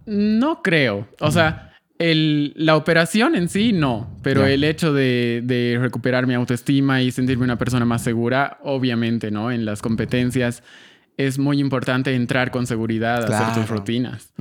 No 0.07 0.62
creo. 0.62 1.07
O 1.20 1.31
sea, 1.31 1.72
el- 1.98 2.55
la 2.57 2.76
operación 2.76 3.35
en 3.35 3.48
sí 3.48 3.72
no, 3.72 4.16
pero 4.22 4.46
el 4.46 4.64
hecho 4.64 4.92
de, 4.94 5.42
de 5.44 5.79
recuperar 5.81 6.26
mi 6.26 6.35
autoestima 6.35 7.03
y 7.03 7.11
sentirme 7.12 7.44
una 7.44 7.59
persona 7.59 7.85
más 7.85 8.03
segura, 8.03 8.59
obviamente, 8.62 9.31
¿no? 9.31 9.50
En 9.53 9.64
las 9.66 9.83
competencias 9.83 10.62
es 11.18 11.38
muy 11.38 11.61
importante 11.61 12.14
entrar 12.14 12.50
con 12.50 12.66
seguridad 12.66 13.22
a 13.24 13.26
hacer 13.37 13.46
tus 13.55 13.66
Claro. 13.66 13.76
rutinas. 13.81 14.33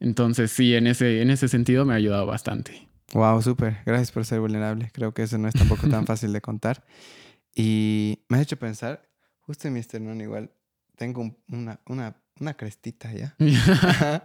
Entonces, 0.00 0.50
sí, 0.52 0.74
en 0.74 0.86
ese, 0.86 1.22
en 1.22 1.30
ese 1.30 1.48
sentido 1.48 1.86
me 1.86 1.94
ha 1.94 1.96
ayudado 1.96 2.26
bastante. 2.26 2.86
Wow, 3.12 3.40
súper. 3.42 3.78
Gracias 3.86 4.10
por 4.12 4.24
ser 4.24 4.40
vulnerable. 4.40 4.90
Creo 4.92 5.14
que 5.14 5.22
eso 5.22 5.38
no 5.38 5.48
es 5.48 5.54
tampoco 5.54 5.88
tan 5.88 6.06
fácil 6.06 6.32
de 6.32 6.40
contar. 6.40 6.84
Y 7.54 8.24
me 8.28 8.36
has 8.36 8.42
hecho 8.42 8.58
pensar, 8.58 9.08
justo 9.40 9.68
en 9.68 9.74
mi 9.74 9.80
esternón 9.80 10.20
igual, 10.20 10.50
tengo 10.96 11.20
un- 11.22 11.36
una, 11.48 11.80
una, 11.86 12.16
una 12.40 12.54
crestita 12.54 13.12
ya. 13.12 13.36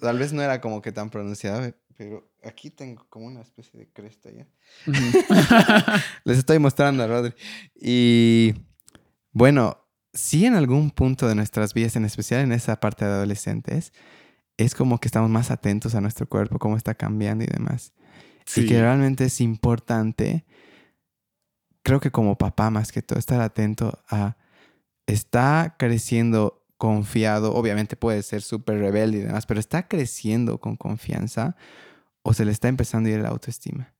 Tal 0.00 0.18
vez 0.18 0.32
no 0.32 0.42
era 0.42 0.60
como 0.60 0.82
que 0.82 0.92
tan 0.92 1.08
pronunciada, 1.10 1.72
pero 1.96 2.28
aquí 2.44 2.70
tengo 2.70 3.06
como 3.08 3.26
una 3.26 3.40
especie 3.40 3.78
de 3.80 3.88
cresta 3.88 4.30
ya. 4.30 4.46
Les 6.24 6.38
estoy 6.38 6.58
mostrando 6.58 7.02
a 7.02 7.06
Rodri. 7.06 7.34
Y 7.80 8.54
bueno, 9.32 9.78
sí 10.12 10.44
en 10.46 10.54
algún 10.54 10.90
punto 10.90 11.28
de 11.28 11.34
nuestras 11.34 11.72
vidas, 11.74 11.96
en 11.96 12.04
especial 12.04 12.40
en 12.42 12.52
esa 12.52 12.78
parte 12.80 13.04
de 13.04 13.12
adolescentes, 13.12 13.92
es 14.58 14.74
como 14.74 14.98
que 14.98 15.08
estamos 15.08 15.30
más 15.30 15.50
atentos 15.50 15.94
a 15.94 16.00
nuestro 16.00 16.28
cuerpo, 16.28 16.58
cómo 16.58 16.76
está 16.76 16.94
cambiando 16.94 17.44
y 17.44 17.46
demás. 17.46 17.92
Sí. 18.46 18.62
Y 18.62 18.66
que 18.66 18.80
realmente 18.80 19.24
es 19.24 19.40
importante, 19.40 20.44
creo 21.82 22.00
que 22.00 22.10
como 22.10 22.38
papá 22.38 22.70
más 22.70 22.92
que 22.92 23.02
todo, 23.02 23.18
estar 23.18 23.40
atento 23.40 23.98
a, 24.08 24.36
está 25.06 25.74
creciendo 25.78 26.64
confiado, 26.78 27.54
obviamente 27.54 27.96
puede 27.96 28.22
ser 28.22 28.42
súper 28.42 28.78
rebelde 28.78 29.18
y 29.18 29.22
demás, 29.22 29.46
pero 29.46 29.60
está 29.60 29.88
creciendo 29.88 30.58
con 30.58 30.76
confianza 30.76 31.56
o 32.22 32.34
se 32.34 32.44
le 32.44 32.52
está 32.52 32.68
empezando 32.68 33.08
a 33.08 33.12
ir 33.12 33.20
la 33.20 33.28
autoestima. 33.28 33.92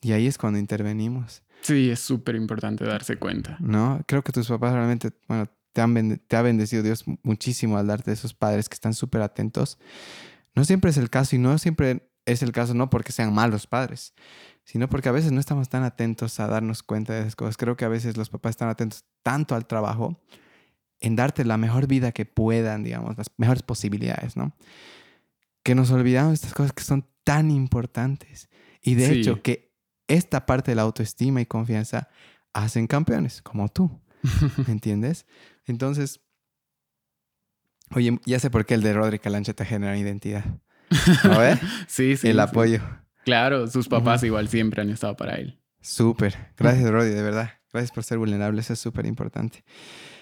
Y 0.00 0.12
ahí 0.12 0.26
es 0.26 0.38
cuando 0.38 0.58
intervenimos, 0.58 1.42
Sí, 1.60 1.90
es 1.90 2.00
súper 2.00 2.36
importante 2.36 2.84
darse 2.84 3.16
cuenta. 3.16 3.56
¿no? 3.60 4.02
Creo 4.06 4.22
que 4.22 4.32
tus 4.32 4.48
papás 4.48 4.72
realmente, 4.72 5.10
bueno, 5.26 5.46
te, 5.72 5.80
han 5.80 6.18
te 6.26 6.36
ha 6.36 6.42
bendecido 6.42 6.82
Dios 6.82 7.04
muchísimo 7.22 7.78
al 7.78 7.86
darte 7.86 8.12
esos 8.12 8.34
padres 8.34 8.68
que 8.68 8.74
están 8.74 8.94
súper 8.94 9.22
atentos. 9.22 9.78
No 10.54 10.64
siempre 10.64 10.90
es 10.90 10.96
el 10.96 11.10
caso 11.10 11.36
y 11.36 11.38
no 11.38 11.58
siempre 11.58 12.07
es 12.32 12.42
el 12.42 12.52
caso 12.52 12.74
no 12.74 12.90
porque 12.90 13.12
sean 13.12 13.32
malos 13.32 13.66
padres, 13.66 14.14
sino 14.64 14.88
porque 14.88 15.08
a 15.08 15.12
veces 15.12 15.32
no 15.32 15.40
estamos 15.40 15.68
tan 15.68 15.82
atentos 15.82 16.38
a 16.40 16.46
darnos 16.46 16.82
cuenta 16.82 17.14
de 17.14 17.20
esas 17.20 17.36
cosas. 17.36 17.56
Creo 17.56 17.76
que 17.76 17.84
a 17.84 17.88
veces 17.88 18.16
los 18.16 18.28
papás 18.28 18.50
están 18.50 18.68
atentos 18.68 19.04
tanto 19.22 19.54
al 19.54 19.66
trabajo 19.66 20.20
en 21.00 21.16
darte 21.16 21.44
la 21.44 21.56
mejor 21.56 21.86
vida 21.86 22.12
que 22.12 22.26
puedan, 22.26 22.82
digamos, 22.84 23.16
las 23.16 23.28
mejores 23.36 23.62
posibilidades, 23.62 24.36
¿no? 24.36 24.52
Que 25.62 25.74
nos 25.74 25.90
olvidamos 25.90 26.30
de 26.30 26.34
estas 26.36 26.54
cosas 26.54 26.72
que 26.72 26.82
son 26.82 27.06
tan 27.24 27.50
importantes. 27.50 28.48
Y 28.82 28.94
de 28.94 29.06
Sí. 29.06 29.12
hecho, 29.20 29.42
que 29.42 29.74
esta 30.06 30.44
parte 30.46 30.70
de 30.72 30.74
la 30.76 30.82
autoestima 30.82 31.40
y 31.40 31.46
confianza 31.46 32.08
hacen 32.52 32.86
campeones, 32.86 33.42
como 33.42 33.68
tú. 33.68 34.00
¿Me 34.66 34.72
entiendes? 34.72 35.26
Entonces, 35.66 36.20
oye, 37.94 38.18
ya 38.26 38.38
sé 38.38 38.50
por 38.50 38.66
qué 38.66 38.74
el 38.74 38.82
de 38.82 38.92
Rodri 38.92 39.18
Calancha 39.18 39.52
te 39.54 39.64
genera 39.64 39.96
identidad. 39.96 40.44
¿No 41.24 41.38
ves? 41.38 41.58
sí, 41.86 42.16
sí. 42.16 42.28
El 42.28 42.36
sí. 42.36 42.40
apoyo. 42.40 42.80
Claro, 43.24 43.66
sus 43.66 43.88
papás 43.88 44.22
igual 44.22 44.48
siempre 44.48 44.82
han 44.82 44.90
estado 44.90 45.16
para 45.16 45.34
él. 45.34 45.58
Súper. 45.80 46.34
Gracias, 46.56 46.90
Rodri, 46.90 47.10
de 47.10 47.22
verdad. 47.22 47.50
Gracias 47.72 47.92
por 47.92 48.04
ser 48.04 48.18
vulnerable, 48.18 48.60
eso 48.60 48.72
es 48.72 48.78
súper 48.78 49.06
importante. 49.06 49.64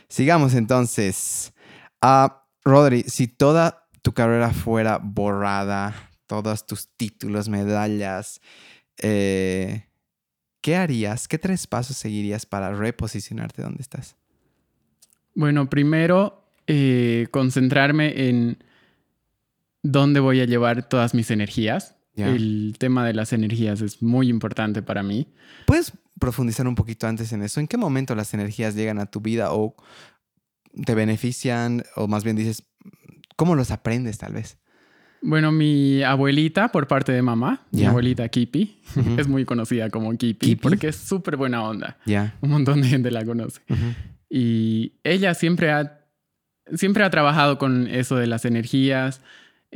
Sigamos 0.09 0.55
entonces. 0.55 1.53
Ah, 2.01 2.45
Rodri, 2.65 3.05
si 3.05 3.29
toda 3.29 3.89
tu 4.03 4.13
carrera 4.13 4.51
fuera 4.53 4.99
borrada, 5.03 5.95
todos 6.27 6.67
tus 6.67 6.89
títulos, 6.97 7.49
medallas, 7.49 8.41
eh, 8.99 9.87
¿qué 10.61 10.77
harías? 10.77 11.29
¿Qué 11.29 11.39
tres 11.39 11.67
pasos 11.67 11.97
seguirías 11.97 12.47
para 12.47 12.73
reposicionarte 12.73 13.63
donde 13.63 13.83
estás? 13.83 14.17
Bueno, 15.35 15.69
primero, 15.69 16.45
eh, 16.67 17.29
concentrarme 17.31 18.29
en 18.29 18.59
dónde 19.93 20.21
voy 20.21 20.41
a 20.41 20.45
llevar 20.45 20.89
todas 20.89 21.15
mis 21.15 21.31
energías. 21.31 21.95
El 22.17 22.77
tema 22.79 23.07
de 23.07 23.13
las 23.13 23.35
energías 23.35 23.83
es 23.83 24.03
muy 24.03 24.31
importante 24.31 24.81
para 24.81 25.03
mí. 25.03 25.29
¿Puedes 25.67 25.93
profundizar 26.19 26.67
un 26.67 26.75
poquito 26.75 27.07
antes 27.07 27.31
en 27.33 27.43
eso? 27.43 27.61
¿En 27.61 27.67
qué 27.67 27.77
momento 27.77 28.15
las 28.15 28.33
energías 28.33 28.75
llegan 28.75 28.99
a 28.99 29.07
tu 29.07 29.21
vida 29.21 29.53
o 29.53 29.77
te 30.87 30.95
benefician? 30.95 31.85
O 31.95 32.09
más 32.09 32.25
bien 32.25 32.37
dices, 32.37 32.63
¿cómo 33.37 33.55
los 33.55 33.71
aprendes 33.71 34.17
tal 34.17 34.33
vez? 34.33 34.57
Bueno, 35.21 35.53
mi 35.53 36.03
abuelita, 36.03 36.73
por 36.73 36.87
parte 36.87 37.13
de 37.13 37.21
mamá, 37.21 37.67
mi 37.71 37.85
abuelita 37.85 38.27
Kipi, 38.29 38.81
es 39.19 39.29
muy 39.29 39.45
conocida 39.45 39.91
como 39.91 40.11
Kipi, 40.13 40.47
Kipi. 40.47 40.57
porque 40.57 40.89
es 40.89 40.97
súper 40.97 41.37
buena 41.37 41.63
onda. 41.65 41.99
Ya. 42.07 42.35
Un 42.41 42.51
montón 42.51 42.81
de 42.81 42.89
gente 42.89 43.11
la 43.11 43.25
conoce. 43.27 43.61
Y 44.31 44.95
ella 45.05 45.35
siempre 45.35 45.71
ha, 45.71 46.01
siempre 46.75 47.05
ha 47.05 47.11
trabajado 47.11 47.59
con 47.59 47.89
eso 47.89 48.17
de 48.17 48.27
las 48.27 48.47
energías. 48.47 49.21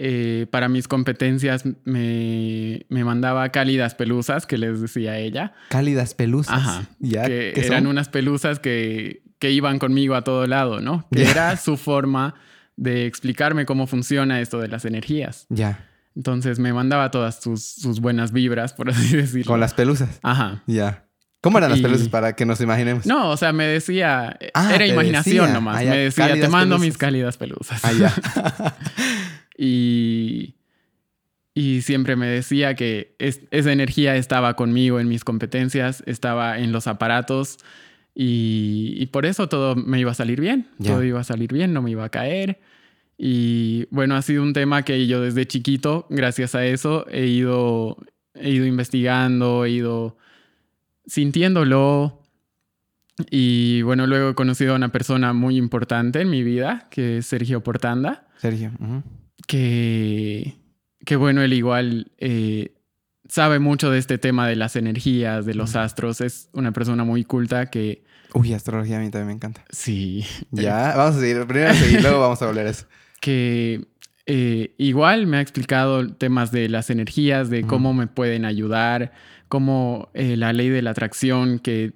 Eh, 0.03 0.47
para 0.51 0.71
mis 0.71 0.89
competencias 0.89 1.65
me, 1.85 2.87
me 2.89 3.05
mandaba 3.05 3.51
cálidas 3.51 3.95
pelusas, 3.95 4.47
que 4.47 4.57
les 4.57 4.81
decía 4.81 5.19
ella. 5.19 5.53
Cálidas 5.69 6.15
pelusas. 6.15 6.55
Ajá. 6.57 6.85
Ya. 7.01 7.25
que 7.27 7.53
¿Qué 7.55 7.67
eran 7.67 7.81
son? 7.83 7.89
unas 7.89 8.09
pelusas 8.09 8.59
que, 8.61 9.23
que 9.39 9.51
iban 9.51 9.79
conmigo 9.79 10.15
a 10.15 10.23
todo 10.25 10.47
lado, 10.47 10.81
¿no? 10.81 11.07
Que 11.13 11.25
era 11.31 11.55
su 11.59 11.77
forma 11.77 12.35
de 12.77 13.05
explicarme 13.05 13.67
cómo 13.67 13.87
funciona 13.87 14.41
esto 14.41 14.59
de 14.59 14.69
las 14.69 14.87
energías. 14.87 15.45
Ya. 15.51 15.87
Entonces 16.17 16.59
me 16.59 16.73
mandaba 16.73 17.11
todas 17.11 17.43
sus, 17.43 17.63
sus 17.63 18.01
buenas 18.01 18.33
vibras, 18.33 18.73
por 18.73 18.89
así 18.89 19.15
decirlo. 19.17 19.51
Con 19.53 19.61
las 19.61 19.75
pelusas. 19.75 20.19
Ajá. 20.23 20.63
Ya. 20.67 21.05
¿Cómo 21.43 21.57
eran 21.59 21.71
las 21.71 21.79
Y- 21.81 21.83
pelusas 21.83 22.09
para 22.09 22.35
que 22.35 22.45
nos 22.45 22.61
imaginemos? 22.61 23.07
No, 23.07 23.31
o 23.31 23.37
sea, 23.37 23.53
me 23.55 23.65
decía, 23.67 24.39
Ah, 24.55 24.75
era 24.75 24.87
imaginación 24.87 25.45
decía. 25.47 25.55
nomás. 25.55 25.77
Ah, 25.81 25.85
me 25.85 25.97
decía, 25.97 26.27
te 26.35 26.49
mando 26.49 26.77
pelusas". 26.77 26.81
mis 26.81 26.99
cálidas 26.99 27.37
pelusas. 27.39 27.81
Ah, 27.85 27.93
ya. 27.93 28.15
y, 29.63 30.55
y 31.55 31.83
siempre 31.83 32.17
me 32.17 32.27
decía 32.27 32.75
que 32.75 33.15
es- 33.19 33.43
esa 33.51 33.73
energía 33.73 34.17
estaba 34.17 34.55
conmigo 34.57 34.99
en 35.01 35.09
mis 35.09 35.23
competencias, 35.25 36.03
estaba 36.07 36.59
en 36.59 36.73
los 36.73 36.87
aparatos 36.87 37.59
y, 38.15 38.95
y 38.97 39.07
por 39.07 39.27
eso 39.27 39.49
todo 39.49 39.77
me 39.77 40.01
iba 40.01 40.13
a 40.13 40.15
salir 40.15 40.41
bien. 40.41 40.69
Todo 40.93 41.05
iba 41.05 41.21
a 41.21 41.25
salir 41.25 41.53
bien, 41.53 41.73
no 41.75 41.83
me 41.83 41.91
iba 41.91 42.05
a 42.05 42.09
caer. 42.09 42.61
Y 43.19 43.87
bueno, 43.91 44.15
ha 44.17 44.23
sido 44.23 44.43
un 44.43 44.55
tema 44.55 44.83
que 44.83 45.07
yo 45.07 45.21
desde 45.21 45.47
chiquito, 45.47 46.07
gracias 46.09 46.55
a 46.55 46.65
eso, 46.65 47.07
he 47.11 47.27
ido, 47.27 47.99
he 48.35 48.51
ido 48.51 48.65
investigando, 48.65 49.67
he 49.67 49.71
ido 49.73 50.17
sintiéndolo. 51.07 52.19
Y 53.31 53.83
bueno, 53.83 54.07
luego 54.07 54.31
he 54.31 54.35
conocido 54.35 54.73
a 54.73 54.77
una 54.77 54.91
persona 54.93 55.33
muy 55.35 55.57
importante 55.59 56.23
en 56.23 56.31
mi 56.31 56.43
vida, 56.43 56.89
que 56.91 57.19
es 57.19 57.27
Sergio 57.27 57.63
Portanda 57.63 58.27
Sergio. 58.39 58.71
ujú. 58.81 59.03
Que, 59.47 60.57
que 61.05 61.16
bueno, 61.16 61.43
él 61.43 61.53
igual 61.53 62.12
eh, 62.18 62.74
sabe 63.28 63.59
mucho 63.59 63.91
de 63.91 63.99
este 63.99 64.18
tema 64.18 64.47
de 64.49 64.57
las 64.57 64.76
energías, 64.76 65.47
de 65.47 65.55
los 65.55 65.76
astros. 65.76 66.20
Es 66.20 66.49
una 66.53 66.72
persona 66.72 67.05
muy 67.05 67.24
culta 67.24 67.66
que 67.66 68.05
Uy, 68.32 68.53
astrología 68.55 68.99
a 68.99 69.01
mí 69.01 69.11
también 69.11 69.26
me 69.28 69.32
encanta. 69.34 69.64
sí, 69.70 70.24
Ya, 70.51 70.95
vamos 70.97 71.16
a 71.16 71.20
seguir. 71.20 71.47
Primero 71.47 71.74
seguir, 71.74 72.03
luego 72.03 72.20
vamos 72.20 72.41
a 72.43 72.47
volver 72.47 72.66
a 72.66 72.70
eso. 72.70 72.86
que 73.20 73.86
eh, 74.26 74.74
igual 74.78 75.26
me 75.26 75.38
ha 75.38 75.41
explicado 75.41 76.14
temas 76.14 76.53
de 76.53 76.68
las 76.68 76.91
energías, 76.91 77.51
de 77.51 77.62
cómo 77.62 77.93
me 77.93 78.07
pueden 78.07 78.45
ayudar, 78.45 79.12
cómo 79.49 80.11
eh, 80.14 80.36
la 80.36 80.53
ley 80.53 80.68
de 80.68 80.82
la 80.82 80.91
atracción, 80.91 81.59
que 81.59 81.95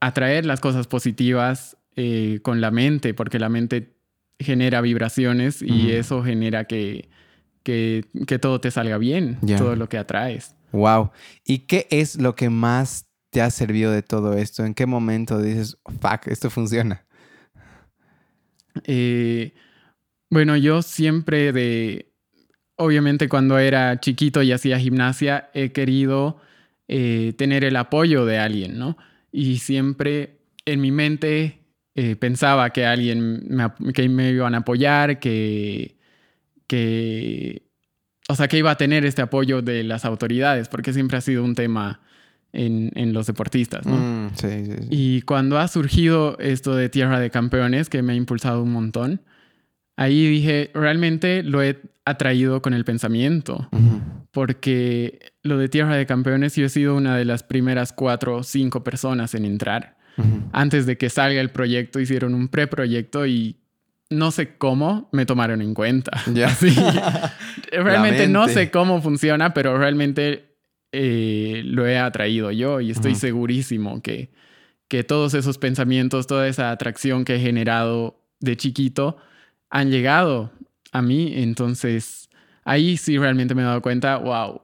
atraer 0.00 0.46
las 0.46 0.60
cosas 0.60 0.86
positivas 0.86 1.76
eh, 1.96 2.40
con 2.42 2.62
la 2.62 2.70
mente, 2.70 3.12
porque 3.12 3.38
la 3.38 3.50
mente 3.50 3.94
genera 4.40 4.80
vibraciones 4.80 5.62
y 5.62 5.92
eso 5.92 6.22
genera 6.24 6.64
que, 6.64 7.08
que, 7.62 8.04
que 8.26 8.38
todo 8.38 8.60
te 8.60 8.70
salga 8.70 8.98
bien, 8.98 9.38
todo 9.58 9.76
lo 9.76 9.88
que 9.88 9.98
atraes. 9.98 10.56
Wow. 10.72 11.10
¿Y 11.44 11.60
qué 11.60 11.86
es 11.90 12.20
lo 12.20 12.34
que 12.34 12.50
más 12.50 13.06
te 13.30 13.42
ha 13.42 13.50
servido 13.50 13.92
de 13.92 14.02
todo 14.02 14.34
esto? 14.34 14.64
¿En 14.64 14.74
qué 14.74 14.86
momento 14.86 15.40
dices, 15.40 15.78
fuck, 16.00 16.26
esto 16.26 16.50
funciona? 16.50 17.04
Eh, 18.84 19.52
bueno, 20.30 20.56
yo 20.56 20.82
siempre 20.82 21.52
de, 21.52 22.12
obviamente 22.76 23.28
cuando 23.28 23.58
era 23.58 24.00
chiquito 24.00 24.42
y 24.42 24.52
hacía 24.52 24.78
gimnasia, 24.78 25.50
he 25.54 25.72
querido 25.72 26.40
eh, 26.88 27.34
tener 27.36 27.64
el 27.64 27.76
apoyo 27.76 28.24
de 28.24 28.38
alguien, 28.38 28.78
¿no? 28.78 28.96
Y 29.32 29.58
siempre 29.58 30.40
en 30.64 30.80
mi 30.80 30.90
mente 30.90 31.59
eh, 31.94 32.16
pensaba 32.16 32.70
que 32.70 32.86
alguien 32.86 33.44
me, 33.48 33.92
que 33.92 34.08
me 34.08 34.30
iban 34.30 34.54
a 34.54 34.58
apoyar, 34.58 35.18
que, 35.18 35.96
que, 36.66 37.62
o 38.28 38.34
sea, 38.34 38.48
que 38.48 38.58
iba 38.58 38.70
a 38.70 38.76
tener 38.76 39.04
este 39.04 39.22
apoyo 39.22 39.62
de 39.62 39.82
las 39.84 40.04
autoridades, 40.04 40.68
porque 40.68 40.92
siempre 40.92 41.18
ha 41.18 41.20
sido 41.20 41.44
un 41.44 41.54
tema 41.54 42.00
en, 42.52 42.90
en 42.94 43.12
los 43.12 43.26
deportistas, 43.26 43.86
¿no? 43.86 43.96
Mm, 43.96 44.30
sí, 44.34 44.48
sí, 44.64 44.72
sí. 44.82 44.86
Y 44.90 45.22
cuando 45.22 45.58
ha 45.58 45.68
surgido 45.68 46.36
esto 46.38 46.74
de 46.74 46.88
Tierra 46.88 47.18
de 47.20 47.30
Campeones, 47.30 47.88
que 47.88 48.02
me 48.02 48.12
ha 48.12 48.16
impulsado 48.16 48.62
un 48.62 48.72
montón, 48.72 49.22
ahí 49.96 50.26
dije, 50.28 50.70
realmente 50.74 51.42
lo 51.42 51.62
he 51.62 51.80
atraído 52.04 52.62
con 52.62 52.72
el 52.74 52.84
pensamiento, 52.84 53.68
Ujú. 53.72 54.00
porque 54.30 55.32
lo 55.42 55.58
de 55.58 55.68
Tierra 55.68 55.96
de 55.96 56.06
Campeones 56.06 56.56
yo 56.56 56.66
he 56.66 56.70
sido 56.70 56.96
una 56.96 57.16
de 57.16 57.24
las 57.24 57.42
primeras 57.42 57.92
cuatro 57.92 58.36
o 58.36 58.42
cinco 58.42 58.82
personas 58.84 59.34
en 59.34 59.44
entrar. 59.44 59.96
Antes 60.52 60.84
de 60.86 60.98
que 60.98 61.08
salga 61.08 61.40
el 61.40 61.50
proyecto, 61.50 61.98
hicieron 62.00 62.34
un 62.34 62.48
preproyecto 62.48 63.26
y 63.26 63.56
no 64.10 64.30
sé 64.32 64.56
cómo 64.58 65.08
me 65.12 65.24
tomaron 65.24 65.62
en 65.62 65.72
cuenta. 65.74 66.10
Ya. 66.34 66.48
Así. 66.48 66.74
realmente 67.72 68.26
no 68.28 68.48
sé 68.48 68.70
cómo 68.70 69.00
funciona, 69.02 69.54
pero 69.54 69.78
realmente 69.78 70.56
eh, 70.92 71.62
lo 71.64 71.86
he 71.86 71.98
atraído 71.98 72.50
yo 72.50 72.80
y 72.80 72.90
estoy 72.90 73.14
segurísimo 73.14 74.02
que, 74.02 74.30
que 74.88 75.04
todos 75.04 75.34
esos 75.34 75.58
pensamientos, 75.58 76.26
toda 76.26 76.48
esa 76.48 76.70
atracción 76.72 77.24
que 77.24 77.36
he 77.36 77.40
generado 77.40 78.20
de 78.40 78.56
chiquito 78.56 79.16
han 79.70 79.90
llegado 79.90 80.50
a 80.92 81.00
mí. 81.02 81.32
Entonces, 81.36 82.28
ahí 82.64 82.96
sí 82.96 83.16
realmente 83.16 83.54
me 83.54 83.62
he 83.62 83.64
dado 83.64 83.80
cuenta, 83.82 84.16
wow, 84.16 84.60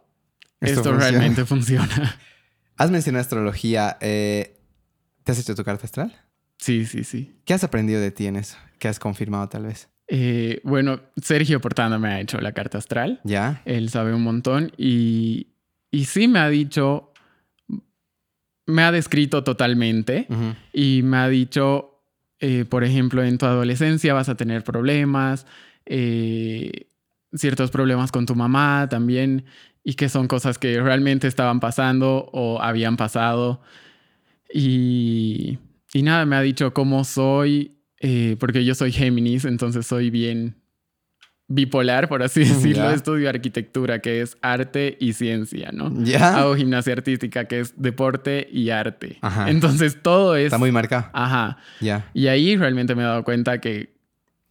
Esto 0.61 0.80
esto, 0.80 0.90
funciona. 0.90 0.99
realmente 1.11 1.44
funciona. 1.44 2.18
Has 2.76 2.90
mencionado 2.90 3.22
astrología. 3.22 3.97
eh, 4.01 4.55
¿Te 5.27 5.33
has 5.33 5.41
hecho 5.41 5.57
tu 5.57 5.64
carta 5.64 5.87
astral? 5.87 6.14
sí, 6.57 6.87
sí, 6.87 7.03
sí. 7.03 7.35
¿Qué 7.45 7.53
has 7.53 7.64
aprendido 7.64 8.01
de 8.01 8.12
ti 8.12 8.27
en 8.27 8.37
eso? 8.37 8.57
¿Qué 8.79 8.87
has 8.87 9.01
confirmado 9.01 9.49
tal 9.49 9.64
vez? 9.64 9.89
Eh, 10.07 10.61
bueno, 10.62 11.01
Sergio 11.20 11.61
Portanda 11.61 11.99
me 11.99 12.09
ha 12.09 12.20
hecho 12.20 12.41
la 12.41 12.53
carta 12.53 12.79
astral. 12.79 13.20
¿Ya? 13.24 13.61
Él 13.64 13.91
sabe 13.91 14.14
un 14.14 14.22
montón 14.22 14.70
y, 14.77 15.49
y 15.91 16.05
sí 16.05 16.29
me 16.29 16.39
ha 16.39 16.49
dicho, 16.49 17.12
me 18.66 18.83
ha 18.83 18.93
descrito 18.93 19.43
totalmente 19.43 20.27
Ujú. 20.31 20.55
y 20.72 21.03
me 21.03 21.16
ha 21.16 21.29
dicho, 21.29 22.01
eh, 22.39 22.64
por 22.64 22.85
ejemplo, 22.85 23.24
en 23.24 23.37
tu 23.37 23.47
adolescencia 23.47 24.14
vas 24.14 24.29
a 24.29 24.37
tener 24.37 24.62
problemas, 24.62 25.45
eh, 25.87 26.87
ciertos 27.35 27.72
problemas 27.72 28.12
con 28.12 28.27
tu 28.27 28.37
mamá 28.37 28.87
también 28.89 29.45
y 29.83 29.95
que 29.95 30.09
son 30.09 30.29
cosas 30.29 30.57
que 30.57 30.81
realmente 30.81 31.27
estaban 31.27 31.59
pasando 31.59 32.31
o 32.33 32.62
habían 32.62 32.97
pasado. 32.97 33.61
Y, 34.59 35.59
y 35.92 36.02
nada, 36.02 36.24
me 36.24 36.36
ha 36.36 36.40
dicho 36.40 36.72
cómo 36.72 37.04
soy, 37.04 37.78
eh, 38.00 38.36
porque 38.40 38.64
yo 38.64 38.74
soy 38.74 38.90
Géminis, 38.92 39.44
entonces 39.44 39.86
soy 39.86 40.11
bien 40.11 40.57
bipolar, 41.48 42.09
por 42.09 42.22
así 42.22 42.40
decirlo. 42.44 42.84
Ya. 42.88 42.94
Estudio 42.94 43.28
arquitectura, 43.28 44.00
que 44.00 44.20
es 44.22 44.36
arte 44.42 44.96
y 44.98 45.12
ciencia, 45.12 45.70
¿no? 45.72 45.92
¿Ya? 46.04 46.38
Hago 46.38 46.57
gimnasia 46.57 46.92
artística, 46.94 47.44
que 47.46 47.61
es 47.61 47.74
deporte 47.80 48.48
y 48.50 48.70
arte. 48.70 49.18
Ajá. 49.20 49.50
Entonces 49.50 49.98
todo 50.02 50.34
es... 50.36 50.46
Está 50.46 50.59
muy 50.59 50.72
marcado. 50.72 51.09
Ajá. 51.12 51.59
Ya. 51.80 52.11
Y 52.14 52.26
ahí 52.28 52.57
realmente 52.57 52.94
me 52.94 53.02
he 53.02 53.07
dado 53.07 53.22
cuenta 53.22 53.61
que, 53.61 53.94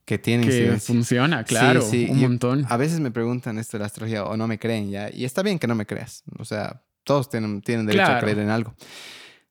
Que 0.06 0.18
tiene 0.20 0.48
que 0.48 0.78
funciona, 0.80 1.44
claro, 1.44 1.82
Sí, 1.82 2.06
sí, 2.06 2.12
un 2.12 2.20
yo- 2.22 2.30
montón. 2.30 2.66
A 2.70 2.78
veces 2.78 3.00
me 3.00 3.12
preguntan 3.12 3.58
esto 3.58 3.78
de 3.78 3.80
la 3.82 3.88
astrología 3.88 4.24
o 4.24 4.38
no 4.38 4.48
me 4.48 4.58
creen 4.60 4.90
ya. 4.92 5.10
Y 5.12 5.26
está 5.26 5.42
bien 5.44 5.60
que 5.60 5.68
no 5.68 5.76
me 5.76 5.86
creas. 5.86 6.24
O 6.40 6.46
sea, 6.46 6.82
todos 7.04 7.30
tienen, 7.30 7.62
tienen 7.62 7.86
derecho 7.88 8.04
a 8.04 8.06
Claro. 8.08 8.22
creer 8.22 8.40
en 8.40 8.50
algo. 8.50 8.74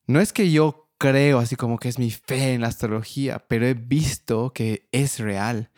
No 0.06 0.20
es 0.20 0.32
que 0.32 0.50
yo 0.50 0.88
creo 0.98 1.38
así 1.38 1.56
como 1.56 1.78
que 1.78 1.88
es 1.88 1.98
mi 1.98 2.10
fe 2.10 2.54
en 2.54 2.60
la 2.60 2.68
astrología, 2.68 3.44
pero 3.48 3.66
he 3.66 3.74
visto 3.74 4.52
que 4.52 4.88
es 4.92 5.18
real. 5.18 5.70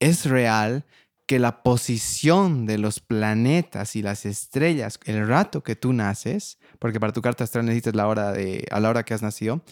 Es 0.00 0.26
real 0.26 0.84
que 1.26 1.38
la 1.38 1.62
posición 1.62 2.64
de 2.64 2.78
los 2.78 3.00
planetas 3.00 3.96
y 3.96 4.02
las 4.02 4.24
estrellas, 4.24 4.98
el 5.04 5.28
rato 5.28 5.62
que 5.62 5.76
tú 5.76 5.92
naces, 5.92 6.58
porque 6.78 6.98
para 6.98 7.12
tu 7.12 7.20
carta 7.20 7.44
astral 7.44 7.66
necesitas 7.66 7.94
la 7.94 8.08
hora 8.08 8.32
de, 8.32 8.66
a 8.70 8.80
la 8.80 8.88
hora 8.88 9.04
que 9.04 9.14
has 9.14 9.22
nacido, 9.22 9.62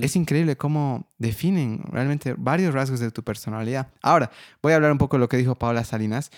es 0.00 0.16
increíble 0.16 0.56
cómo 0.56 1.06
definen 1.18 1.82
realmente 1.90 2.34
varios 2.38 2.72
rasgos 2.72 2.98
de 2.98 3.10
tu 3.10 3.22
personalidad. 3.22 3.88
Ahora, 4.00 4.30
voy 4.62 4.72
a 4.72 4.76
hablar 4.76 4.90
un 4.90 4.96
poco 4.96 5.16
de 5.16 5.20
lo 5.20 5.28
que 5.28 5.36
dijo 5.36 5.54
Paula 5.54 5.84
Salinas, 5.84 6.30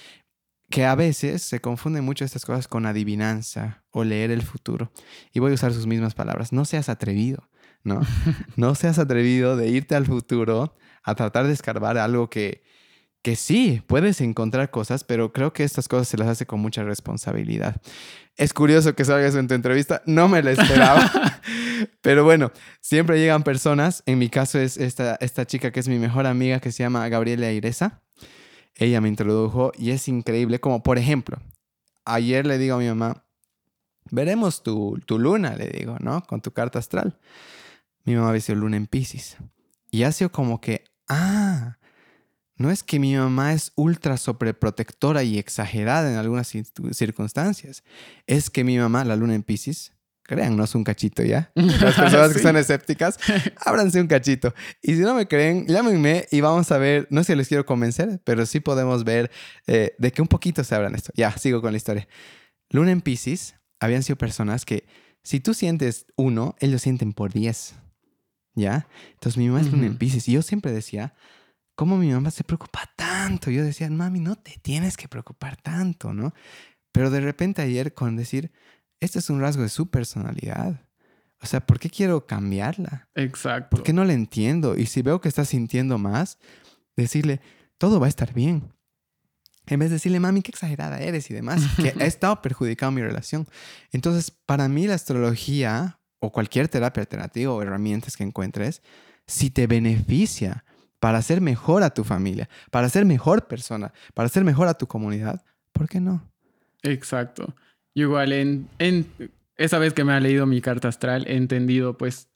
que 0.71 0.85
a 0.85 0.95
veces 0.95 1.43
se 1.43 1.61
confunden 1.61 2.05
mucho 2.05 2.25
estas 2.25 2.45
cosas 2.45 2.69
con 2.69 2.87
adivinanza 2.87 3.85
o 3.91 4.05
leer 4.05 4.31
el 4.31 4.43
futuro. 4.43 4.93
Y 5.33 5.41
voy 5.41 5.53
a 5.53 5.55
usar 5.55 5.73
sus 5.73 5.87
mismas 5.87 6.15
palabras. 6.15 6.53
No 6.53 6.65
seas 6.65 6.89
atrevido, 6.89 7.49
¿no? 7.85 8.01
no 8.57 8.75
seas 8.75 8.99
atrevido 8.99 9.57
de 9.57 9.69
irte 9.69 9.95
al 9.95 10.07
futuro 10.07 10.77
a 11.03 11.15
tratar 11.15 11.47
de 11.47 11.55
escarbar 11.55 11.97
algo 11.97 12.29
que, 12.29 12.63
que 13.23 13.35
sí, 13.35 13.83
puedes 13.87 14.21
encontrar 14.21 14.71
cosas, 14.71 15.05
pero 15.05 15.33
creo 15.33 15.53
que 15.53 15.65
estas 15.65 15.89
cosas 15.89 16.09
se 16.09 16.19
las 16.19 16.29
hace 16.29 16.47
con 16.47 16.61
mucha 16.61 16.83
responsabilidad. 16.83 17.81
Es 18.37 18.53
curioso 18.53 18.95
que 18.95 19.05
salgas 19.05 19.35
en 19.35 19.49
tu 19.49 19.55
entrevista, 19.55 20.03
no 20.07 20.29
me 20.29 20.43
la 20.43 20.53
esperaba. 20.53 21.11
pero 22.03 22.25
bueno, 22.25 22.53
siempre 22.81 23.19
llegan 23.19 23.43
personas, 23.43 24.03
en 24.05 24.19
mi 24.19 24.29
caso 24.29 24.59
es 24.59 24.77
esta, 24.77 25.17
esta 25.21 25.47
chica 25.47 25.73
que 25.73 25.81
es 25.81 25.89
mi 25.89 25.99
mejor 25.99 26.27
amiga 26.27 26.61
que 26.61 26.73
se 26.73 26.83
llama 26.83 27.09
Gabriela 27.09 27.51
Iresa. 27.51 28.03
Ella 28.79 29.01
me 29.01 29.09
introdujo 29.09 29.73
y 29.77 29.91
es 29.91 30.09
increíble, 30.09 30.61
como 30.61 30.83
por 30.83 30.99
ejemplo, 30.99 31.39
ayer 32.05 32.47
le 32.47 32.59
digo 32.59 32.77
a 32.77 32.79
mi 32.79 32.87
mamá, 32.87 33.25
veremos 34.11 34.63
tu, 34.63 34.99
tu 35.05 35.19
luna, 35.19 35.57
le 35.57 35.69
digo, 35.69 35.97
¿no? 36.01 36.23
Con 36.23 36.41
tu 36.41 36.53
carta 36.53 36.79
astral. 36.79 37.19
Mi 38.05 38.15
mamá 38.15 38.33
ve 38.33 38.43
luna 38.55 38.77
en 38.77 38.87
Pisces. 38.87 39.37
Y 39.91 40.05
ha 40.05 40.13
sido 40.13 40.31
como 40.31 40.61
que, 40.61 40.85
ah, 41.09 41.77
no 42.55 42.71
es 42.71 42.85
que 42.85 43.01
mi 43.01 43.17
mamá 43.17 43.53
es 43.53 43.73
ultra 43.75 44.17
sobreprotectora 44.17 45.25
y 45.25 45.39
exagerada 45.39 46.11
en 46.11 46.17
algunas 46.17 46.49
circunstancias. 46.93 47.83
Es 48.27 48.49
que 48.49 48.65
mi 48.65 48.79
mamá, 48.79 49.05
la 49.05 49.17
luna 49.17 49.35
en 49.35 49.43
Pisces, 49.43 49.93
créannos 50.29 50.75
un 50.75 50.85
cachito 50.85 51.23
ya. 51.25 51.51
Las 51.55 51.95
personas 51.95 52.35
que 52.35 52.39
son 52.39 52.57
escépticas, 52.57 53.19
ábranse 53.65 53.99
un 53.99 54.07
cachito. 54.07 54.55
Y 54.83 54.95
si 54.95 55.01
no 55.01 55.15
me 55.15 55.27
creen, 55.27 55.67
llámenme 55.67 56.27
y 56.31 56.43
vamos 56.43 56.71
a 56.71 56.77
ver, 56.77 57.09
no 57.11 57.25
sé 57.25 57.33
si 57.33 57.37
les 57.39 57.49
quiero 57.49 57.65
convencer, 57.65 58.21
pero 58.25 58.45
sí 58.45 58.61
podemos 58.61 59.05
ver 59.05 59.31
eh, 59.67 59.97
de 59.99 60.13
que 60.13 60.21
un 60.21 60.29
poquito 60.29 60.63
se 60.63 60.75
abran 60.75 60.95
esto. 60.95 61.13
Ya, 61.17 61.33
sigo 61.33 61.63
con 61.63 61.73
la 61.73 61.79
historia. 61.79 62.07
Luna 62.69 62.93
en 62.93 63.01
Pisces 63.01 63.55
habían 63.81 64.03
sido 64.03 64.17
personas 64.17 64.67
que 64.67 64.87
si 65.23 65.41
tú 65.41 65.55
sientes 65.55 66.05
uno, 66.15 66.57
ellos 66.61 66.83
sienten 66.83 67.15
por 67.15 67.33
diez. 67.33 67.75
¿Ya? 68.55 68.87
Entonces 69.13 69.39
mi 69.39 69.49
mamá 69.49 69.63
es 69.63 69.71
luna 69.73 69.87
en 69.87 69.97
Pisces 69.97 70.29
y 70.29 70.33
yo 70.33 70.43
siempre 70.43 70.73
decía, 70.73 71.15
¿cómo 71.75 71.97
mi 71.97 72.13
mamá 72.13 72.31
se 72.31 72.45
preocupa 72.45 72.81
tanto? 72.97 73.51
Yo 73.51 73.65
decía, 73.65 73.89
mami, 73.89 74.21
no 74.21 74.37
te 74.37 74.59
tienes 74.61 74.97
que 74.99 75.09
preocupar 75.09 75.57
tanto, 75.57 76.13
¿no? 76.13 76.35
Pero 76.93 77.11
de 77.11 77.21
repente 77.21 77.63
ayer 77.63 77.95
con 77.95 78.17
decir, 78.17 78.51
este 79.01 79.19
es 79.19 79.31
un 79.31 79.41
rasgo 79.41 79.63
de 79.63 79.69
su 79.69 79.91
personalidad. 79.91 80.81
O 81.41 81.47
sea, 81.47 81.61
¿por 81.65 81.79
qué 81.79 81.89
quiero 81.89 82.27
cambiarla? 82.27 83.09
Exacto. 83.15 83.77
¿Por 83.77 83.85
qué 83.85 83.93
no 83.93 84.05
la 84.05 84.13
entiendo? 84.13 84.77
Y 84.77 84.87
si 84.87 85.03
veo 85.03 85.21
que 85.21 85.29
está 85.29 85.45
sintiendo 85.45 85.99
más, 85.99 86.39
decirle, 86.97 87.41
todo 87.79 88.01
va 88.01 88.07
a 88.07 88.09
estar 88.09 88.35
bien. 88.35 88.73
En 89.67 89.79
vez 89.79 89.91
de 89.91 89.97
decirle, 89.97 90.19
mami, 90.19 90.43
qué 90.43 90.51
exagerada 90.51 90.99
eres 90.99 91.31
y 91.31 91.35
demás, 91.35 91.63
que 91.77 91.95
ha 92.01 92.07
estado 92.07 92.43
perjudicando 92.43 92.93
mi 92.93 93.03
relación. 93.03 93.47
Entonces, 93.93 94.31
para 94.31 94.69
mí 94.69 94.87
la 94.87 94.95
astrología 94.95 96.01
o 96.19 96.33
cualquier 96.33 96.69
terapia 96.69 97.03
alternativa 97.03 97.53
o 97.53 97.63
herramientas 97.63 98.17
que 98.17 98.25
encuentres, 98.25 98.83
si 99.27 99.51
te 99.51 99.67
beneficia 99.67 100.65
para 100.99 101.23
ser 101.23 101.41
mejor 101.41 101.83
a 101.83 101.91
tu 101.91 102.03
familia, 102.03 102.49
para 102.71 102.89
ser 102.89 103.05
mejor 103.05 103.47
persona, 103.47 103.93
para 104.15 104.29
ser 104.29 104.43
mejor 104.43 104.67
a 104.67 104.75
tu 104.75 104.89
comunidad, 104.89 105.45
¿por 105.73 105.89
qué 105.89 106.01
no? 106.01 106.29
Exacto. 106.83 107.55
Igual 108.03 108.33
en, 108.33 108.69
en 108.79 109.07
esa 109.57 109.79
vez 109.79 109.93
que 109.93 110.05
me 110.05 110.13
ha 110.13 110.21
leído 110.21 110.47
mi 110.47 110.61
carta 110.61 110.89
astral 110.89 111.27
he 111.29 111.37
entendido 111.37 111.97
pues 111.97 112.29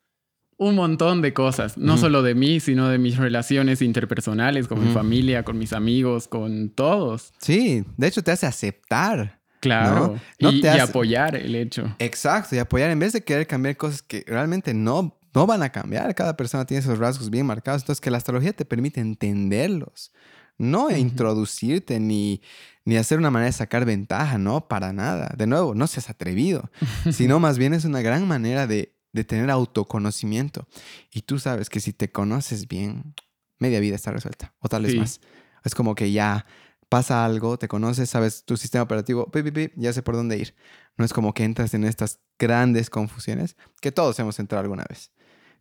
un 0.59 0.77
montón 0.77 1.23
de 1.23 1.33
cosas, 1.33 1.77
no 1.77 1.99
solo 1.99 2.23
de 2.23 2.35
mí, 2.35 2.61
sino 2.61 2.89
de 2.89 2.99
mis 2.99 3.17
relaciones 3.17 3.83
interpersonales 3.83 4.69
con 4.69 4.85
mi 4.87 4.93
familia, 4.93 5.43
con 5.43 5.59
mis 5.59 5.73
amigos, 5.73 6.29
con 6.29 6.71
todos. 6.71 7.33
Sí, 7.39 7.85
de 7.97 8.07
hecho 8.07 8.23
te 8.23 8.31
hace 8.31 8.47
aceptar. 8.47 9.41
Claro, 9.61 10.19
y, 10.39 10.65
apoyar 10.67 11.37
el 11.37 11.55
hecho. 11.55 11.95
Exacto, 11.99 12.55
y 12.55 12.59
apoyar 12.59 12.91
en 12.91 12.99
vez 12.99 13.13
de 13.13 13.25
querer 13.25 13.47
cambiar 13.47 13.77
cosas 13.77 14.03
que 14.03 14.25
realmente 14.27 14.75
no 14.75 15.19
no 15.35 15.47
van 15.47 15.63
a 15.63 15.71
cambiar. 15.71 16.15
Cada 16.15 16.37
persona 16.37 16.67
tiene 16.67 16.81
esos 16.81 16.99
rasgos 16.99 17.31
bien 17.31 17.47
marcados. 17.47 17.83
Entonces, 17.83 18.01
que 18.01 18.11
la 18.11 18.19
astrología 18.19 18.53
te 18.53 18.65
permite 18.65 19.01
entenderlos. 19.01 20.13
No 20.59 20.90
introducirte 20.90 21.98
ni, 22.00 22.42
ni 22.84 22.96
hacer 22.96 23.18
una 23.18 23.30
manera 23.30 23.46
de 23.46 23.53
sacar 23.53 23.84
ventaja, 23.84 24.38
no, 24.38 24.68
para 24.68 24.92
nada. 24.92 25.32
De 25.36 25.46
nuevo, 25.46 25.74
no 25.74 25.86
seas 25.86 26.11
atrevido, 26.11 26.70
sino 27.12 27.40
más 27.40 27.59
bien 27.59 27.74
es 27.74 27.84
una 27.84 28.03
gran 28.03 28.26
manera 28.26 28.66
de, 28.66 28.94
tener 29.26 29.50
autoconocimiento. 29.50 30.66
Y 31.11 31.22
tú 31.22 31.38
sabes 31.38 31.68
que 31.68 31.80
si 31.80 31.92
te 31.92 32.11
conoces 32.11 32.68
bien, 32.68 33.14
media 33.59 33.80
vida 33.80 33.96
está 33.96 34.11
resuelta, 34.11 34.55
o 34.59 34.68
tal 34.68 34.84
vez 34.84 34.96
más. 34.96 35.20
Es 35.64 35.74
como 35.74 35.94
que 35.94 36.11
ya 36.11 36.46
pasa 36.88 37.24
algo, 37.24 37.59
te 37.59 37.68
conoces, 37.68 38.11
sabes 38.11 38.44
tu 38.44 38.57
sistema 38.57 38.84
operativo, 38.84 39.30
ya 39.76 39.92
sé 39.92 40.03
por 40.03 40.14
dónde 40.14 40.38
ir. 40.38 40.55
No 40.96 41.05
es 41.05 41.12
como 41.12 41.32
que 41.32 41.44
entras 41.44 41.72
en 41.74 41.84
estas 41.84 42.20
grandes 42.38 42.90
confusiones 42.90 43.57
que 43.80 43.92
todos 43.92 44.18
hemos 44.18 44.38
entrado 44.38 44.61
alguna 44.62 44.84
vez. 44.88 45.11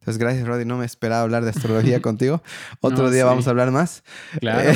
Entonces, 0.02 0.18
gracias, 0.18 0.48
Roddy. 0.48 0.66
No 0.66 0.78
me 0.78 0.86
esperaba 0.86 1.22
hablar 1.22 1.44
de 1.44 1.52
astrología 1.52 2.02
contigo. 2.02 2.42
Otro 2.80 3.12
día 3.12 3.24
vamos 3.24 3.46
a 3.46 3.52
hablar 3.52 3.70
más. 3.70 4.04
Claro. 4.40 4.72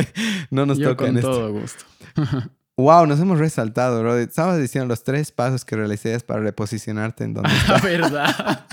no 0.50 0.64
nos 0.64 0.78
toca 0.78 0.96
con 0.96 1.16
en 1.16 1.20
todo 1.20 1.52
gusto. 1.52 1.84
wow, 2.78 3.06
nos 3.06 3.20
hemos 3.20 3.38
resaltado, 3.38 4.02
Roddy. 4.02 4.22
Estabas 4.22 4.58
diciendo 4.58 4.88
los 4.88 5.04
tres 5.04 5.32
pasos 5.32 5.66
que 5.66 5.76
realizarías 5.76 6.22
para 6.22 6.40
reposicionarte 6.40 7.24
en 7.24 7.34
donde 7.34 7.50
La 7.68 7.78
verdad. 7.78 8.66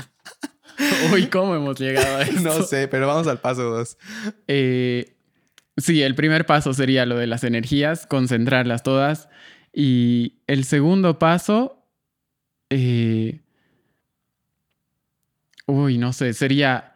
Uy, 1.12 1.28
¿cómo 1.28 1.54
hemos 1.56 1.78
llegado 1.78 2.18
a 2.18 2.22
esto? 2.22 2.42
no 2.42 2.64
sé, 2.64 2.88
pero 2.88 3.06
vamos 3.06 3.28
al 3.28 3.42
paso 3.42 3.64
dos. 3.64 3.98
Eh, 4.48 5.18
sí, 5.76 6.04
el 6.04 6.16
primer 6.16 6.46
paso 6.46 6.74
sería 6.74 7.06
lo 7.06 7.18
de 7.18 7.28
las 7.28 7.44
energías, 7.44 8.08
concentrarlas 8.08 8.82
todas. 8.82 9.28
Y 9.74 10.40
el 10.48 10.64
segundo 10.64 11.20
paso... 11.20 11.74
Eh, 12.70 13.42
Uy, 15.68 15.98
no 15.98 16.14
sé, 16.14 16.34
sería 16.34 16.96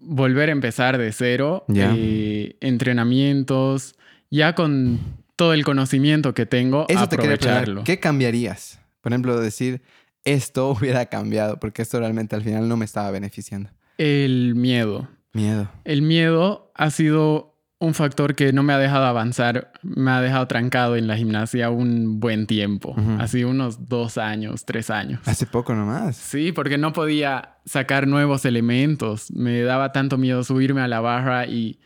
volver 0.00 0.48
a 0.48 0.52
empezar 0.52 0.98
de 0.98 1.12
cero, 1.12 1.64
eh, 1.74 2.56
entrenamientos, 2.60 3.94
ya 4.30 4.54
con 4.54 4.98
todo 5.36 5.52
el 5.52 5.64
conocimiento 5.64 6.34
que 6.34 6.46
tengo, 6.46 6.86
Eso 6.88 7.00
aprovecharlo. 7.00 7.84
¿Qué 7.84 8.00
cambiarías? 8.00 8.80
Por 9.00 9.12
ejemplo, 9.12 9.40
decir, 9.40 9.82
esto 10.24 10.70
hubiera 10.78 11.06
cambiado, 11.06 11.58
porque 11.58 11.82
esto 11.82 12.00
realmente 12.00 12.34
al 12.36 12.42
final 12.42 12.68
no 12.68 12.76
me 12.76 12.84
estaba 12.84 13.10
beneficiando. 13.10 13.70
El 13.98 14.54
miedo. 14.54 15.08
Miedo. 15.32 15.70
El 15.84 16.02
miedo 16.02 16.72
ha 16.74 16.90
sido 16.90 17.55
un 17.78 17.92
factor 17.94 18.34
que 18.34 18.52
no 18.52 18.62
me 18.62 18.72
ha 18.72 18.78
dejado 18.78 19.04
avanzar, 19.04 19.72
me 19.82 20.10
ha 20.10 20.22
dejado 20.22 20.46
trancado 20.46 20.96
en 20.96 21.06
la 21.06 21.16
gimnasia 21.16 21.68
un 21.68 22.20
buen 22.20 22.46
tiempo, 22.46 22.96
así 23.18 23.44
unos 23.44 23.88
dos 23.88 24.16
años, 24.16 24.64
tres 24.64 24.88
años. 24.88 25.20
Hace 25.26 25.46
poco 25.46 25.74
nomás. 25.74 26.16
Sí, 26.16 26.52
porque 26.52 26.78
no 26.78 26.92
podía 26.92 27.56
sacar 27.66 28.06
nuevos 28.06 28.46
elementos, 28.46 29.30
me 29.30 29.60
daba 29.60 29.92
tanto 29.92 30.16
miedo 30.16 30.42
subirme 30.42 30.80
a 30.80 30.88
la 30.88 31.00
barra 31.00 31.46
y 31.46 31.78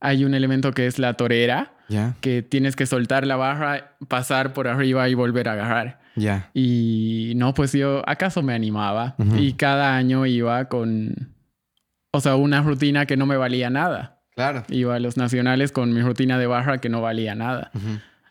hay 0.00 0.24
un 0.24 0.34
elemento 0.34 0.72
que 0.72 0.86
es 0.86 0.98
la 0.98 1.14
torera, 1.14 1.72
que 2.20 2.42
tienes 2.42 2.76
que 2.76 2.86
soltar 2.86 3.26
la 3.26 3.36
barra, 3.36 3.96
pasar 4.08 4.52
por 4.52 4.68
arriba 4.68 5.08
y 5.08 5.14
volver 5.14 5.48
a 5.48 5.52
agarrar. 5.52 6.00
Ya. 6.14 6.50
Y 6.54 7.32
no, 7.36 7.52
pues 7.52 7.72
yo 7.72 8.02
acaso 8.08 8.42
me 8.42 8.54
animaba 8.54 9.16
y 9.36 9.54
cada 9.54 9.96
año 9.96 10.24
iba 10.24 10.66
con, 10.66 11.34
o 12.12 12.20
sea, 12.20 12.36
una 12.36 12.62
rutina 12.62 13.06
que 13.06 13.16
no 13.16 13.26
me 13.26 13.36
valía 13.36 13.70
nada. 13.70 14.11
Claro. 14.34 14.64
Iba 14.68 14.96
a 14.96 14.98
los 14.98 15.16
nacionales 15.16 15.72
con 15.72 15.92
mi 15.92 16.00
rutina 16.00 16.38
de 16.38 16.46
barra 16.46 16.78
que 16.78 16.88
no 16.88 17.00
valía 17.00 17.34
nada. 17.34 17.70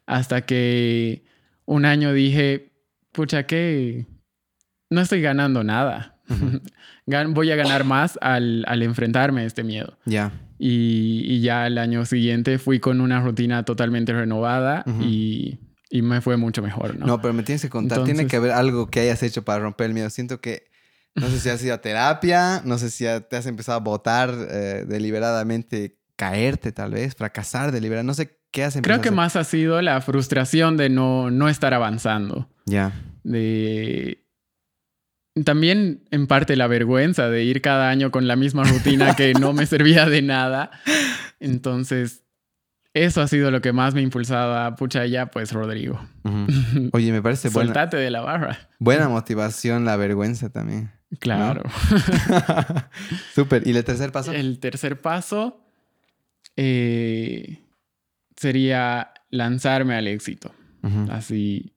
Hasta 0.05 0.41
que 0.41 1.23
un 1.65 1.85
año 1.85 2.13
dije, 2.13 2.71
pucha, 3.11 3.43
que 3.43 4.07
no 4.89 5.01
estoy 5.01 5.21
ganando 5.21 5.63
nada. 5.63 6.17
Voy 7.29 7.51
a 7.51 7.55
ganar 7.55 7.83
más 7.83 8.17
al, 8.21 8.65
enfrentarme 8.81 9.41
a 9.41 9.45
este 9.45 9.63
miedo. 9.63 9.97
Ya. 10.05 10.31
Y, 10.57 11.41
ya 11.41 11.67
el 11.67 11.77
año 11.77 12.05
siguiente 12.05 12.57
fui 12.57 12.79
con 12.79 13.01
una 13.01 13.19
rutina 13.21 13.63
totalmente 13.63 14.13
renovada 14.13 14.83
y, 15.01 15.59
me 15.91 16.21
fue 16.21 16.37
mucho 16.37 16.61
mejor, 16.61 16.97
¿no? 16.97 17.05
No, 17.05 17.21
pero 17.21 17.33
me 17.33 17.43
tienes 17.43 17.61
que 17.61 17.69
contar, 17.69 18.03
tiene 18.05 18.27
que 18.27 18.37
haber 18.37 18.51
algo 18.51 18.89
que 18.89 19.01
hayas 19.01 19.21
hecho 19.23 19.43
para 19.43 19.59
romper 19.59 19.87
el 19.87 19.93
miedo. 19.93 20.09
Siento 20.09 20.39
que 20.39 20.70
no 21.15 21.29
sé 21.29 21.39
si 21.39 21.49
has 21.49 21.63
ido 21.63 21.73
a 21.73 21.81
terapia, 21.81 22.61
no 22.63 22.77
sé 22.77 22.89
si 22.89 23.05
te 23.29 23.35
has 23.35 23.45
empezado 23.45 23.77
a 23.77 23.81
votar 23.81 24.33
eh, 24.49 24.85
deliberadamente, 24.87 25.97
caerte 26.15 26.71
tal 26.71 26.91
vez, 26.91 27.15
fracasar 27.15 27.71
deliberadamente, 27.71 28.07
no 28.07 28.13
sé 28.13 28.39
qué 28.51 28.63
has 28.63 28.75
empezado 28.75 29.01
Creo 29.01 29.01
que 29.01 29.15
más 29.15 29.35
ha 29.35 29.43
sido 29.43 29.81
la 29.81 29.99
frustración 30.01 30.77
de 30.77 30.89
no, 30.89 31.29
no 31.29 31.49
estar 31.49 31.73
avanzando. 31.73 32.49
Ya. 32.65 32.93
De... 33.23 34.25
también 35.43 36.03
en 36.11 36.27
parte 36.27 36.55
la 36.55 36.67
vergüenza 36.67 37.29
de 37.29 37.43
ir 37.43 37.61
cada 37.61 37.89
año 37.89 38.11
con 38.11 38.27
la 38.27 38.35
misma 38.35 38.63
rutina 38.63 39.15
que 39.15 39.33
no 39.33 39.53
me 39.53 39.65
servía 39.67 40.05
de 40.05 40.21
nada. 40.21 40.71
Entonces, 41.39 42.23
eso 42.93 43.21
ha 43.21 43.27
sido 43.27 43.51
lo 43.51 43.61
que 43.61 43.73
más 43.73 43.93
me 43.93 44.01
ha 44.01 44.03
impulsado 44.03 44.57
a 44.57 44.75
pucha 44.75 45.05
ya, 45.05 45.27
pues 45.27 45.51
Rodrigo. 45.51 45.99
Oye, 46.91 47.11
me 47.11 47.21
parece 47.21 47.49
buena. 47.53 47.69
Soltate 47.69 47.97
de 47.97 48.11
la 48.11 48.21
barra. 48.21 48.69
Buena 48.79 49.09
motivación, 49.09 49.85
la 49.85 49.95
vergüenza 49.95 50.49
también. 50.49 50.91
Claro. 51.19 51.63
Súper. 53.35 53.67
¿Y 53.67 53.75
el 53.75 53.83
tercer 53.83 54.11
paso? 54.11 54.31
El 54.31 54.59
tercer 54.59 55.01
paso 55.01 55.61
eh, 56.55 57.59
sería 58.35 59.13
lanzarme 59.29 59.95
al 59.95 60.07
éxito. 60.07 60.53
Así 61.09 61.73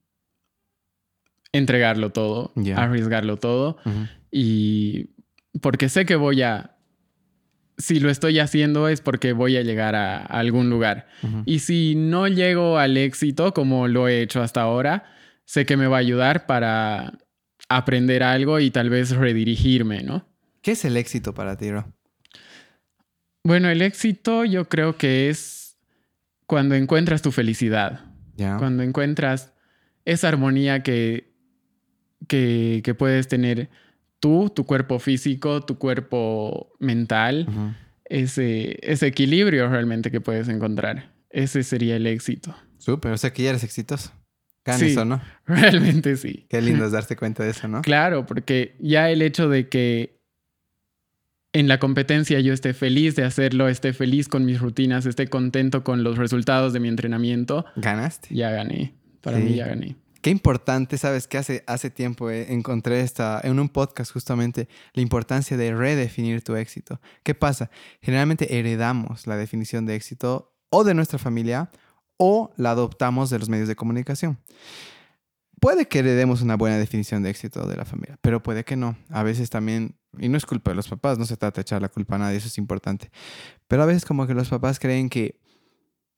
entregarlo 1.51 2.11
todo, 2.11 2.51
arriesgarlo 2.75 3.37
todo. 3.37 3.77
Y 4.31 5.11
porque 5.61 5.89
sé 5.89 6.05
que 6.05 6.15
voy 6.15 6.41
a... 6.41 6.71
Si 7.77 7.99
lo 7.99 8.09
estoy 8.09 8.39
haciendo 8.39 8.87
es 8.87 9.01
porque 9.01 9.33
voy 9.33 9.57
a 9.57 9.61
llegar 9.61 9.95
a, 9.95 10.17
algún 10.17 10.69
lugar. 10.69 11.07
Y 11.45 11.59
si 11.59 11.95
no 11.95 12.27
llego 12.27 12.77
al 12.77 12.97
éxito 12.97 13.53
como 13.53 13.87
lo 13.87 14.07
he 14.07 14.21
hecho 14.21 14.41
hasta 14.41 14.61
ahora, 14.61 15.05
sé 15.45 15.65
que 15.65 15.77
me 15.77 15.87
va 15.87 15.97
a 15.97 15.99
ayudar 15.99 16.45
para 16.45 17.13
aprender 17.69 18.23
algo 18.23 18.59
y 18.59 18.71
tal 18.71 18.89
vez 18.89 19.11
redirigirme, 19.11 20.03
¿no? 20.03 20.27
¿Qué 20.61 20.71
es 20.71 20.85
el 20.85 20.97
éxito 20.97 21.33
para 21.33 21.57
ti, 21.57 21.71
Ro? 21.71 21.93
Bueno, 23.43 23.69
el 23.69 23.81
éxito 23.81 24.45
yo 24.45 24.67
creo 24.67 24.97
que 24.97 25.29
es 25.29 25.77
cuando 26.47 26.75
encuentras 26.75 27.21
tu 27.21 27.31
felicidad. 27.31 28.05
Cuando 28.57 28.83
encuentras 28.83 29.53
esa 30.03 30.27
armonía 30.27 30.83
que 30.83 31.35
que, 32.27 32.95
puedes 32.97 33.27
tener 33.27 33.69
tú, 34.19 34.49
tu 34.49 34.65
cuerpo 34.65 34.99
físico, 34.99 35.61
tu 35.61 35.77
cuerpo 35.77 36.73
mental, 36.79 37.47
ese, 38.05 38.77
ese 38.81 39.07
equilibrio 39.07 39.69
realmente 39.69 40.11
que 40.11 40.21
puedes 40.21 40.47
encontrar. 40.47 41.11
Ese 41.29 41.63
sería 41.63 41.95
el 41.95 42.07
éxito. 42.07 42.55
Súper, 42.77 43.11
o 43.11 43.17
sea 43.17 43.33
que 43.33 43.43
ya 43.43 43.49
eres 43.49 43.63
exitoso. 43.63 44.11
No. 45.05 45.21
Realmente 45.45 46.17
sí. 46.17 46.45
Qué 46.49 46.61
lindo 46.61 46.85
es 46.85 46.91
darte 46.93 47.15
cuenta 47.15 47.43
de 47.43 47.51
eso, 47.51 47.67
¿no? 47.67 47.81
Claro, 47.81 48.25
porque 48.25 48.75
ya 48.79 49.09
el 49.09 49.21
hecho 49.21 49.47
de 49.47 49.69
que 49.69 50.15
en 51.53 51.67
la 51.67 51.79
competencia 51.79 52.39
yo 52.41 52.51
esté 52.51 52.73
feliz 52.73 53.15
de 53.15 53.23
hacerlo, 53.23 53.69
esté 53.69 53.93
feliz 53.93 54.27
con 54.27 54.43
mis 54.43 54.59
rutinas, 54.59 55.05
esté 55.05 55.27
contento 55.27 55.83
con 55.83 56.03
los 56.03 56.17
resultados 56.17 56.73
de 56.73 56.79
mi 56.79 56.89
entrenamiento. 56.89 57.65
¿Ganaste? 57.77 58.27
Ya 58.33 58.51
gané. 58.51 58.93
Para 59.21 59.37
mí 59.37 59.55
ya 59.55 59.67
gané. 59.67 59.95
Qué 60.21 60.31
importante, 60.31 60.97
sabes 60.97 61.27
que 61.27 61.37
hace, 61.37 61.63
hace 61.67 61.91
tiempo 61.91 62.31
eh, 62.31 62.51
encontré 62.51 63.01
esta, 63.01 63.39
en 63.43 63.59
un 63.59 63.69
podcast 63.69 64.11
justamente 64.11 64.67
la 64.93 65.03
importancia 65.03 65.55
de 65.55 65.73
redefinir 65.73 66.43
tu 66.43 66.55
éxito. 66.55 66.99
¿Qué 67.23 67.35
pasa? 67.35 67.69
Generalmente 68.01 68.57
heredamos 68.57 69.27
la 69.27 69.37
definición 69.37 69.85
de 69.85 69.95
éxito 69.95 70.55
o 70.71 70.83
de 70.83 70.95
nuestra 70.95 71.19
familia 71.19 71.69
o 72.17 72.51
la 72.57 72.71
adoptamos 72.71 73.29
de 73.29 73.39
los 73.39 73.49
medios 73.49 73.67
de 73.67 73.75
comunicación. 73.75 74.39
Puede 75.59 75.87
que 75.87 75.99
heredemos 75.99 76.41
una 76.41 76.55
buena 76.55 76.77
definición 76.77 77.23
de 77.23 77.29
éxito 77.29 77.65
de 77.65 77.77
la 77.77 77.85
familia, 77.85 78.17
pero 78.21 78.43
puede 78.43 78.65
que 78.65 78.75
no. 78.75 78.97
A 79.09 79.23
veces 79.23 79.49
también, 79.49 79.95
y 80.19 80.29
no 80.29 80.37
es 80.37 80.45
culpa 80.45 80.71
de 80.71 80.75
los 80.75 80.87
papás, 80.87 81.17
no 81.17 81.25
se 81.25 81.37
trata 81.37 81.55
de 81.55 81.61
echar 81.61 81.81
la 81.81 81.89
culpa 81.89 82.15
a 82.15 82.19
nadie, 82.19 82.37
eso 82.37 82.47
es 82.47 82.57
importante. 82.57 83.09
Pero 83.67 83.83
a 83.83 83.85
veces 83.85 84.05
como 84.05 84.27
que 84.27 84.33
los 84.33 84.49
papás 84.49 84.79
creen 84.79 85.09
que 85.09 85.39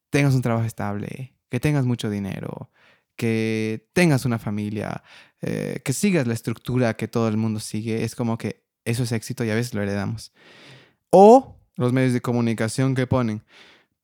tengas 0.09 0.33
un 0.33 0.41
trabajo 0.41 0.65
estable, 0.65 1.35
que 1.49 1.59
tengas 1.59 1.85
mucho 1.85 2.09
dinero, 2.09 2.71
que 3.15 3.89
tengas 3.93 4.25
una 4.25 4.39
familia, 4.39 5.03
eh, 5.41 5.81
que 5.83 5.93
sigas 5.93 6.27
la 6.27 6.33
estructura 6.33 6.95
que 6.95 7.07
todo 7.07 7.27
el 7.27 7.37
mundo 7.37 7.59
sigue, 7.59 8.03
es 8.03 8.15
como 8.15 8.37
que 8.37 8.65
eso 8.85 9.03
es 9.03 9.11
éxito 9.11 9.43
y 9.43 9.49
a 9.49 9.55
veces 9.55 9.73
lo 9.73 9.81
heredamos. 9.81 10.33
O 11.09 11.59
los 11.75 11.93
medios 11.93 12.13
de 12.13 12.21
comunicación 12.21 12.95
que 12.95 13.07
ponen, 13.07 13.43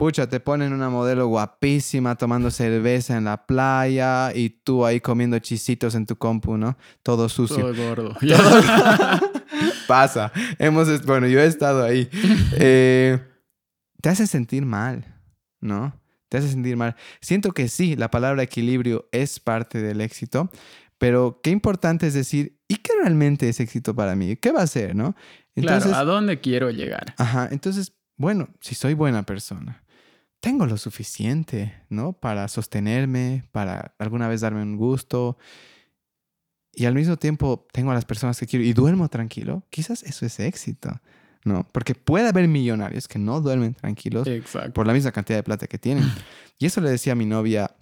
pucha, 0.03 0.27
te 0.27 0.41
ponen 0.41 0.73
una 0.73 0.89
modelo 0.89 1.27
guapísima 1.27 2.17
tomando 2.17 2.51
cerveza 2.51 3.15
en 3.15 3.23
la 3.23 3.45
playa 3.45 4.35
y 4.35 4.49
tú 4.49 4.85
ahí 4.85 4.99
comiendo 4.99 5.39
chisitos 5.39 5.95
en 5.95 6.05
tu 6.05 6.17
compu, 6.17 6.57
¿no? 6.57 6.77
Todo 7.03 7.29
sucio. 7.29 7.55
Todo 7.55 7.73
gordo. 7.73 8.17
Pasa. 9.87 10.33
Hemos, 10.59 11.05
bueno, 11.05 11.25
yo 11.27 11.39
he 11.39 11.45
estado 11.45 11.85
ahí. 11.85 12.09
Eh, 12.59 13.17
te 14.01 14.09
hace 14.09 14.27
sentir 14.27 14.65
mal, 14.65 15.05
¿no? 15.61 15.97
te 16.27 16.37
hace 16.37 16.49
sentir 16.49 16.75
mal. 16.75 16.97
Siento 17.21 17.53
que 17.53 17.69
sí, 17.69 17.95
la 17.95 18.11
palabra 18.11 18.43
equilibrio 18.43 19.07
es 19.13 19.39
parte 19.39 19.81
del 19.81 20.01
éxito, 20.01 20.51
pero 20.97 21.39
qué 21.41 21.49
importante 21.49 22.07
es 22.07 22.13
decir, 22.13 22.59
¿y 22.67 22.75
qué 22.75 22.91
realmente 23.01 23.47
es 23.47 23.61
éxito 23.61 23.95
para 23.95 24.17
mí? 24.17 24.35
¿Qué 24.35 24.51
va 24.51 24.63
a 24.63 24.67
ser, 24.67 24.97
no? 24.97 25.15
Entonces, 25.55 25.91
claro, 25.91 25.97
¿a 26.09 26.13
dónde 26.13 26.41
quiero 26.41 26.71
llegar? 26.71 27.13
Ajá, 27.17 27.47
entonces, 27.51 27.93
bueno, 28.17 28.49
si 28.59 28.75
soy 28.75 28.95
buena 28.95 29.23
persona, 29.23 29.82
tengo 30.43 30.65
lo 30.65 30.75
suficiente, 30.75 31.73
¿no? 31.87 32.11
Para 32.11 32.49
sostenerme, 32.49 33.45
para 33.53 33.95
alguna 33.97 34.27
vez 34.27 34.41
darme 34.41 34.61
un 34.61 34.75
gusto. 34.75 35.37
Y 36.73 36.83
al 36.83 36.95
mismo 36.95 37.15
tiempo 37.15 37.65
tengo 37.71 37.91
a 37.91 37.93
las 37.93 38.03
personas 38.03 38.37
que 38.37 38.45
quiero 38.45 38.65
y 38.65 38.73
duermo 38.73 39.07
tranquilo. 39.07 39.63
Quizás 39.69 40.03
eso 40.03 40.25
es 40.25 40.41
éxito. 40.41 40.99
¿no? 41.45 41.65
Porque 41.71 41.95
puede 41.95 42.27
haber 42.27 42.49
millonarios 42.49 43.07
que 43.07 43.19
no 43.19 43.39
duermen 43.39 43.73
tranquilos 43.73 44.27
por 44.73 44.85
la 44.85 44.91
misma 44.91 45.13
cantidad 45.13 45.39
de 45.39 45.43
plata 45.43 45.65
que 45.67 45.77
tienen. 45.77 46.03
Y 46.59 46.65
eso 46.65 46.81
le 46.81 46.89
decía 46.89 47.13
a 47.13 47.15
mi 47.15 47.25
novia. 47.25 47.75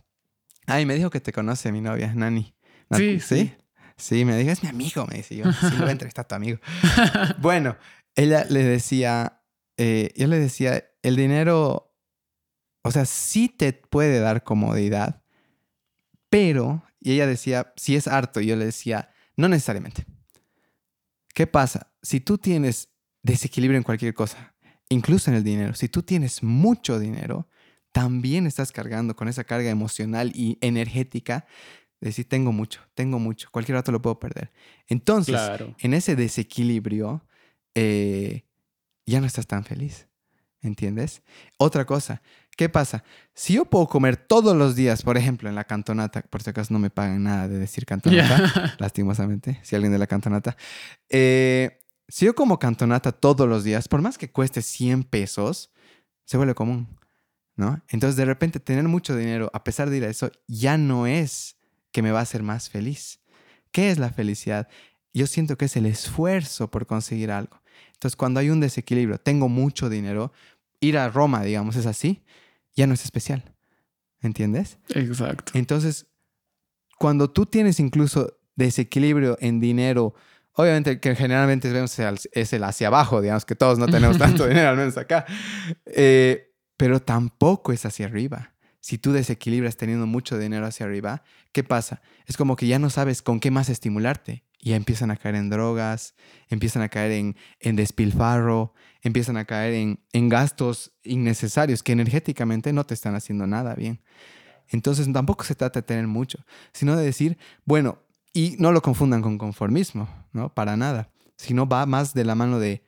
Ay, 0.66 0.86
me 0.86 0.96
dijo 0.96 1.10
que 1.10 1.20
te 1.20 1.34
conoce 1.34 1.72
mi 1.72 1.82
novia, 1.82 2.14
Nani. 2.16 2.56
Sí, 2.92 3.20
sí. 3.20 3.54
Sí, 3.98 4.24
me 4.24 4.38
dijo, 4.38 4.50
es 4.50 4.64
mi 4.64 4.70
amigo, 4.70 5.06
me 5.08 5.18
dice 5.18 5.36
yo. 5.36 5.46
Sí, 5.52 5.76
lo 5.78 5.86
voy 5.86 5.92
a 5.92 6.24
tu 6.24 6.36
amigo. 6.36 6.60
bueno, 7.40 7.76
ella 8.16 8.46
le 8.50 8.64
decía, 8.64 9.42
eh, 9.78 10.14
yo 10.16 10.28
le 10.28 10.40
decía, 10.40 10.84
el 11.04 11.16
dinero, 11.16 11.91
o 12.84 12.92
sea, 12.92 13.06
sí 13.06 13.50
te 13.50 13.74
puede 13.74 14.20
dar 14.20 14.44
comodidad, 14.44 15.24
pero, 16.30 16.84
y 17.00 17.14
ella 17.14 17.28
decía, 17.28 17.74
si 17.76 17.96
es 17.96 18.08
harto, 18.08 18.42
y 18.42 18.48
yo 18.48 18.56
le 18.56 18.66
decía, 18.66 19.10
no 19.36 19.48
necesariamente. 19.48 20.06
¿Qué 21.34 21.48
pasa? 21.48 21.94
Si 22.02 22.20
tú 22.20 22.38
tienes 22.38 22.90
desequilibrio 23.24 23.78
en 23.78 23.84
cualquier 23.84 24.14
cosa, 24.14 24.56
incluso 24.90 25.32
en 25.32 25.38
el 25.38 25.44
dinero. 25.44 25.74
Si 25.74 25.88
tú 25.88 26.04
tienes 26.04 26.44
mucho 26.44 27.00
dinero, 27.00 27.48
también 27.92 28.48
estás 28.48 28.72
cargando 28.72 29.16
con 29.16 29.28
esa 29.28 29.44
carga 29.44 29.70
emocional 29.70 30.32
y 30.34 30.58
energética 30.62 31.46
de 32.00 32.08
decir, 32.10 32.28
tengo 32.28 32.52
mucho, 32.52 32.82
tengo 32.94 33.20
mucho, 33.20 33.50
cualquier 33.52 33.78
rato 33.78 33.92
lo 33.92 34.02
puedo 34.02 34.20
perder. 34.20 34.52
Entonces, 34.88 35.40
en 35.80 35.94
ese 35.94 36.16
desequilibrio, 36.16 37.26
eh, 37.76 38.46
ya 39.06 39.20
no 39.22 39.28
estás 39.28 39.48
tan 39.48 39.64
feliz. 39.64 40.08
¿Entiendes? 40.64 41.24
Otra 41.58 41.86
cosa, 41.86 42.22
¿qué 42.62 42.70
pasa? 42.70 43.04
Si 43.34 43.54
yo 43.54 43.66
puedo 43.66 43.88
comer 43.88 44.18
todos 44.18 44.56
los 44.56 44.76
días, 44.76 45.02
por 45.02 45.18
ejemplo, 45.18 45.50
en 45.50 45.56
la 45.56 45.64
cantonata, 45.64 46.22
por 46.22 46.44
si 46.44 46.52
acaso 46.52 46.72
no 46.72 46.78
me 46.78 46.92
pagan 46.92 47.24
nada 47.24 47.48
de 47.48 47.58
decir 47.58 47.88
cantonata, 47.88 48.76
lastimosamente, 48.78 49.60
si 49.64 49.76
alguien 49.76 49.92
de 49.92 49.98
la 49.98 50.06
cantonata, 50.06 50.56
eh, 51.10 51.80
si 52.08 52.26
yo 52.26 52.36
como 52.36 52.60
cantonata 52.60 53.14
todos 53.14 53.50
los 53.50 53.64
días, 53.64 53.88
por 53.88 54.04
más 54.04 54.20
que 54.20 54.30
cueste 54.30 54.62
100 54.62 55.06
pesos, 55.06 55.72
se 56.24 56.38
vuelve 56.38 56.54
común, 56.54 56.88
¿no? 57.56 57.82
Entonces 57.90 58.16
de 58.16 58.26
repente 58.26 58.60
tener 58.60 58.84
mucho 58.84 59.16
dinero, 59.16 59.50
a 59.56 59.64
pesar 59.64 59.90
de 59.90 59.98
ir 59.98 60.04
a 60.04 60.10
eso, 60.10 60.32
ya 60.48 60.78
no 60.78 61.08
es 61.08 61.58
que 61.92 62.04
me 62.04 62.12
va 62.12 62.20
a 62.20 62.24
hacer 62.24 62.44
más 62.44 62.70
feliz. 62.70 63.22
¿Qué 63.72 63.90
es 63.90 63.98
la 63.98 64.12
felicidad? 64.12 64.68
Yo 65.16 65.26
siento 65.26 65.58
que 65.58 65.66
es 65.66 65.76
el 65.78 65.88
esfuerzo 65.88 66.70
por 66.70 66.86
conseguir 66.86 67.32
algo. 67.32 67.60
Entonces 67.94 68.16
cuando 68.16 68.40
hay 68.40 68.52
un 68.52 68.60
desequilibrio, 68.60 69.18
tengo 69.18 69.50
mucho 69.50 69.90
dinero, 69.90 70.32
ir 70.80 71.00
a 71.00 71.10
Roma, 71.10 71.42
digamos, 71.42 71.76
es 71.76 71.88
así, 71.88 72.24
ya 72.76 72.88
no 72.88 72.94
es 72.94 73.04
especial. 73.04 73.56
¿Entiendes? 74.22 74.78
Exacto. 74.90 75.54
Entonces, 75.56 76.08
cuando 77.00 77.30
tú 77.32 77.46
tienes 77.46 77.80
incluso 77.80 78.38
desequilibrio 78.56 79.38
en 79.40 79.60
dinero, 79.60 80.14
Obviamente 80.54 81.00
que 81.00 81.16
generalmente 81.16 81.72
vemos 81.72 81.98
es 82.34 82.54
el 82.54 82.64
hacia 82.64 82.88
abajo, 82.88 83.22
digamos 83.22 83.46
que 83.46 83.56
todos 83.56 83.80
no 83.80 83.88
tenemos 83.88 84.18
tanto 84.18 84.48
dinero, 84.48 84.70
al 84.70 84.78
menos 84.78 84.98
acá. 84.98 85.26
Eh, 85.86 86.54
pero 86.78 87.02
tampoco 87.02 87.72
es 87.72 87.86
hacia 87.86 88.08
arriba. 88.08 88.54
Si 88.80 88.98
tú 88.98 89.14
desequilibras 89.14 89.78
teniendo 89.78 90.08
mucho 90.08 90.38
dinero 90.38 90.66
hacia 90.66 90.86
arriba, 90.86 91.24
¿qué 91.52 91.64
pasa? 91.64 92.02
Es 92.26 92.36
como 92.36 92.56
que 92.56 92.68
ya 92.68 92.80
no 92.80 92.90
sabes 92.90 93.22
con 93.22 93.40
qué 93.40 93.52
más 93.52 93.70
estimularte. 93.70 94.44
Ya 94.62 94.76
empiezan 94.76 95.12
a 95.12 95.16
caer 95.16 95.36
en 95.36 95.50
drogas, 95.50 96.16
empiezan 96.50 96.84
a 96.84 96.90
caer 96.90 97.12
en, 97.12 97.36
en 97.60 97.76
despilfarro, 97.76 98.74
empiezan 99.02 99.38
a 99.38 99.46
caer 99.46 99.74
en, 99.74 100.00
en 100.14 100.30
gastos 100.30 100.94
innecesarios 101.04 101.84
que 101.84 101.92
energéticamente 101.92 102.72
no 102.74 102.86
te 102.86 102.94
están 102.94 103.16
haciendo 103.16 103.48
nada 103.48 103.74
bien. 103.76 104.02
Entonces 104.70 105.12
tampoco 105.12 105.44
se 105.44 105.56
trata 105.56 105.80
de 105.80 105.88
tener 105.88 106.08
mucho, 106.08 106.46
sino 106.74 106.96
de 106.96 107.04
decir, 107.04 107.38
bueno, 107.66 108.00
y 108.34 108.56
no 108.60 108.72
lo 108.72 108.82
confundan 108.82 109.22
con 109.22 109.38
conformismo, 109.38 110.08
¿no? 110.32 110.54
Para 110.54 110.78
nada. 110.78 111.12
Sino 111.36 111.68
va 111.68 111.86
más 111.86 112.14
de 112.14 112.24
la 112.24 112.36
mano 112.36 112.60
de 112.60 112.86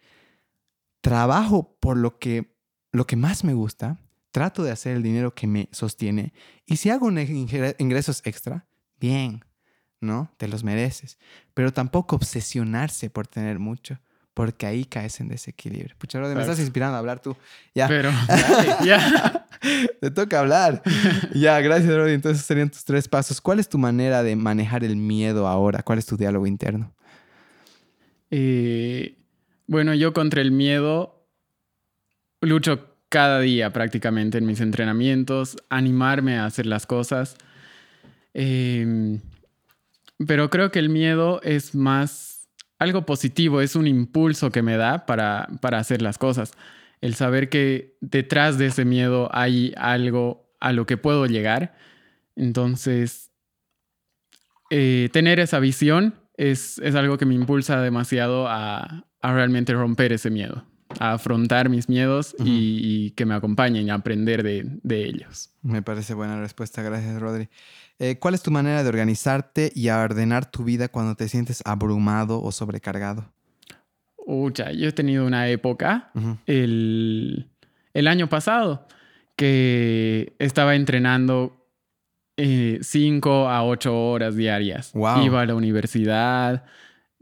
trabajo 1.02 1.76
por 1.82 1.98
lo 1.98 2.18
que, 2.18 2.56
lo 2.92 3.06
que 3.06 3.18
más 3.18 3.44
me 3.44 3.54
gusta, 3.54 4.00
trato 4.32 4.64
de 4.64 4.72
hacer 4.72 4.96
el 4.96 5.04
dinero 5.04 5.36
que 5.36 5.48
me 5.48 5.70
sostiene 5.72 6.34
y 6.66 6.78
si 6.78 6.90
hago 6.90 7.10
ingresos 7.12 8.22
extra, 8.26 8.66
bien, 9.00 9.44
¿no? 10.04 10.32
Te 10.38 10.48
los 10.48 10.64
mereces. 10.64 11.18
Pero 11.54 11.74
tampoco 11.74 12.16
obsesionarse 12.16 13.10
por 13.10 13.28
tener 13.28 13.60
mucho, 13.60 14.00
porque 14.34 14.66
ahí 14.66 14.86
caes 14.86 15.20
en 15.20 15.30
desequilibrio. 15.30 15.96
Pucha, 15.98 16.20
me 16.20 16.42
estás 16.42 16.60
inspirando 16.60 16.96
a 16.96 17.00
hablar 17.00 17.20
tú. 17.20 17.36
Ya. 17.74 17.88
Pero, 17.88 18.12
ya. 18.86 19.48
Te 20.02 20.12
toca 20.12 20.40
hablar. 20.40 20.82
ya, 21.34 21.60
gracias, 21.62 21.94
Rodi. 21.94 22.14
Entonces 22.14 22.46
serían 22.46 22.70
tus 22.70 22.84
tres 22.84 23.08
pasos. 23.08 23.42
¿Cuál 23.42 23.60
es 23.60 23.70
tu 23.70 23.78
manera 23.78 24.24
de 24.24 24.36
manejar 24.36 24.84
el 24.84 24.96
miedo 24.96 25.48
ahora? 25.48 25.84
¿Cuál 25.84 26.00
es 26.00 26.06
tu 26.06 26.18
diálogo 26.18 26.48
interno? 26.48 26.94
Eh, 28.30 29.16
bueno, 29.68 29.94
yo 29.94 30.14
contra 30.14 30.42
el 30.42 30.52
miedo 30.52 31.28
lucho 32.42 32.90
cada 33.10 33.40
día 33.40 33.72
prácticamente 33.72 34.40
en 34.40 34.46
mis 34.46 34.60
entrenamientos, 34.60 35.56
animarme 35.70 36.38
a 36.38 36.46
hacer 36.46 36.66
las 36.66 36.86
cosas. 36.88 37.38
Em, 38.34 39.22
pero 40.28 40.50
creo 40.50 40.72
que 40.72 40.80
el 40.80 40.90
miedo 40.90 41.42
es 41.44 41.76
más 41.76 42.50
algo 42.80 43.06
positivo, 43.06 43.62
es 43.62 43.76
un 43.76 43.88
impulso 43.88 44.52
que 44.52 44.62
me 44.62 44.78
da 44.78 45.06
para, 45.06 45.48
para 45.62 45.80
hacer 45.80 46.02
las 46.02 46.18
cosas. 46.18 46.52
El 47.02 47.16
saber 47.16 47.50
que 47.50 47.98
detrás 48.02 48.58
de 48.58 48.68
ese 48.68 48.86
miedo 48.86 49.30
hay 49.34 49.74
algo 49.78 50.54
a 50.60 50.74
lo 50.74 50.86
que 50.86 50.98
puedo 50.98 51.26
llegar. 51.26 51.76
Entonces, 52.36 53.32
eh, 54.70 55.10
tener 55.12 55.40
esa 55.40 55.60
visión 55.60 56.16
es, 56.36 56.80
es, 56.80 56.96
algo 56.96 57.18
que 57.18 57.26
me 57.26 57.36
impulsa 57.36 57.82
demasiado 57.82 58.48
a, 58.48 59.06
a 59.22 59.34
realmente 59.34 59.74
romper 59.74 60.14
ese 60.14 60.30
miedo 60.30 60.66
a 61.00 61.14
afrontar 61.14 61.70
mis 61.70 61.90
miedos 61.90 62.36
y, 62.40 63.12
que 63.12 63.26
me 63.26 63.34
acompañen 63.34 63.90
a 63.90 63.96
aprender 63.96 64.44
de, 64.44 65.06
ellos. 65.06 65.52
Me 65.62 65.82
parece 65.82 66.14
buena 66.14 66.40
respuesta, 66.40 66.82
gracias 66.82 67.20
Rodri. 67.20 67.50
Eh, 68.06 68.20
¿Cuál 68.20 68.34
es 68.34 68.44
tu 68.44 68.52
manera 68.52 68.84
de 68.84 68.90
organizarte 68.90 69.72
y 69.74 69.88
ordenar 69.88 70.52
tu 70.52 70.66
vida 70.66 70.90
cuando 70.90 71.16
te 71.16 71.30
sientes 71.30 71.62
abrumado 71.64 72.44
o 72.44 72.52
sobrecargado? 72.52 73.32
Ucha, 74.18 74.74
yo 74.74 74.90
he 74.90 74.92
tenido 74.92 75.26
una 75.26 75.48
época, 75.48 76.12
el, 76.46 77.48
año 77.94 78.28
pasado, 78.28 78.90
que 79.38 80.36
estaba 80.38 80.76
entrenando 80.76 81.66
eh, 82.36 82.80
cinco 82.82 83.48
a 83.48 83.64
ocho 83.64 83.98
horas 83.98 84.36
diarias. 84.36 84.92
Iba 84.94 85.40
a 85.40 85.46
la 85.46 85.56
universidad, 85.56 86.66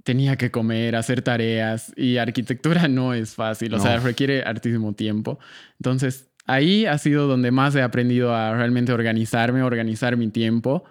tenía 0.04 0.36
que 0.36 0.50
comer, 0.50 0.96
hacer 0.96 1.22
tareas 1.22 1.94
y 1.96 2.18
arquitectura 2.18 2.88
no 2.88 3.14
es 3.14 3.36
fácil, 3.36 3.76
o 3.76 3.80
sea, 3.80 3.98
requiere 3.98 4.42
hartísimo 4.42 4.94
tiempo. 4.94 5.38
Entonces, 5.78 6.31
ahí 6.52 6.86
ha 6.86 6.98
sido 6.98 7.28
donde 7.28 7.52
más 7.52 7.76
he 7.76 7.82
aprendido 7.82 8.34
a 8.36 8.54
realmente 8.54 8.92
organizarme, 8.92 9.64
organizar 9.64 10.18
mi 10.18 10.30
tiempo 10.30 10.84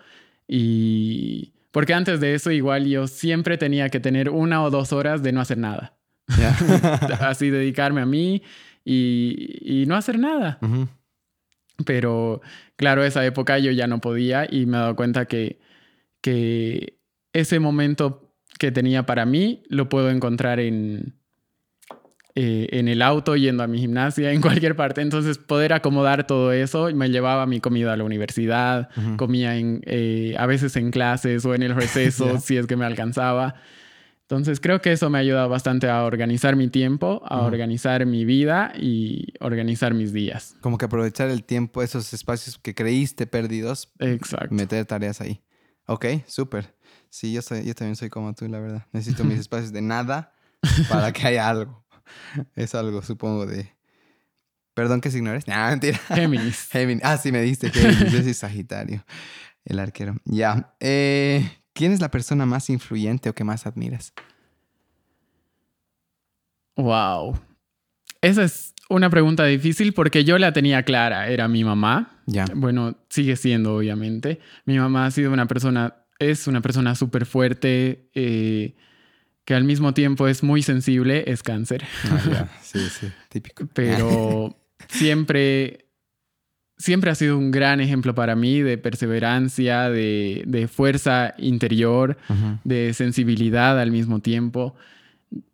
y... 0.48 1.52
Porque 1.72 1.94
antes 1.94 2.18
de 2.18 2.34
eso 2.34 2.50
igual 2.50 2.86
yo 2.86 3.06
siempre 3.06 3.56
tenía 3.56 3.90
que 3.90 4.00
tener 4.00 4.28
una 4.28 4.60
o 4.64 4.70
dos 4.70 4.92
horas 4.92 5.22
de 5.22 5.30
no 5.30 5.40
hacer 5.40 5.58
nada. 5.58 5.94
Así 7.20 7.48
dedicarme 7.48 8.00
a 8.00 8.06
mí 8.06 8.42
y, 8.84 9.84
no 9.86 9.94
hacer 9.94 10.18
nada. 10.18 10.58
Pero 11.86 12.40
claro, 12.74 13.04
esa 13.04 13.24
época 13.24 13.60
yo 13.60 13.70
ya 13.70 13.86
no 13.86 14.00
podía 14.00 14.48
y 14.50 14.66
me 14.66 14.78
he 14.78 14.80
dado 14.80 14.96
cuenta 14.96 15.26
que, 15.26 15.60
que 16.20 16.98
ese 17.32 17.60
momento 17.60 18.34
que 18.58 18.72
tenía 18.72 19.06
para 19.06 19.24
mí 19.24 19.62
lo 19.68 19.88
puedo 19.88 20.10
encontrar 20.10 20.58
en, 20.58 21.19
eh, 22.34 22.68
en 22.72 22.88
el 22.88 23.02
auto, 23.02 23.34
yendo 23.36 23.62
a 23.62 23.66
mi 23.66 23.78
gimnasia, 23.78 24.32
en 24.32 24.40
cualquier 24.40 24.76
parte. 24.76 25.00
Entonces, 25.00 25.38
poder 25.38 25.72
acomodar 25.72 26.26
todo 26.26 26.52
eso, 26.52 26.88
me 26.94 27.08
llevaba 27.08 27.46
mi 27.46 27.60
comida 27.60 27.92
a 27.92 27.96
la 27.96 28.04
universidad, 28.04 28.88
comía 29.16 29.56
en, 29.56 29.82
eh, 29.86 30.34
a 30.38 30.46
veces 30.46 30.76
en 30.76 30.90
clases 30.90 31.44
o 31.44 31.54
en 31.54 31.62
el 31.62 31.74
receso, 31.76 32.38
si 32.38 32.56
es 32.56 32.66
que 32.66 32.76
me 32.76 32.84
alcanzaba. 32.84 33.56
Entonces, 34.22 34.60
creo 34.60 34.80
que 34.80 34.92
eso 34.92 35.10
me 35.10 35.18
ha 35.18 35.22
ayudado 35.22 35.48
bastante 35.48 35.88
a 35.88 36.04
organizar 36.04 36.54
mi 36.54 36.68
tiempo, 36.68 37.20
a 37.26 37.40
organizar 37.40 38.06
mi 38.06 38.24
vida 38.24 38.72
y 38.78 39.32
organizar 39.40 39.92
mis 39.92 40.12
días. 40.12 40.54
Como 40.60 40.78
que 40.78 40.84
aprovechar 40.84 41.30
el 41.30 41.42
tiempo, 41.42 41.82
esos 41.82 42.12
espacios 42.12 42.56
que 42.56 42.72
creíste 42.76 43.26
perdidos. 43.26 43.92
Exacto. 43.98 44.54
Meter 44.54 44.86
tareas 44.86 45.20
ahí. 45.20 45.42
Ok, 45.86 46.06
súper. 46.28 46.72
Sí, 47.08 47.32
yo, 47.32 47.42
soy, 47.42 47.64
yo 47.64 47.74
también 47.74 47.96
soy 47.96 48.08
como 48.08 48.32
tú, 48.32 48.46
la 48.46 48.60
verdad. 48.60 48.86
Necesito 48.92 49.24
mis 49.24 49.38
espacios 49.40 49.72
de 49.72 49.82
nada 49.82 50.32
para 50.88 51.12
que 51.12 51.26
haya 51.26 51.48
algo. 51.48 51.79
Es 52.56 52.74
algo, 52.74 53.02
supongo, 53.02 53.46
de... 53.46 53.72
Perdón 54.74 55.00
que 55.00 55.10
se 55.10 55.18
ignores. 55.18 55.44
No, 55.48 55.54
mentira. 55.68 55.98
Géminis. 56.08 56.68
Géminis. 56.72 57.04
Ah, 57.04 57.16
sí, 57.16 57.32
me 57.32 57.42
diste 57.42 57.70
Géminis. 57.70 58.12
Yo 58.12 58.22
soy 58.22 58.34
Sagitario, 58.34 59.04
el 59.64 59.78
arquero. 59.78 60.16
Ya. 60.24 60.74
Eh, 60.80 61.48
¿Quién 61.72 61.92
es 61.92 62.00
la 62.00 62.10
persona 62.10 62.46
más 62.46 62.70
influyente 62.70 63.28
o 63.28 63.34
que 63.34 63.44
más 63.44 63.66
admiras? 63.66 64.12
Wow. 66.76 67.38
Esa 68.22 68.44
es 68.44 68.74
una 68.88 69.10
pregunta 69.10 69.44
difícil 69.44 69.92
porque 69.92 70.24
yo 70.24 70.38
la 70.38 70.52
tenía 70.52 70.82
clara. 70.84 71.28
Era 71.28 71.48
mi 71.48 71.64
mamá. 71.64 72.22
Ya. 72.26 72.46
Bueno, 72.54 72.96
sigue 73.08 73.36
siendo, 73.36 73.76
obviamente. 73.76 74.40
Mi 74.64 74.78
mamá 74.78 75.06
ha 75.06 75.10
sido 75.10 75.32
una 75.32 75.46
persona 75.46 76.00
es 76.20 76.46
una 76.46 76.60
persona 76.60 76.94
súper 76.94 77.26
fuerte, 77.26 78.10
eh, 78.14 78.76
que 79.50 79.56
al 79.56 79.64
mismo 79.64 79.92
tiempo 79.94 80.28
es 80.28 80.44
muy 80.44 80.62
sensible, 80.62 81.24
es 81.26 81.42
cáncer. 81.42 81.82
Ah, 82.08 82.46
sí, 82.62 82.78
sí, 82.88 83.08
típico. 83.28 83.66
Pero 83.74 84.56
siempre, 84.88 85.86
siempre 86.78 87.10
ha 87.10 87.16
sido 87.16 87.36
un 87.36 87.50
gran 87.50 87.80
ejemplo 87.80 88.14
para 88.14 88.36
mí 88.36 88.60
de 88.60 88.78
perseverancia, 88.78 89.90
de, 89.90 90.68
fuerza 90.72 91.34
interior, 91.36 92.16
de 92.62 92.94
sensibilidad 92.94 93.80
al 93.80 93.90
mismo 93.90 94.20
tiempo. 94.20 94.76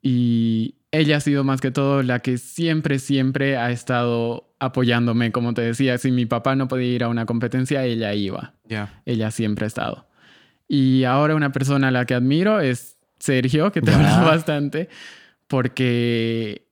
Y 0.02 0.74
ella 0.90 1.16
ha 1.16 1.20
sido 1.20 1.42
más 1.42 1.62
que 1.62 1.70
todo 1.70 2.02
la 2.02 2.18
que 2.18 2.36
siempre, 2.36 2.98
siempre 2.98 3.56
ha 3.56 3.70
estado 3.70 4.52
apoyándome. 4.58 5.32
Como 5.32 5.54
te 5.54 5.62
decía, 5.62 5.96
si 5.96 6.10
mi 6.10 6.26
papá 6.26 6.54
no 6.54 6.68
podía 6.68 6.94
ir 6.96 7.02
a 7.02 7.08
una 7.08 7.24
competencia, 7.24 7.82
ella 7.82 8.12
iba. 8.12 8.52
Ya. 8.68 9.00
Ella 9.06 9.30
siempre 9.30 9.64
ha 9.64 9.68
estado. 9.68 10.06
Y 10.68 11.04
ahora 11.04 11.34
una 11.34 11.50
persona 11.52 11.88
a 11.88 11.92
la 11.92 12.04
que 12.04 12.12
admiro 12.12 12.60
es 12.60 12.95
Sergio, 13.18 13.72
que 13.72 13.80
te 13.80 13.92
habla 13.92 14.20
bastante, 14.20 14.88
porque 15.48 16.66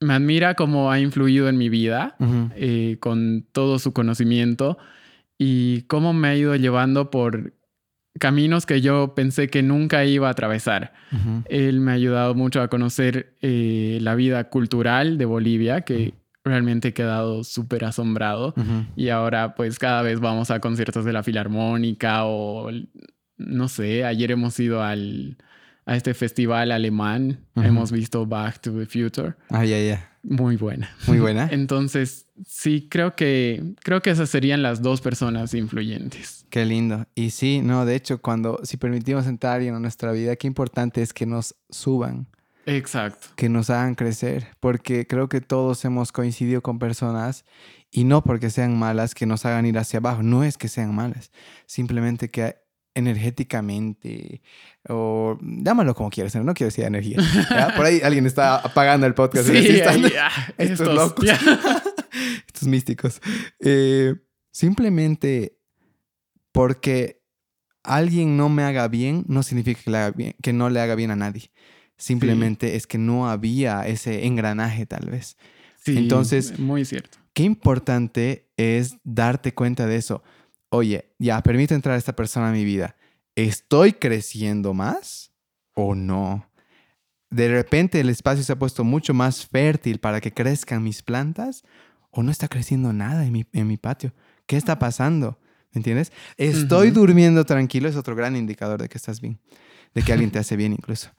me 0.00 0.14
admira 0.14 0.54
cómo 0.54 0.90
ha 0.90 1.00
influido 1.00 1.48
en 1.48 1.58
mi 1.58 1.68
vida 1.68 2.16
eh, 2.54 2.96
con 3.00 3.46
todo 3.52 3.78
su 3.78 3.92
conocimiento 3.92 4.78
y 5.38 5.82
cómo 5.82 6.12
me 6.12 6.28
ha 6.28 6.36
ido 6.36 6.54
llevando 6.56 7.10
por 7.10 7.54
caminos 8.18 8.66
que 8.66 8.80
yo 8.80 9.14
pensé 9.14 9.48
que 9.48 9.62
nunca 9.62 10.04
iba 10.04 10.28
a 10.28 10.32
atravesar. 10.32 10.92
Él 11.48 11.80
me 11.80 11.92
ha 11.92 11.94
ayudado 11.94 12.34
mucho 12.34 12.60
a 12.60 12.68
conocer 12.68 13.36
eh, 13.40 13.98
la 14.02 14.14
vida 14.14 14.48
cultural 14.50 15.18
de 15.18 15.24
Bolivia, 15.24 15.82
que 15.82 16.14
realmente 16.44 16.88
he 16.88 16.92
quedado 16.94 17.44
súper 17.44 17.84
asombrado. 17.84 18.54
Y 18.96 19.08
ahora 19.08 19.54
pues 19.54 19.78
cada 19.78 20.02
vez 20.02 20.20
vamos 20.20 20.50
a 20.50 20.60
conciertos 20.60 21.04
de 21.04 21.12
la 21.12 21.22
Filarmónica 21.22 22.24
o 22.24 22.70
no 23.38 23.68
sé, 23.68 24.04
ayer 24.04 24.30
hemos 24.30 24.58
ido 24.60 24.82
al, 24.82 25.38
a 25.86 25.96
este 25.96 26.14
festival 26.14 26.72
alemán, 26.72 27.40
hemos 27.56 27.90
visto 27.90 28.26
Back 28.26 28.60
to 28.60 28.72
the 28.72 28.86
Future. 28.86 29.34
Ah, 29.48 29.64
ya, 29.64 29.80
ya. 29.80 30.10
Muy 30.22 30.56
buena. 30.56 30.90
Muy 31.06 31.20
buena. 31.20 31.48
Entonces, 31.52 32.26
sí, 32.46 32.88
creo 32.90 33.16
que, 33.16 33.74
creo 33.82 34.02
que 34.02 34.10
esas 34.10 34.28
serían 34.28 34.62
las 34.62 34.82
dos 34.82 35.00
personas 35.00 35.54
influyentes. 35.54 36.44
Qué 36.50 36.64
lindo. 36.64 37.06
Y 37.14 37.30
sí, 37.30 37.60
no, 37.62 37.86
de 37.86 37.94
hecho, 37.94 38.20
cuando, 38.20 38.60
si 38.64 38.76
permitimos 38.76 39.26
entrar 39.26 39.62
en 39.62 39.80
nuestra 39.80 40.12
vida, 40.12 40.36
qué 40.36 40.46
importante 40.46 41.00
es 41.00 41.12
que 41.12 41.24
nos 41.24 41.54
suban 41.70 42.26
Exacto. 42.68 43.28
Que 43.34 43.48
nos 43.48 43.70
hagan 43.70 43.94
crecer, 43.94 44.48
porque 44.60 45.06
creo 45.06 45.30
que 45.30 45.40
todos 45.40 45.82
hemos 45.86 46.12
coincidido 46.12 46.60
con 46.60 46.78
personas 46.78 47.46
y 47.90 48.04
no 48.04 48.22
porque 48.22 48.50
sean 48.50 48.78
malas 48.78 49.14
que 49.14 49.24
nos 49.24 49.46
hagan 49.46 49.64
ir 49.64 49.78
hacia 49.78 50.00
abajo, 50.00 50.22
no 50.22 50.44
es 50.44 50.58
que 50.58 50.68
sean 50.68 50.94
malas, 50.94 51.32
simplemente 51.64 52.28
que 52.28 52.56
energéticamente 52.98 54.42
o 54.88 55.38
llámalo 55.40 55.94
como 55.94 56.10
quieras, 56.10 56.34
no 56.36 56.54
quiero 56.54 56.68
decir 56.68 56.84
energía. 56.84 57.18
Por 57.76 57.86
ahí 57.86 58.00
alguien 58.02 58.26
está 58.26 58.56
apagando 58.56 59.06
el 59.06 59.14
podcast. 59.14 59.48
Sí, 59.48 59.56
estos, 60.58 60.94
locos, 60.94 61.24
estos 62.46 62.68
místicos. 62.68 63.20
Eh, 63.60 64.14
simplemente 64.50 65.58
porque 66.52 67.22
alguien 67.82 68.36
no 68.36 68.48
me 68.48 68.64
haga 68.64 68.88
bien 68.88 69.24
no 69.28 69.42
significa 69.42 70.12
que, 70.12 70.36
que 70.42 70.52
no 70.52 70.70
le 70.70 70.80
haga 70.80 70.94
bien 70.94 71.10
a 71.10 71.16
nadie. 71.16 71.50
Simplemente 71.96 72.76
es 72.76 72.86
que 72.86 72.98
no 72.98 73.28
había 73.28 73.86
ese 73.86 74.26
engranaje 74.26 74.86
tal 74.86 75.10
vez. 75.10 75.36
Sí, 75.84 75.96
Entonces, 75.96 76.58
muy 76.58 76.84
cierto. 76.84 77.18
Qué 77.32 77.42
importante 77.42 78.48
es 78.56 78.96
darte 79.04 79.52
cuenta 79.54 79.86
de 79.86 79.96
eso. 79.96 80.22
Oye, 80.70 81.14
ya, 81.18 81.42
permito 81.42 81.74
entrar 81.74 81.94
a 81.94 81.98
esta 81.98 82.14
persona 82.14 82.50
a 82.50 82.52
mi 82.52 82.64
vida. 82.64 82.96
¿Estoy 83.34 83.92
creciendo 83.92 84.74
más 84.74 85.32
o 85.74 85.94
no? 85.94 86.50
De 87.30 87.48
repente 87.48 88.00
el 88.00 88.08
espacio 88.10 88.42
se 88.42 88.52
ha 88.52 88.58
puesto 88.58 88.84
mucho 88.84 89.14
más 89.14 89.46
fértil 89.46 89.98
para 90.00 90.20
que 90.20 90.32
crezcan 90.32 90.82
mis 90.82 91.02
plantas 91.02 91.62
o 92.10 92.22
no 92.22 92.30
está 92.30 92.48
creciendo 92.48 92.92
nada 92.92 93.24
en 93.24 93.32
mi, 93.32 93.46
en 93.52 93.66
mi 93.66 93.76
patio. 93.76 94.12
¿Qué 94.46 94.56
está 94.56 94.78
pasando? 94.78 95.38
¿Me 95.72 95.78
entiendes? 95.78 96.12
Estoy 96.36 96.90
durmiendo 96.90 97.44
tranquilo 97.44 97.88
es 97.88 97.96
otro 97.96 98.16
gran 98.16 98.34
indicador 98.36 98.80
de 98.80 98.88
que 98.88 98.96
estás 98.96 99.20
bien, 99.20 99.38
de 99.94 100.02
que 100.02 100.12
alguien 100.12 100.30
te 100.30 100.38
hace 100.40 100.56
bien 100.56 100.72
incluso. 100.72 101.10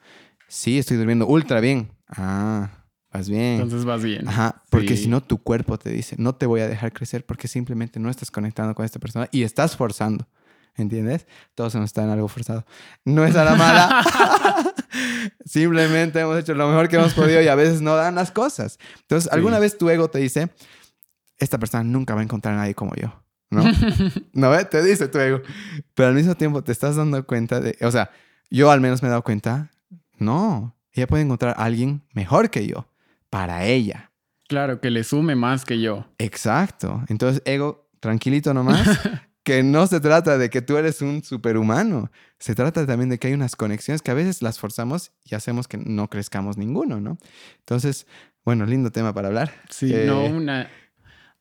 Sí, 0.48 0.80
estoy 0.80 0.98
durmiendo 0.98 1.28
ultra 1.28 1.60
bien. 1.60 1.92
Ah, 2.08 2.79
vas 3.12 3.30
bien. 3.30 3.62
Entonces 3.62 3.86
vas 3.86 4.04
bien. 4.04 4.28
Ajá, 4.28 4.64
porque 4.70 4.98
si 4.98 5.08
no 5.08 5.22
tu 5.22 5.38
cuerpo 5.38 5.78
te 5.78 5.90
dice, 5.90 6.16
no 6.18 6.36
te 6.36 6.46
voy 6.46 6.62
a 6.62 6.68
dejar 6.68 6.94
crecer 6.94 7.26
porque 7.26 7.48
simplemente 7.48 8.00
no 8.00 8.10
estás 8.10 8.32
conectando 8.32 8.76
con 8.76 8.86
esta 8.86 9.00
persona 9.00 9.28
y 9.32 9.44
estás 9.44 9.76
forzando. 9.76 10.28
¿Entiendes? 10.76 11.28
Todos 11.56 11.76
nos 11.76 11.86
está 11.86 12.04
en 12.04 12.10
algo 12.10 12.28
forzado. 12.30 12.66
No 13.04 13.26
es 13.26 13.36
a 13.36 13.44
la 13.44 13.56
mala. 13.56 14.04
Simplemente 15.46 16.20
hemos 16.20 16.38
hecho 16.40 16.54
lo 16.54 16.68
mejor 16.68 16.88
que 16.88 16.96
hemos 16.96 17.14
podido 17.14 17.42
y 17.42 17.48
a 17.48 17.56
veces 17.56 17.82
no 17.82 17.96
dan 17.96 18.16
las 18.16 18.32
cosas. 18.32 18.80
Entonces, 19.02 19.32
alguna 19.32 19.60
vez 19.60 19.78
tu 19.78 19.90
ego 19.90 20.10
te 20.10 20.20
dice, 20.20 20.50
esta 21.38 21.58
persona 21.58 21.84
nunca 21.84 22.14
va 22.14 22.22
a 22.22 22.24
encontrar 22.24 22.54
a 22.54 22.58
nadie 22.58 22.76
como 22.76 22.96
yo. 22.96 23.22
¿No? 23.50 23.64
¿No 24.34 24.52
ve? 24.52 24.64
Te 24.66 24.84
dice 24.84 25.08
tu 25.08 25.18
ego. 25.20 25.42
Pero 25.96 26.10
al 26.10 26.16
mismo 26.16 26.36
tiempo 26.36 26.64
te 26.64 26.72
estás 26.72 26.96
dando 26.96 27.26
cuenta 27.26 27.60
de, 27.60 27.78
o 27.82 27.92
sea, 27.92 28.12
yo 28.50 28.72
al 28.72 28.80
menos 28.80 29.02
me 29.02 29.08
he 29.08 29.10
dado 29.10 29.24
cuenta, 29.24 29.72
no, 30.18 30.76
ella 30.94 31.08
puede 31.08 31.24
encontrar 31.24 31.56
a 31.58 31.64
alguien 31.64 32.04
mejor 32.14 32.50
que 32.50 32.68
yo 32.68 32.89
para 33.30 33.66
ella. 33.66 34.12
Claro, 34.48 34.82
que 34.82 34.90
le 34.90 35.04
sume 35.04 35.36
más 35.36 35.66
que 35.66 35.80
yo. 35.80 36.08
Exacto. 36.18 37.04
Entonces, 37.08 37.42
ego, 37.46 37.90
tranquilito 38.00 38.54
nomás. 38.54 38.88
que 39.44 39.64
no 39.64 39.88
se 39.88 40.00
trata 40.00 40.38
de 40.38 40.50
que 40.50 40.62
tú 40.62 40.78
eres 40.78 41.02
un 41.02 41.24
superhumano, 41.24 42.12
se 42.38 42.56
trata 42.56 42.86
también 42.86 43.10
de 43.10 43.18
que 43.18 43.28
hay 43.28 43.34
unas 43.34 43.56
conexiones 43.56 44.02
que 44.02 44.12
a 44.12 44.14
veces 44.14 44.42
las 44.42 44.60
forzamos 44.60 45.12
y 45.24 45.34
hacemos 45.34 45.68
que 45.68 45.78
no 45.78 46.08
crezcamos 46.10 46.58
ninguno, 46.58 47.00
¿no? 47.02 47.18
Entonces, 47.60 48.06
bueno, 48.46 48.66
lindo 48.66 48.92
tema 48.92 49.14
para 49.14 49.30
hablar. 49.30 49.52
Sí, 49.70 49.94
no, 50.06 50.26
eh, 50.26 50.32
una... 50.32 50.70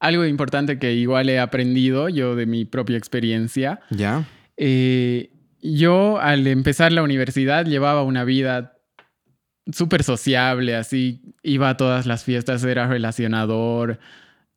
Algo 0.01 0.25
importante 0.25 0.79
que 0.79 0.95
igual 0.95 1.29
he 1.29 1.41
aprendido 1.41 2.09
yo 2.09 2.37
de 2.37 2.47
mi 2.47 2.65
propia 2.65 2.97
experiencia. 2.97 3.81
Ya. 3.91 4.29
Eh, 4.57 5.31
yo 5.61 6.19
al 6.21 6.47
empezar 6.47 6.93
la 6.93 7.03
universidad 7.03 7.67
llevaba 7.67 8.05
una 8.05 8.25
vida 8.25 8.78
súper 9.73 10.03
sociable, 10.03 10.75
así, 10.77 11.21
iba 11.43 11.71
a 11.71 11.77
todas 11.77 12.07
las 12.07 12.25
fiestas, 12.25 12.65
era 12.65 12.87
relacionador, 12.87 13.99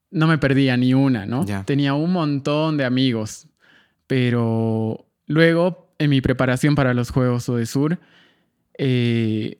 no 0.09 0.28
me 0.28 0.38
perdía 0.38 0.78
ni 0.78 0.93
una, 0.93 1.26
¿no? 1.26 1.45
Tenía 1.66 1.93
un 1.93 2.12
montón 2.12 2.78
de 2.78 2.86
amigos, 2.86 3.47
pero 4.07 5.05
luego 5.26 5.93
en 5.99 6.09
mi 6.09 6.22
preparación 6.22 6.76
para 6.76 6.93
los 6.93 7.12
Juegos 7.12 7.47
Odesur, 7.47 7.99
eh, 8.78 9.57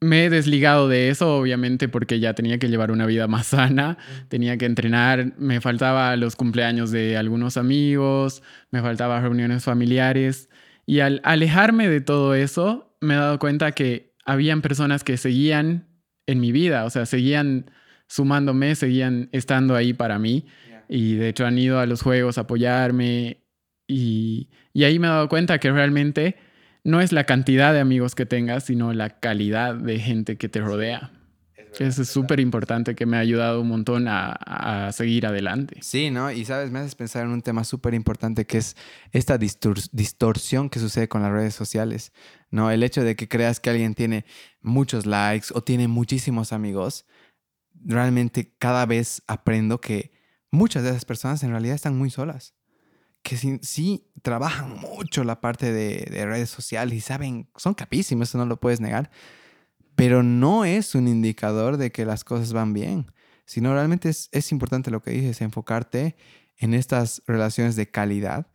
me 0.00 0.26
he 0.26 0.30
desligado 0.30 0.88
de 0.88 1.08
eso, 1.08 1.36
obviamente, 1.36 1.88
porque 1.88 2.20
ya 2.20 2.34
tenía 2.34 2.58
que 2.58 2.68
llevar 2.68 2.90
una 2.90 3.06
vida 3.06 3.28
más 3.28 3.46
sana, 3.48 3.96
tenía 4.28 4.58
que 4.58 4.66
entrenar, 4.66 5.32
me 5.38 5.60
faltaba 5.60 6.14
los 6.16 6.36
cumpleaños 6.36 6.90
de 6.90 7.16
algunos 7.16 7.56
amigos, 7.56 8.42
me 8.70 8.82
faltaba 8.82 9.20
reuniones 9.20 9.64
familiares, 9.64 10.50
y 10.84 11.00
al 11.00 11.20
alejarme 11.24 11.88
de 11.88 12.00
todo 12.00 12.34
eso, 12.34 12.94
me 13.00 13.14
he 13.14 13.16
dado 13.16 13.38
cuenta 13.38 13.72
que 13.72 14.12
habían 14.26 14.60
personas 14.60 15.04
que 15.04 15.16
seguían 15.16 15.86
en 16.26 16.40
mi 16.40 16.52
vida, 16.52 16.84
o 16.84 16.90
sea, 16.90 17.06
seguían 17.06 17.70
sumándome, 18.08 18.74
seguían 18.74 19.28
estando 19.32 19.74
ahí 19.74 19.94
para 19.94 20.18
mí. 20.18 20.46
Y 20.88 21.14
de 21.14 21.28
hecho 21.28 21.46
han 21.46 21.58
ido 21.58 21.78
a 21.80 21.86
los 21.86 22.02
juegos 22.02 22.38
a 22.38 22.42
apoyarme. 22.42 23.42
Y, 23.86 24.48
ahí 24.74 24.98
me 24.98 25.06
he 25.06 25.10
dado 25.10 25.28
cuenta 25.28 25.58
que 25.58 25.70
realmente 25.70 26.36
no 26.84 27.00
es 27.00 27.12
la 27.12 27.24
cantidad 27.24 27.72
de 27.72 27.80
amigos 27.80 28.14
que 28.14 28.26
tengas, 28.26 28.64
sino 28.64 28.92
la 28.92 29.18
calidad 29.20 29.74
de 29.74 29.98
gente 29.98 30.36
que 30.36 30.48
te 30.48 30.60
rodea. 30.60 31.12
Eso 31.78 32.02
es 32.02 32.08
súper 32.08 32.40
importante 32.40 32.94
que 32.94 33.04
me 33.04 33.18
ha 33.18 33.20
ayudado 33.20 33.60
un 33.60 33.68
montón 33.68 34.08
a, 34.08 34.32
a, 34.32 34.92
seguir 34.92 35.26
adelante. 35.26 35.76
Sí, 35.82 36.10
¿no? 36.10 36.30
Y 36.30 36.46
sabes, 36.46 36.70
me 36.70 36.78
haces 36.78 36.94
pensar 36.94 37.26
en 37.26 37.32
un 37.32 37.42
tema 37.42 37.64
súper 37.64 37.92
importante 37.92 38.46
que 38.46 38.56
es 38.58 38.76
esta 39.12 39.36
distorsión 39.36 40.70
que 40.70 40.78
sucede 40.78 41.08
con 41.08 41.20
las 41.20 41.32
redes 41.32 41.54
sociales, 41.54 42.12
¿no? 42.56 42.70
El 42.70 42.82
hecho 42.82 43.04
de 43.04 43.14
que 43.14 43.28
creas 43.28 43.60
que 43.60 43.70
alguien 43.70 43.94
tiene 43.94 44.24
muchos 44.62 45.06
likes 45.06 45.48
o 45.54 45.62
tiene 45.62 45.86
muchísimos 45.86 46.52
amigos 46.52 47.06
realmente 47.84 48.56
cada 48.58 48.86
vez 48.86 49.22
aprendo 49.26 49.80
que 49.80 50.12
muchas 50.50 50.82
de 50.82 50.88
esas 50.88 51.04
personas 51.04 51.42
en 51.42 51.50
realidad 51.50 51.74
están 51.74 51.96
muy 51.96 52.10
solas. 52.10 52.54
Que 53.22 53.36
sí, 53.36 54.10
trabajan 54.22 54.76
mucho 54.80 55.22
la 55.22 55.40
parte 55.40 55.70
de, 55.70 56.06
redes 56.24 56.48
sociales 56.48 56.94
y 56.94 57.00
saben, 57.00 57.50
son 57.56 57.74
capísimos, 57.74 58.30
eso 58.30 58.38
no 58.38 58.46
lo 58.46 58.58
puedes 58.58 58.80
negar. 58.80 59.10
Pero 59.94 60.22
no 60.22 60.64
es 60.64 60.94
un 60.94 61.08
indicador 61.08 61.76
de 61.76 61.92
que 61.92 62.06
las 62.06 62.24
cosas 62.24 62.54
van 62.54 62.72
bien, 62.72 63.12
sino 63.44 63.74
realmente 63.74 64.08
es, 64.08 64.30
es 64.32 64.50
importante 64.50 64.90
lo 64.90 65.02
que 65.02 65.10
dices, 65.10 65.42
enfocarte 65.42 66.16
en 66.56 66.72
estas 66.72 67.22
relaciones 67.26 67.76
de 67.76 67.90
calidad 67.90 68.46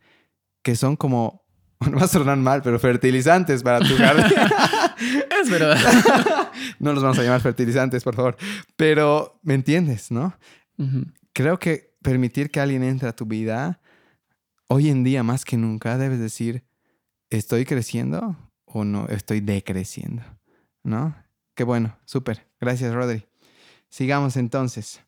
que 0.62 0.76
son 0.76 0.96
como, 0.96 1.41
no 1.90 1.98
va 1.98 2.04
a 2.04 2.08
sonar 2.08 2.36
mal, 2.38 2.62
pero 2.62 2.78
fertilizantes 2.78 3.62
para 3.62 3.80
tu 3.80 3.96
jardín. 3.96 4.38
es 5.42 5.50
verdad. 5.50 5.78
no 6.78 6.92
los 6.92 7.02
vamos 7.02 7.18
a 7.18 7.22
llamar 7.22 7.40
fertilizantes, 7.40 8.04
por 8.04 8.14
favor. 8.14 8.36
Pero, 8.76 9.38
¿me 9.42 9.54
entiendes, 9.54 10.10
no? 10.10 10.34
Creo 11.32 11.58
que 11.58 11.94
permitir 12.02 12.50
que 12.50 12.60
alguien 12.60 12.82
entre 12.82 13.08
a 13.08 13.12
tu 13.14 13.26
vida, 13.26 13.80
hoy 14.66 14.88
en 14.88 15.04
día 15.04 15.22
más 15.22 15.44
que 15.44 15.56
nunca, 15.56 15.96
debes 15.96 16.18
decir, 16.18 16.64
¿estoy 17.30 17.64
creciendo 17.64 18.36
o 18.64 18.84
no 18.84 19.06
estoy 19.08 19.40
decreciendo? 19.40 20.22
¿No? 20.82 21.14
Qué 21.54 21.64
bueno, 21.64 21.96
súper. 22.04 22.46
Gracias, 22.60 22.92
Rodri. 22.92 23.26
Sigamos 23.88 24.36
entonces. 24.36 25.02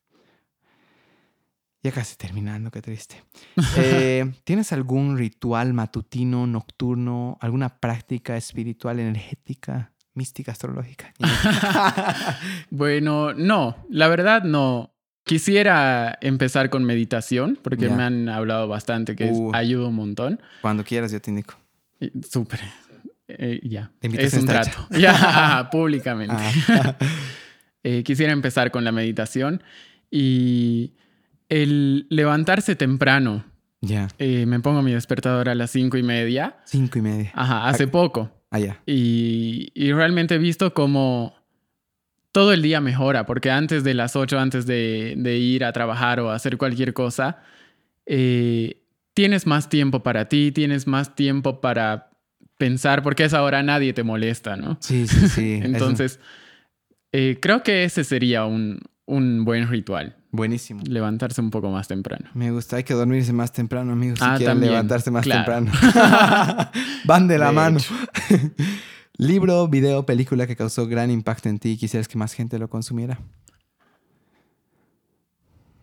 Ya 1.84 1.92
casi 1.92 2.16
terminando, 2.16 2.70
qué 2.70 2.80
triste. 2.80 3.22
Eh, 3.76 4.32
¿Tienes 4.44 4.72
algún 4.72 5.18
ritual 5.18 5.74
matutino, 5.74 6.46
nocturno, 6.46 7.36
alguna 7.40 7.78
práctica 7.78 8.36
espiritual, 8.36 8.98
energética, 8.98 9.92
mística, 10.14 10.52
astrológica? 10.52 11.12
bueno, 12.70 13.34
no, 13.34 13.76
la 13.90 14.08
verdad 14.08 14.44
no. 14.44 14.94
Quisiera 15.24 16.18
empezar 16.20 16.70
con 16.70 16.84
meditación, 16.84 17.58
porque 17.62 17.88
me 17.88 18.02
han 18.02 18.28
hablado 18.28 18.66
bastante 18.68 19.14
que 19.14 19.30
uh. 19.30 19.54
ayuda 19.54 19.88
un 19.88 19.94
montón. 19.94 20.40
Cuando 20.62 20.84
quieras, 20.84 21.12
yo 21.12 21.20
te 21.20 21.30
indico. 21.30 21.54
Súper. 22.28 22.60
Eh, 23.28 23.60
ya. 23.62 23.90
Es 24.00 24.34
un 24.34 24.46
trato. 24.46 24.86
Ya, 24.98 25.68
públicamente. 25.70 26.34
Ah. 26.68 26.96
Eh, 27.82 28.02
quisiera 28.02 28.32
empezar 28.32 28.70
con 28.70 28.84
la 28.84 28.92
meditación 28.92 29.62
y 30.10 30.94
el 31.48 32.06
levantarse 32.10 32.76
temprano. 32.76 33.44
Ya. 33.80 34.08
Eh, 34.18 34.46
me 34.46 34.60
pongo 34.60 34.82
mi 34.82 34.92
despertador 34.92 35.48
a 35.48 35.54
las 35.54 35.70
cinco 35.70 35.96
y 35.96 36.02
media. 36.02 36.56
Cinco 36.64 36.98
y 36.98 37.02
media. 37.02 37.32
Ajá, 37.34 37.68
hace 37.68 37.86
poco. 37.86 38.30
Allá. 38.50 38.76
Ah, 38.78 38.82
y, 38.86 39.70
y, 39.74 39.92
realmente 39.92 40.36
he 40.36 40.38
visto 40.38 40.72
como 40.74 41.34
todo 42.32 42.52
el 42.52 42.62
día 42.62 42.80
mejora, 42.80 43.26
porque 43.26 43.50
antes 43.50 43.84
de 43.84 43.94
las 43.94 44.16
ocho, 44.16 44.38
antes 44.38 44.66
de, 44.66 45.14
de 45.16 45.36
ir 45.36 45.64
a 45.64 45.72
trabajar 45.72 46.20
o 46.20 46.30
hacer 46.30 46.56
cualquier 46.56 46.94
cosa, 46.94 47.42
eh, 48.06 48.82
tienes 49.14 49.46
más 49.46 49.68
tiempo 49.68 50.02
para 50.02 50.28
ti, 50.28 50.52
tienes 50.52 50.86
más 50.86 51.14
tiempo 51.14 51.60
para 51.60 52.10
pensar, 52.58 53.02
porque 53.02 53.24
a 53.24 53.26
esa 53.26 53.42
hora 53.42 53.62
nadie 53.62 53.92
te 53.92 54.02
molesta, 54.02 54.56
¿no? 54.56 54.78
Sí, 54.80 55.06
sí, 55.06 55.28
sí. 55.28 55.60
Entonces, 55.62 56.20
eh, 57.12 57.38
creo 57.40 57.62
que 57.62 57.84
ese 57.84 58.04
sería 58.04 58.44
un, 58.44 58.80
un 59.06 59.44
buen 59.44 59.68
ritual. 59.68 60.16
Buenísimo. 60.34 60.82
Levantarse 60.84 61.40
un 61.40 61.50
poco 61.50 61.70
más 61.70 61.86
temprano. 61.86 62.28
Me 62.34 62.50
gusta, 62.50 62.74
hay 62.74 62.82
que 62.82 62.92
dormirse 62.92 63.32
más 63.32 63.52
temprano, 63.52 63.92
amigos. 63.92 64.18
Si 64.18 64.24
ah, 64.24 64.34
quieren 64.36 64.60
levantarse 64.60 65.12
más 65.12 65.24
temprano. 65.24 65.70
Van 67.04 67.28
de 67.28 67.38
la 67.38 67.52
mano. 67.52 67.78
Libro, 69.16 69.68
video, 69.68 70.04
película 70.04 70.48
que 70.48 70.56
causó 70.56 70.88
gran 70.88 71.12
impacto 71.12 71.48
en 71.48 71.60
ti 71.60 71.70
y 71.70 71.76
quisieras 71.76 72.08
que 72.08 72.18
más 72.18 72.32
gente 72.32 72.58
lo 72.58 72.68
consumiera. 72.68 73.20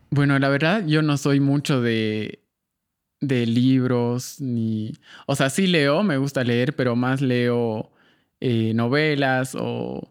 Bueno, 0.09 0.37
la 0.37 0.49
verdad, 0.49 0.85
yo 0.85 1.01
no 1.01 1.15
soy 1.15 1.39
mucho 1.39 1.81
de, 1.81 2.43
de 3.21 3.45
libros 3.45 4.41
ni. 4.41 4.91
O 5.27 5.37
sea, 5.37 5.49
sí 5.49 5.65
leo, 5.65 6.03
me 6.03 6.17
gusta 6.17 6.43
leer, 6.43 6.75
pero 6.75 6.97
más 6.97 7.21
leo 7.21 7.89
eh, 8.41 8.73
novelas 8.75 9.55
o 9.57 10.10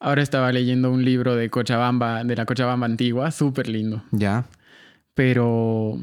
Ahora 0.00 0.22
estaba 0.22 0.52
leyendo 0.52 0.92
un 0.92 1.04
libro 1.04 1.34
de 1.34 1.50
Cochabamba, 1.50 2.22
de 2.24 2.36
la 2.36 2.46
Cochabamba 2.46 2.86
antigua, 2.86 3.30
súper 3.30 3.68
lindo. 3.68 4.04
Ya. 4.12 4.46
Pero 5.14 5.98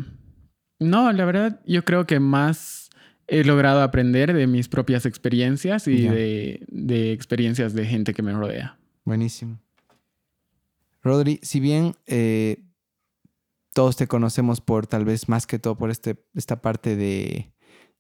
no, 0.79 1.11
la 1.13 1.25
verdad, 1.25 1.61
yo 1.65 1.85
creo 1.85 2.05
que 2.05 2.19
más 2.19 2.89
he 3.27 3.43
logrado 3.43 3.81
aprender 3.81 4.33
de 4.33 4.47
mis 4.47 4.67
propias 4.67 5.05
experiencias 5.05 5.87
y 5.87 6.07
de, 6.07 7.11
experiencias 7.13 7.73
de 7.73 7.85
gente 7.85 8.13
que 8.13 8.21
me 8.21 8.33
rodea. 8.33 8.77
Buenísimo. 9.03 9.59
Rodri, 11.01 11.39
si 11.41 11.59
bien 11.59 11.95
eh, 12.07 12.63
todos 13.73 13.95
te 13.95 14.07
conocemos 14.07 14.61
por 14.61 14.87
tal 14.87 15.05
vez 15.05 15.29
más 15.29 15.47
que 15.47 15.59
todo 15.59 15.77
por 15.77 15.91
este, 15.91 16.17
esta 16.33 16.61
parte 16.61 16.95
de, 16.95 17.53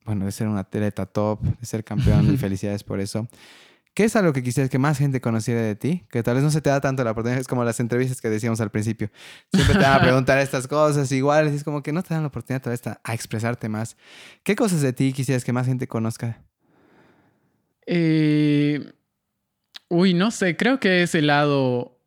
bueno, 0.05 0.25
de 0.25 0.31
ser 0.31 0.47
un 0.47 0.57
atleta 0.57 1.05
top, 1.05 1.41
de 1.41 1.65
ser 1.65 1.83
campeón 1.83 2.33
y 2.33 2.37
felicidades 2.37 2.83
por 2.83 2.99
eso. 2.99 3.27
¿Qué 3.95 4.03
es 4.03 4.15
algo 4.17 4.33
que 4.33 4.43
quisieras 4.43 4.69
que 4.69 4.77
más 4.77 4.97
gente 4.97 5.21
conociera 5.21 5.61
de 5.61 5.73
ti? 5.73 6.03
Que 6.11 6.21
tal 6.21 6.35
vez 6.35 6.43
no 6.43 6.51
se 6.51 6.59
te 6.59 6.69
da 6.69 6.81
tanto 6.81 7.01
la 7.05 7.11
oportunidad, 7.11 7.39
es 7.39 7.47
como 7.47 7.63
las 7.63 7.79
entrevistas 7.79 8.19
que 8.19 8.29
decíamos 8.29 8.59
al 8.59 8.69
principio. 8.69 9.09
Siempre 9.53 9.75
te 9.75 9.83
van 9.83 9.93
a 9.93 10.01
preguntar 10.03 10.37
estas 10.39 10.67
cosas 10.67 11.09
igual, 11.13 11.47
es 11.47 11.63
como 11.63 11.81
que 11.81 11.93
no 11.93 12.03
te 12.03 12.13
dan 12.13 12.23
la 12.23 12.27
oportunidad 12.27 12.61
tal 12.61 12.71
vez 12.71 12.81
a 12.85 13.13
expresarte 13.13 13.69
más. 13.69 13.95
¿Qué 14.43 14.57
cosas 14.57 14.81
de 14.81 14.91
ti 14.91 15.13
quisieras 15.13 15.45
que 15.45 15.53
más 15.53 15.65
gente 15.65 15.87
conozca? 15.87 16.41
Eh, 17.85 18.91
uy, 19.87 20.13
no 20.13 20.29
sé, 20.31 20.57
creo 20.57 20.81
que 20.81 21.01
es 21.01 21.15
el 21.15 21.27
lado 21.27 21.97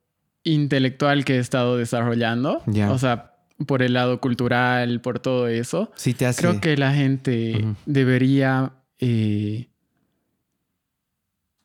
intelectual 0.45 1.25
que 1.25 1.37
he 1.37 1.39
estado 1.39 1.79
desarrollando. 1.79 2.63
O 2.91 2.99
sea, 2.99 3.33
por 3.67 3.81
el 3.81 3.95
lado 3.95 4.21
cultural, 4.21 5.01
por 5.01 5.21
todo 5.21 5.49
eso. 5.49 5.91
Sí, 5.97 6.13
te 6.13 6.27
hace... 6.27 6.43
Creo 6.43 6.61
que 6.61 6.77
la 6.77 6.93
gente 6.93 7.65
debería... 7.87 8.75
Eh, 8.99 9.69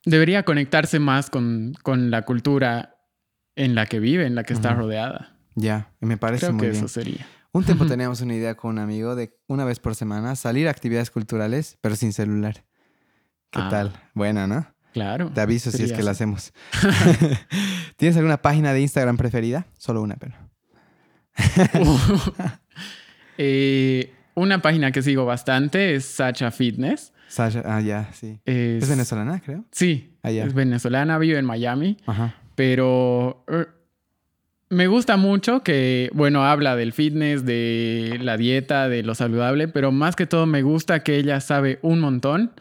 debería 0.05 0.43
conectarse 0.43 0.99
más 0.99 1.29
con, 1.29 1.75
la 1.85 2.21
cultura 2.23 2.97
en 3.55 3.75
la 3.75 3.85
que 3.85 3.99
vive, 3.99 4.25
en 4.25 4.35
la 4.35 4.43
que 4.43 4.53
está 4.53 4.73
rodeada. 4.73 5.37
Ya, 5.55 5.91
me 5.99 6.17
parece 6.17 6.47
Creo 6.47 6.57
muy 6.57 6.67
que 6.67 6.71
eso 6.71 6.87
sería. 6.87 7.27
Un 7.51 7.63
tiempo 7.63 7.85
teníamos 7.87 8.21
una 8.21 8.33
idea 8.33 8.55
con 8.55 8.71
un 8.71 8.79
amigo 8.79 9.15
de 9.15 9.37
una 9.47 9.65
vez 9.65 9.79
por 9.79 9.95
semana 9.95 10.35
salir 10.35 10.67
a 10.67 10.71
actividades 10.71 11.11
culturales, 11.11 11.77
pero 11.81 11.95
sin 11.95 12.13
celular. 12.13 12.65
¿Qué 13.51 13.59
ah. 13.61 13.69
tal? 13.69 13.93
Buena, 14.13 14.47
¿no? 14.47 14.67
Claro. 14.93 15.31
Te 15.31 15.41
aviso 15.41 15.71
si 15.71 15.83
es 15.83 15.93
que 15.93 16.03
la 16.03 16.11
hacemos. 16.11 16.53
¿Tienes 17.97 18.17
alguna 18.17 18.41
página 18.41 18.73
de 18.73 18.81
Instagram 18.81 19.17
preferida? 19.17 19.65
Solo 19.77 20.01
una, 20.01 20.15
pero. 20.15 20.35
Eh, 23.39 24.13
una 24.35 24.61
página 24.61 24.91
que 24.91 25.01
sigo 25.01 25.25
bastante 25.25 25.95
es 25.95 26.05
Sacha 26.05 26.51
Fitness. 26.51 27.12
Sasha, 27.33 27.63
ah, 27.65 27.81
ya, 27.81 28.13
sí. 28.13 28.39
Es, 28.45 28.87
venezolana, 28.87 29.41
creo. 29.43 29.65
Sí, 29.71 30.11
ah, 30.21 30.29
es 30.29 30.53
venezolana, 30.53 31.17
vive 31.17 31.39
en 31.39 31.45
Miami. 31.45 31.97
Ajá. 32.05 32.35
Pero 32.53 33.43
er, 33.47 33.69
me 34.69 34.85
gusta 34.85 35.17
mucho 35.17 35.63
que, 35.63 36.11
bueno, 36.13 36.45
habla 36.45 36.75
del 36.75 36.93
fitness, 36.93 37.43
de 37.43 38.19
la 38.21 38.37
dieta, 38.37 38.87
de 38.87 39.01
lo 39.01 39.15
saludable, 39.15 39.67
pero 39.67 39.91
más 39.91 40.15
que 40.15 40.27
todo 40.27 40.45
me 40.45 40.61
gusta 40.61 40.99
que 40.99 41.15
ella 41.15 41.39
sabe 41.39 41.79
un 41.81 42.01
montón, 42.01 42.51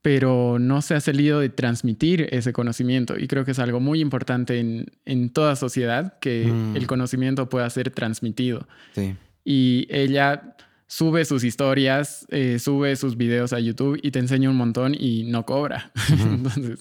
pero 0.00 0.58
no 0.58 0.80
se 0.80 0.94
ha 0.94 1.00
salido 1.00 1.40
de 1.40 1.50
transmitir 1.50 2.28
ese 2.30 2.54
conocimiento. 2.54 3.18
Y 3.18 3.28
creo 3.28 3.44
que 3.44 3.50
es 3.50 3.58
algo 3.58 3.78
muy 3.78 4.00
importante 4.00 4.58
en, 4.58 4.86
en 5.04 5.28
toda 5.28 5.54
sociedad, 5.54 6.18
que 6.18 6.46
mm. 6.46 6.76
el 6.76 6.86
conocimiento 6.86 7.50
pueda 7.50 7.68
ser 7.68 7.90
transmitido. 7.90 8.66
Sí. 8.94 9.16
Y 9.44 9.86
ella 9.90 10.56
sube 10.88 11.24
sus 11.24 11.44
historias, 11.44 12.26
eh, 12.30 12.58
sube 12.58 12.96
sus 12.96 13.16
videos 13.16 13.52
a 13.52 13.60
YouTube 13.60 14.00
y 14.02 14.10
te 14.10 14.18
enseña 14.18 14.50
un 14.50 14.56
montón 14.56 14.96
y 14.98 15.24
no 15.24 15.46
cobra. 15.46 15.92
Entonces, 16.10 16.80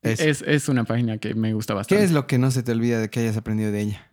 es, 0.00 0.42
es, 0.42 0.68
una 0.68 0.84
página 0.84 1.18
que 1.18 1.34
me 1.34 1.52
gusta 1.52 1.74
bastante. 1.74 2.00
¿Qué 2.00 2.04
es 2.04 2.12
lo 2.12 2.26
que 2.26 2.38
no 2.38 2.50
se 2.50 2.62
te 2.62 2.72
olvida 2.72 3.00
de 3.00 3.10
que 3.10 3.20
hayas 3.20 3.36
aprendido 3.36 3.70
de 3.70 3.80
ella? 3.82 4.10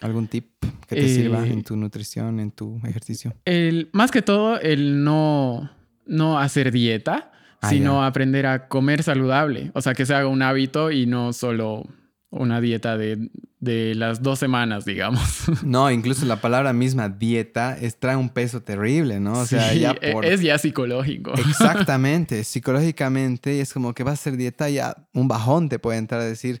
¿Algún 0.00 0.26
tip 0.26 0.46
que 0.88 0.96
te 0.96 1.08
sirva 1.08 1.46
en 1.46 1.60
eh, 1.60 1.62
tu 1.62 1.76
nutrición, 1.76 2.40
en 2.40 2.50
tu 2.50 2.80
ejercicio? 2.84 3.34
El, 3.44 3.88
más 3.92 4.10
que 4.10 4.20
todo, 4.20 4.60
el 4.60 5.04
no, 5.04 5.70
no 6.06 6.38
hacer 6.38 6.70
dieta, 6.70 7.32
ah, 7.60 7.68
sino 7.70 8.04
aprender 8.04 8.46
a 8.46 8.68
comer 8.68 9.02
saludable. 9.02 9.70
O 9.74 9.80
sea, 9.80 9.94
que 9.94 10.04
se 10.04 10.14
haga 10.14 10.28
un 10.28 10.42
hábito 10.42 10.90
y 10.90 11.06
no 11.06 11.32
solo 11.32 11.86
una 12.30 12.60
dieta 12.60 12.96
de, 12.96 13.30
las 13.60 14.22
dos 14.22 14.38
semanas, 14.38 14.84
digamos. 14.84 15.44
No, 15.64 15.90
incluso 15.90 16.26
la 16.26 16.40
palabra 16.40 16.72
misma 16.72 17.08
dieta 17.08 17.76
trae 17.98 18.16
un 18.16 18.30
peso 18.30 18.62
terrible, 18.62 19.20
¿no? 19.20 19.40
O 19.40 19.46
sea, 19.46 19.74
ya 19.74 19.96
e, 20.00 20.14
es 20.22 20.40
ya 20.40 20.58
psicológico. 20.58 21.32
Exactamente, 21.48 22.44
psicológicamente 22.44 23.60
es 23.60 23.72
como 23.72 23.94
que 23.94 24.02
vas 24.02 24.12
a 24.12 24.14
hacer 24.14 24.36
dieta 24.36 24.68
ya 24.70 25.08
un 25.12 25.28
bajón 25.28 25.68
te 25.68 25.78
puede 25.78 25.98
entrar 25.98 26.20
a 26.20 26.24
decir, 26.24 26.60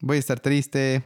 voy 0.00 0.16
a 0.16 0.20
estar 0.20 0.40
triste, 0.40 1.04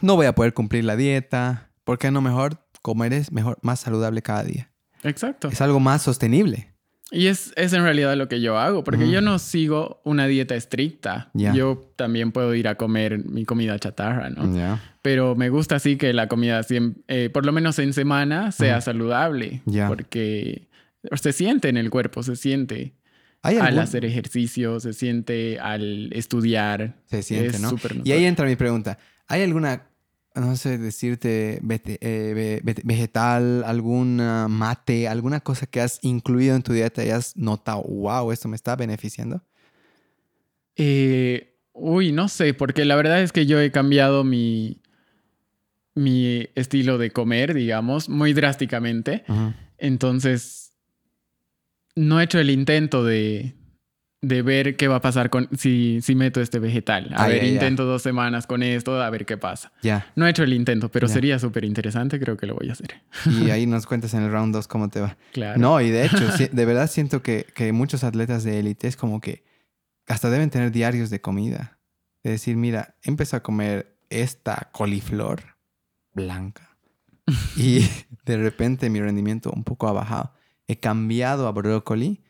no 0.00 0.16
voy 0.16 0.26
a 0.26 0.34
poder 0.34 0.54
cumplir 0.54 0.84
la 0.84 0.96
dieta, 0.96 1.70
¿por 1.84 1.98
qué 1.98 2.10
no 2.10 2.20
mejor 2.20 2.66
comer 2.82 3.12
es 3.12 3.32
mejor, 3.32 3.58
más 3.62 3.80
saludable 3.80 4.22
cada 4.22 4.44
día? 4.44 4.70
Exacto. 5.02 5.48
Es 5.48 5.60
algo 5.60 5.80
más 5.80 6.02
sostenible. 6.02 6.69
Y 7.12 7.26
es, 7.26 7.52
es, 7.56 7.72
en 7.72 7.82
realidad 7.82 8.16
lo 8.16 8.28
que 8.28 8.40
yo 8.40 8.58
hago, 8.58 8.84
porque 8.84 9.10
yo 9.10 9.20
no 9.20 9.38
sigo 9.38 10.00
una 10.04 10.26
dieta 10.26 10.54
estricta. 10.54 11.30
Yo 11.34 11.92
también 11.96 12.30
puedo 12.32 12.54
ir 12.54 12.68
a 12.68 12.76
comer 12.76 13.24
mi 13.24 13.44
comida 13.44 13.78
chatarra, 13.78 14.30
¿no? 14.30 14.78
Pero 15.02 15.34
me 15.34 15.48
gusta 15.48 15.76
así 15.76 15.96
que 15.96 16.12
la 16.12 16.28
comida, 16.28 16.60
eh, 17.08 17.30
por 17.32 17.46
lo 17.46 17.52
menos 17.52 17.78
en 17.78 17.92
semana, 17.92 18.52
sea 18.52 18.80
saludable. 18.80 19.62
Porque 19.88 20.68
se 21.14 21.32
siente 21.32 21.68
en 21.68 21.76
el 21.76 21.90
cuerpo, 21.90 22.22
se 22.22 22.36
siente. 22.36 22.94
al 23.42 23.78
hacer 23.78 24.04
ejercicio, 24.04 24.78
se 24.80 24.92
siente 24.92 25.58
al 25.58 26.12
estudiar. 26.12 26.96
Se 27.06 27.22
siente, 27.22 27.58
¿no? 27.58 27.74
Y 28.04 28.12
ahí 28.12 28.24
entra 28.24 28.46
mi 28.46 28.56
pregunta. 28.56 28.98
¿Hay 29.26 29.42
alguna 29.42 29.89
no 30.34 30.56
sé, 30.56 30.78
decirte 30.78 31.60
eh, 32.00 32.62
vegetal, 32.84 33.64
alguna 33.64 34.48
mate, 34.48 35.08
alguna 35.08 35.40
cosa 35.40 35.66
que 35.66 35.80
has 35.80 35.98
incluido 36.02 36.54
en 36.54 36.62
tu 36.62 36.72
dieta 36.72 37.04
y 37.04 37.10
has 37.10 37.36
notado, 37.36 37.82
wow, 37.82 38.30
esto 38.30 38.48
me 38.48 38.56
está 38.56 38.76
beneficiando? 38.76 39.42
Eh, 40.76 41.58
uy, 41.72 42.12
no 42.12 42.28
sé, 42.28 42.54
porque 42.54 42.84
la 42.84 42.94
verdad 42.96 43.22
es 43.22 43.32
que 43.32 43.46
yo 43.46 43.60
he 43.60 43.72
cambiado 43.72 44.22
mi, 44.22 44.80
mi 45.94 46.48
estilo 46.54 46.96
de 46.98 47.10
comer, 47.10 47.54
digamos, 47.54 48.08
muy 48.08 48.32
drásticamente. 48.32 49.24
Entonces, 49.78 50.72
no 51.96 52.20
he 52.20 52.24
hecho 52.24 52.38
el 52.38 52.50
intento 52.50 53.04
de, 53.04 53.54
de 54.22 54.42
ver 54.42 54.76
qué 54.76 54.86
va 54.86 54.96
a 54.96 55.00
pasar 55.00 55.30
con 55.30 55.48
si, 55.56 56.00
si 56.02 56.14
meto 56.14 56.40
este 56.40 56.58
vegetal. 56.58 57.10
A 57.16 57.26
ver, 57.26 57.42
intento 57.44 57.84
dos 57.84 58.02
semanas 58.02 58.46
con 58.46 58.62
esto, 58.62 59.00
a 59.00 59.08
ver 59.08 59.24
qué 59.24 59.38
pasa. 59.38 59.72
Ya. 59.82 60.06
No 60.14 60.26
he 60.26 60.30
hecho 60.30 60.42
el 60.42 60.52
intento, 60.52 60.90
pero 60.90 61.08
sería 61.08 61.38
súper 61.38 61.64
interesante, 61.64 62.20
creo 62.20 62.36
que 62.36 62.46
lo 62.46 62.54
voy 62.54 62.68
a 62.68 62.72
hacer. 62.72 63.02
Y 63.26 63.50
ahí 63.50 63.66
nos 63.66 63.86
cuentas 63.86 64.12
en 64.14 64.22
el 64.22 64.30
round 64.30 64.54
2 64.54 64.68
cómo 64.68 64.90
te 64.90 65.00
va. 65.00 65.16
Claro. 65.32 65.58
No, 65.58 65.80
y 65.80 65.90
de 65.90 66.04
hecho, 66.04 66.26
de 66.52 66.64
verdad 66.64 66.90
siento 66.90 67.22
que, 67.22 67.46
que 67.54 67.72
muchos 67.72 68.04
atletas 68.04 68.44
de 68.44 68.58
élite 68.58 68.88
es 68.88 68.96
como 68.96 69.20
que 69.20 69.42
hasta 70.06 70.28
deben 70.28 70.50
tener 70.50 70.70
diarios 70.70 71.08
de 71.08 71.20
comida. 71.20 71.78
Es 72.22 72.32
decir, 72.32 72.56
mira, 72.56 72.96
empecé 73.02 73.36
a 73.36 73.42
comer 73.42 73.96
esta 74.10 74.68
coliflor 74.72 75.40
blanca 76.12 76.76
y 77.56 77.88
de 78.26 78.36
repente 78.36 78.90
mi 78.90 79.00
rendimiento 79.00 79.50
un 79.50 79.64
poco 79.64 79.88
ha 79.88 79.92
bajado. 79.92 80.34
He 80.66 80.78
cambiado 80.78 81.48
a 81.48 81.52
brócoli 81.52 82.22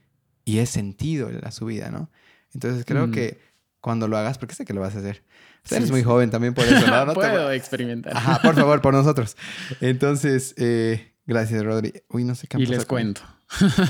y 0.44 0.58
es 0.58 0.70
sentido 0.70 1.30
la 1.30 1.50
subida, 1.50 1.90
¿no? 1.90 2.10
Entonces 2.52 2.84
creo 2.84 3.06
mm. 3.06 3.12
que 3.12 3.40
cuando 3.80 4.08
lo 4.08 4.16
hagas, 4.16 4.38
porque 4.38 4.54
sé 4.54 4.64
que 4.64 4.74
lo 4.74 4.80
vas 4.80 4.94
a 4.94 4.98
hacer. 4.98 5.24
eres 5.70 5.90
muy 5.90 6.02
joven 6.02 6.30
también 6.30 6.54
por 6.54 6.64
eso, 6.64 6.86
¿no? 6.86 7.12
Puedo 7.14 7.50
experimentar. 7.52 8.16
Ajá, 8.16 8.40
por 8.42 8.54
favor, 8.54 8.80
por 8.80 8.94
nosotros. 9.00 9.36
Entonces, 9.80 10.54
eh, 10.58 11.14
gracias, 11.26 11.64
Rodri. 11.64 11.94
Uy, 12.08 12.24
no 12.24 12.34
sé 12.34 12.46
qué 12.46 12.58
Y 12.58 12.66
les 12.66 12.84
cuento. 12.84 13.22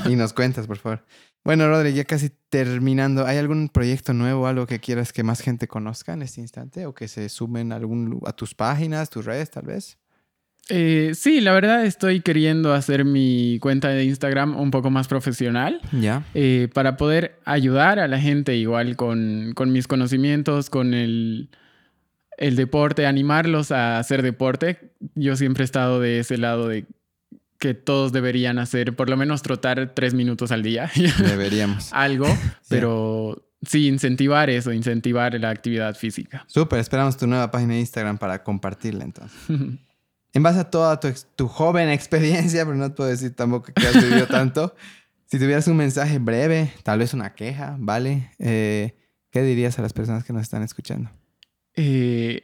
y 0.09 0.15
nos 0.15 0.33
cuentas, 0.33 0.67
por 0.67 0.77
favor. 0.77 1.05
Bueno, 1.43 1.67
Rodri, 1.67 1.93
ya 1.93 2.05
casi 2.05 2.29
terminando, 2.49 3.25
¿hay 3.25 3.37
algún 3.37 3.69
proyecto 3.69 4.13
nuevo, 4.13 4.45
algo 4.45 4.67
que 4.67 4.79
quieras 4.79 5.11
que 5.11 5.23
más 5.23 5.41
gente 5.41 5.67
conozca 5.67 6.13
en 6.13 6.21
este 6.21 6.39
instante 6.39 6.85
o 6.85 6.93
que 6.93 7.07
se 7.07 7.29
sumen 7.29 7.71
a, 7.71 7.77
algún, 7.77 8.21
a 8.27 8.33
tus 8.33 8.53
páginas, 8.53 9.09
tus 9.09 9.25
redes, 9.25 9.49
tal 9.49 9.65
vez? 9.65 9.97
Eh, 10.69 11.11
sí, 11.15 11.41
la 11.41 11.53
verdad 11.53 11.85
estoy 11.85 12.21
queriendo 12.21 12.73
hacer 12.73 13.03
mi 13.03 13.59
cuenta 13.59 13.89
de 13.89 14.05
Instagram 14.05 14.55
un 14.57 14.71
poco 14.71 14.89
más 14.89 15.07
profesional. 15.07 15.81
Ya. 15.91 16.23
Eh, 16.33 16.69
para 16.73 16.97
poder 16.97 17.39
ayudar 17.45 17.99
a 17.99 18.07
la 18.07 18.19
gente 18.19 18.55
igual 18.55 18.95
con, 18.95 19.53
mis 19.67 19.87
conocimientos, 19.87 20.69
con 20.69 20.93
el, 20.93 21.49
el, 22.37 22.55
deporte, 22.55 23.05
animarlos 23.05 23.71
a 23.71 23.99
hacer 23.99 24.21
deporte. 24.21 24.91
Yo 25.15 25.35
siempre 25.35 25.63
he 25.63 25.65
estado 25.65 25.99
de 25.99 26.19
ese 26.19 26.37
lado 26.37 26.67
de 26.67 26.85
que 27.61 27.75
todos 27.75 28.11
deberían 28.11 28.57
hacer, 28.57 28.95
por 28.95 29.09
lo 29.09 29.15
menos 29.17 29.43
trotar 29.43 29.93
tres 29.93 30.13
minutos 30.13 30.51
al 30.51 30.63
día. 30.63 30.89
Deberíamos. 31.19 31.93
Algo, 31.93 32.25
pero 32.69 33.45
sí, 33.61 33.87
incentivar 33.87 34.49
eso, 34.49 34.73
incentivar 34.73 35.39
la 35.39 35.49
actividad 35.51 35.95
física. 35.95 36.43
Súper, 36.47 36.79
esperamos 36.79 37.17
tu 37.17 37.27
nueva 37.27 37.51
página 37.51 37.73
de 37.73 37.81
Instagram 37.81 38.17
para 38.17 38.43
compartirla 38.43 39.03
entonces. 39.03 39.37
en 40.33 40.43
base 40.43 40.59
a 40.59 40.69
toda 40.69 40.99
tu, 40.99 41.47
joven 41.47 41.89
experiencia, 41.89 42.65
pero 42.65 42.77
no 42.77 42.93
puedo 42.93 43.09
decir 43.09 43.35
tampoco 43.35 43.71
que 43.73 43.87
has 43.87 44.03
vivido 44.03 44.27
tanto, 44.27 44.75
si 45.25 45.39
tuvieras 45.39 45.67
un 45.67 45.77
mensaje 45.77 46.19
breve, 46.19 46.73
tal 46.83 46.99
vez 46.99 47.13
una 47.13 47.33
queja, 47.33 47.77
¿vale? 47.79 48.31
Eh, 48.39 48.95
¿Qué 49.29 49.43
dirías 49.43 49.79
a 49.79 49.81
las 49.81 49.93
personas 49.93 50.25
que 50.25 50.33
nos 50.33 50.41
están 50.41 50.61
escuchando? 50.61 51.09
Eh, 51.75 52.43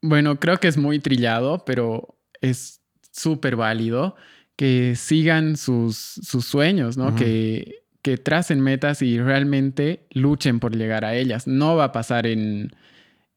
bueno, 0.00 0.40
creo 0.40 0.58
que 0.58 0.68
es 0.68 0.78
muy 0.78 0.98
trillado, 0.98 1.64
pero 1.66 2.18
es 2.40 2.80
súper 3.12 3.56
válido 3.56 4.16
que 4.56 4.94
sigan 4.96 5.58
sus, 5.58 5.96
sus 5.96 6.46
sueños, 6.46 6.96
¿no? 6.96 7.14
que, 7.14 7.82
que 8.00 8.16
tracen 8.16 8.60
metas 8.60 9.02
y 9.02 9.18
realmente 9.20 10.06
luchen 10.10 10.58
por 10.58 10.74
llegar 10.74 11.04
a 11.04 11.14
ellas. 11.14 11.46
No 11.46 11.76
va 11.76 11.84
a 11.84 11.92
pasar 11.92 12.26
en 12.26 12.72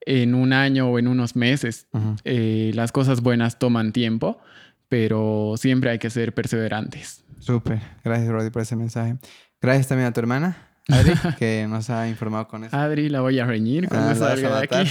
en 0.01 0.35
un 0.35 0.53
año 0.53 0.89
o 0.89 0.99
en 0.99 1.07
unos 1.07 1.35
meses. 1.35 1.87
Eh, 2.23 2.71
las 2.73 2.91
cosas 2.91 3.21
buenas 3.21 3.59
toman 3.59 3.91
tiempo, 3.91 4.39
pero 4.87 5.55
siempre 5.57 5.91
hay 5.91 5.99
que 5.99 6.09
ser 6.09 6.33
perseverantes. 6.33 7.23
Súper. 7.39 7.79
Gracias, 8.03 8.29
Roddy, 8.29 8.49
por 8.49 8.61
ese 8.61 8.75
mensaje. 8.75 9.15
Gracias 9.61 9.87
también 9.87 10.07
a 10.07 10.13
tu 10.13 10.19
hermana. 10.19 10.57
Adri, 10.87 11.13
que 11.37 11.67
nos 11.69 11.89
ha 11.89 12.07
informado 12.09 12.47
con 12.47 12.63
eso. 12.63 12.75
Adri, 12.75 13.09
la 13.09 13.21
voy 13.21 13.39
a 13.39 13.45
reñir 13.45 13.87
cuando 13.87 14.09
Ah, 14.09 14.15
salga 14.15 14.59
de 14.59 14.67
aquí. 14.69 14.89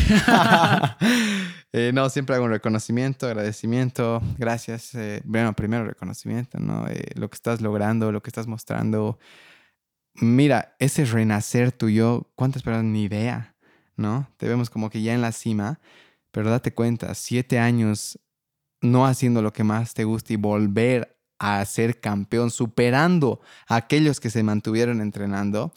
Eh, 1.74 1.90
no, 1.92 2.08
siempre 2.08 2.34
hago 2.34 2.46
un 2.46 2.50
reconocimiento, 2.50 3.26
agradecimiento. 3.26 4.22
Gracias. 4.38 4.94
eh, 4.94 5.20
bueno, 5.26 5.52
primero 5.52 5.84
reconocimiento, 5.84 6.58
¿no? 6.58 6.88
Eh, 6.88 7.10
lo 7.14 7.28
que 7.28 7.34
estás 7.34 7.60
logrando, 7.60 8.10
lo 8.10 8.22
que 8.22 8.30
estás 8.30 8.46
mostrando. 8.46 9.18
Mira, 10.14 10.74
ese 10.78 11.04
renacer 11.04 11.70
tuyo, 11.72 12.30
¿cuántas 12.36 12.62
personas 12.62 12.86
ni 12.86 13.02
idea, 13.04 13.54
¿no? 13.98 14.30
Te 14.38 14.48
vemos 14.48 14.70
como 14.70 14.88
que 14.90 15.02
ya 15.02 15.14
en 15.14 15.20
la 15.20 15.32
cima, 15.32 15.80
pero 16.30 16.50
date 16.50 16.72
cuenta, 16.72 17.14
siete 17.14 17.58
años 17.58 18.18
no 18.80 19.06
haciendo 19.06 19.42
lo 19.42 19.52
que 19.52 19.64
más 19.64 19.94
te 19.94 20.04
gusta 20.04 20.32
y 20.32 20.36
volver 20.36 21.18
a 21.38 21.64
ser 21.64 22.00
campeón, 22.00 22.50
superando 22.50 23.40
a 23.66 23.76
aquellos 23.76 24.20
que 24.20 24.30
se 24.30 24.42
mantuvieron 24.42 25.00
entrenando, 25.00 25.72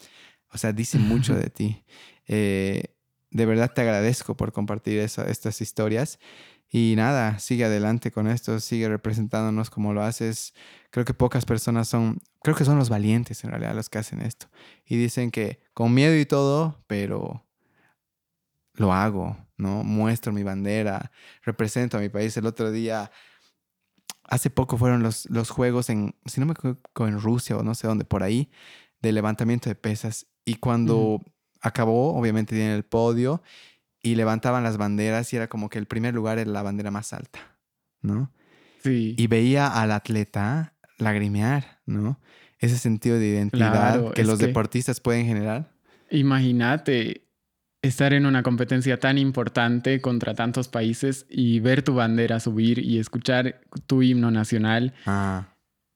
o 0.50 0.58
sea, 0.58 0.72
dice 0.72 0.98
mucho 0.98 1.34
de 1.34 1.50
ti. 1.50 1.84
Eh, 2.26 2.84
de 3.30 3.46
verdad 3.46 3.72
te 3.74 3.80
agradezco 3.82 4.36
por 4.36 4.52
compartir 4.52 4.98
esa- 5.00 5.24
estas 5.28 5.60
historias. 5.60 6.18
Y 6.74 6.94
nada, 6.96 7.38
sigue 7.38 7.64
adelante 7.66 8.10
con 8.10 8.26
esto, 8.28 8.58
sigue 8.60 8.88
representándonos 8.88 9.68
como 9.70 9.92
lo 9.92 10.02
haces. 10.02 10.54
Creo 10.90 11.04
que 11.04 11.12
pocas 11.14 11.44
personas 11.44 11.88
son, 11.88 12.18
creo 12.42 12.56
que 12.56 12.64
son 12.64 12.78
los 12.78 12.88
valientes 12.88 13.44
en 13.44 13.50
realidad 13.50 13.74
los 13.74 13.90
que 13.90 13.98
hacen 13.98 14.22
esto. 14.22 14.48
Y 14.86 14.96
dicen 14.96 15.30
que 15.30 15.60
con 15.74 15.92
miedo 15.92 16.16
y 16.18 16.24
todo, 16.26 16.82
pero 16.86 17.44
lo 18.74 18.92
hago, 18.92 19.36
¿no? 19.56 19.82
Muestro 19.84 20.32
mi 20.32 20.42
bandera, 20.42 21.10
represento 21.44 21.96
a 21.96 22.00
mi 22.00 22.08
país. 22.08 22.36
El 22.36 22.46
otro 22.46 22.70
día, 22.70 23.10
hace 24.24 24.50
poco 24.50 24.78
fueron 24.78 25.02
los, 25.02 25.28
los 25.30 25.50
juegos 25.50 25.90
en, 25.90 26.14
si 26.26 26.40
no 26.40 26.46
me 26.46 26.52
equivoco, 26.52 27.06
en 27.06 27.20
Rusia 27.20 27.56
o 27.56 27.62
no 27.62 27.74
sé 27.74 27.86
dónde, 27.86 28.04
por 28.04 28.22
ahí, 28.22 28.50
de 29.00 29.12
levantamiento 29.12 29.68
de 29.68 29.74
pesas. 29.74 30.26
Y 30.44 30.54
cuando 30.56 31.20
acabó, 31.60 32.14
obviamente 32.16 32.54
tienen 32.54 32.74
el 32.74 32.84
podio 32.84 33.42
y 34.02 34.14
levantaban 34.16 34.64
las 34.64 34.76
banderas 34.78 35.32
y 35.32 35.36
era 35.36 35.48
como 35.48 35.68
que 35.68 35.78
el 35.78 35.86
primer 35.86 36.14
lugar 36.14 36.38
era 36.38 36.50
la 36.50 36.62
bandera 36.62 36.90
más 36.90 37.12
alta, 37.12 37.38
¿no? 38.00 38.32
Sí. 38.82 39.14
Y 39.16 39.26
veía 39.28 39.68
al 39.68 39.92
atleta 39.92 40.74
lagrimear, 40.98 41.80
¿no? 41.86 42.20
Ese 42.58 42.78
sentido 42.78 43.18
de 43.18 43.28
identidad 43.28 43.70
Claro, 43.94 44.12
que 44.12 44.24
los 44.24 44.38
que- 44.38 44.46
deportistas 44.46 45.00
pueden 45.00 45.26
generar. 45.26 45.70
Imagínate 46.10 47.21
estar 47.82 48.14
en 48.14 48.26
una 48.26 48.42
competencia 48.42 48.98
tan 49.00 49.18
importante 49.18 50.00
contra 50.00 50.34
tantos 50.34 50.68
países 50.68 51.26
y 51.28 51.58
ver 51.60 51.82
tu 51.82 51.94
bandera 51.94 52.38
subir 52.40 52.78
y 52.78 52.98
escuchar 52.98 53.60
tu 53.86 54.02
himno 54.02 54.30
nacional. 54.30 54.94
Ah, 55.06 55.48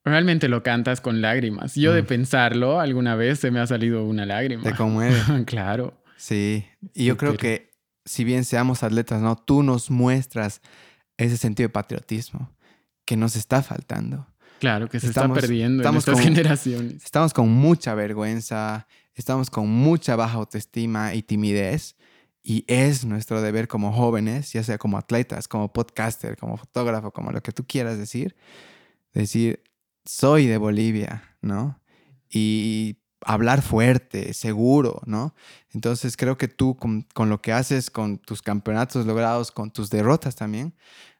Realmente 0.05 0.49
lo 0.49 0.62
cantas 0.62 1.01
con 1.01 1.20
lágrimas. 1.20 1.74
Yo 1.74 1.93
de 1.93 2.03
Mm. 2.03 2.07
pensarlo, 2.07 2.78
alguna 2.78 3.16
vez 3.16 3.41
se 3.41 3.51
me 3.51 3.59
ha 3.59 3.66
salido 3.66 4.05
una 4.05 4.24
lágrima. 4.24 4.62
te 4.62 4.72
conmueve. 4.72 5.16
claro. 5.47 6.01
Sí. 6.16 6.64
Y 6.95 7.07
yo 7.07 7.16
creo 7.16 7.37
que 7.37 7.70
si 8.05 8.22
bien 8.22 8.45
seamos 8.45 8.84
atletas, 8.84 9.20
¿no? 9.20 9.34
Tú 9.34 9.64
nos 9.64 9.91
muestras 9.91 10.61
ese 11.18 11.37
sentido 11.37 11.68
de 11.68 11.72
patriotismo 11.72 12.53
que 13.05 13.16
nos 13.16 13.34
está 13.34 13.62
faltando. 13.64 14.28
Claro 14.61 14.89
que 14.89 15.01
se 15.01 15.09
Estamos- 15.09 15.37
está 15.39 15.47
perdiendo 15.49 15.82
estamos 15.82 16.07
en 16.07 16.12
estas 16.12 16.24
con- 16.24 16.34
generaciones. 16.37 17.05
Estamos 17.05 17.34
con 17.34 17.49
mucha 17.51 17.95
vergüenza, 17.97 18.87
estamos 19.16 19.50
con 19.50 19.68
mucha 19.68 20.14
baja 20.14 20.36
autoestima 20.36 21.14
y 21.14 21.22
timidez. 21.22 21.96
Y 22.42 22.64
es 22.68 23.04
nuestro 23.04 23.42
deber 23.42 23.66
como 23.66 23.92
jóvenes, 23.92 24.52
ya 24.52 24.62
sea 24.62 24.78
como 24.78 24.98
atletas, 24.98 25.48
como 25.48 25.72
podcaster, 25.72 26.36
como 26.36 26.56
fotógrafo, 26.56 27.10
como 27.10 27.32
lo 27.32 27.42
que 27.42 27.50
tú 27.50 27.66
quieras 27.66 27.98
decir, 27.98 28.36
decir, 29.12 29.64
soy 30.04 30.46
de 30.46 30.56
Bolivia, 30.56 31.36
¿no? 31.40 31.80
Y 32.30 32.98
hablar 33.20 33.62
fuerte, 33.62 34.32
seguro, 34.32 35.02
¿no? 35.06 35.34
Entonces 35.72 36.16
creo 36.16 36.38
que 36.38 36.46
tú 36.46 36.76
con, 36.76 37.02
con 37.14 37.30
lo 37.30 37.42
que 37.42 37.52
haces, 37.52 37.90
con 37.90 38.18
tus 38.18 38.42
campeonatos 38.42 39.06
logrados, 39.06 39.50
con 39.50 39.72
tus 39.72 39.90
derrotas 39.90 40.36
también, 40.36 40.74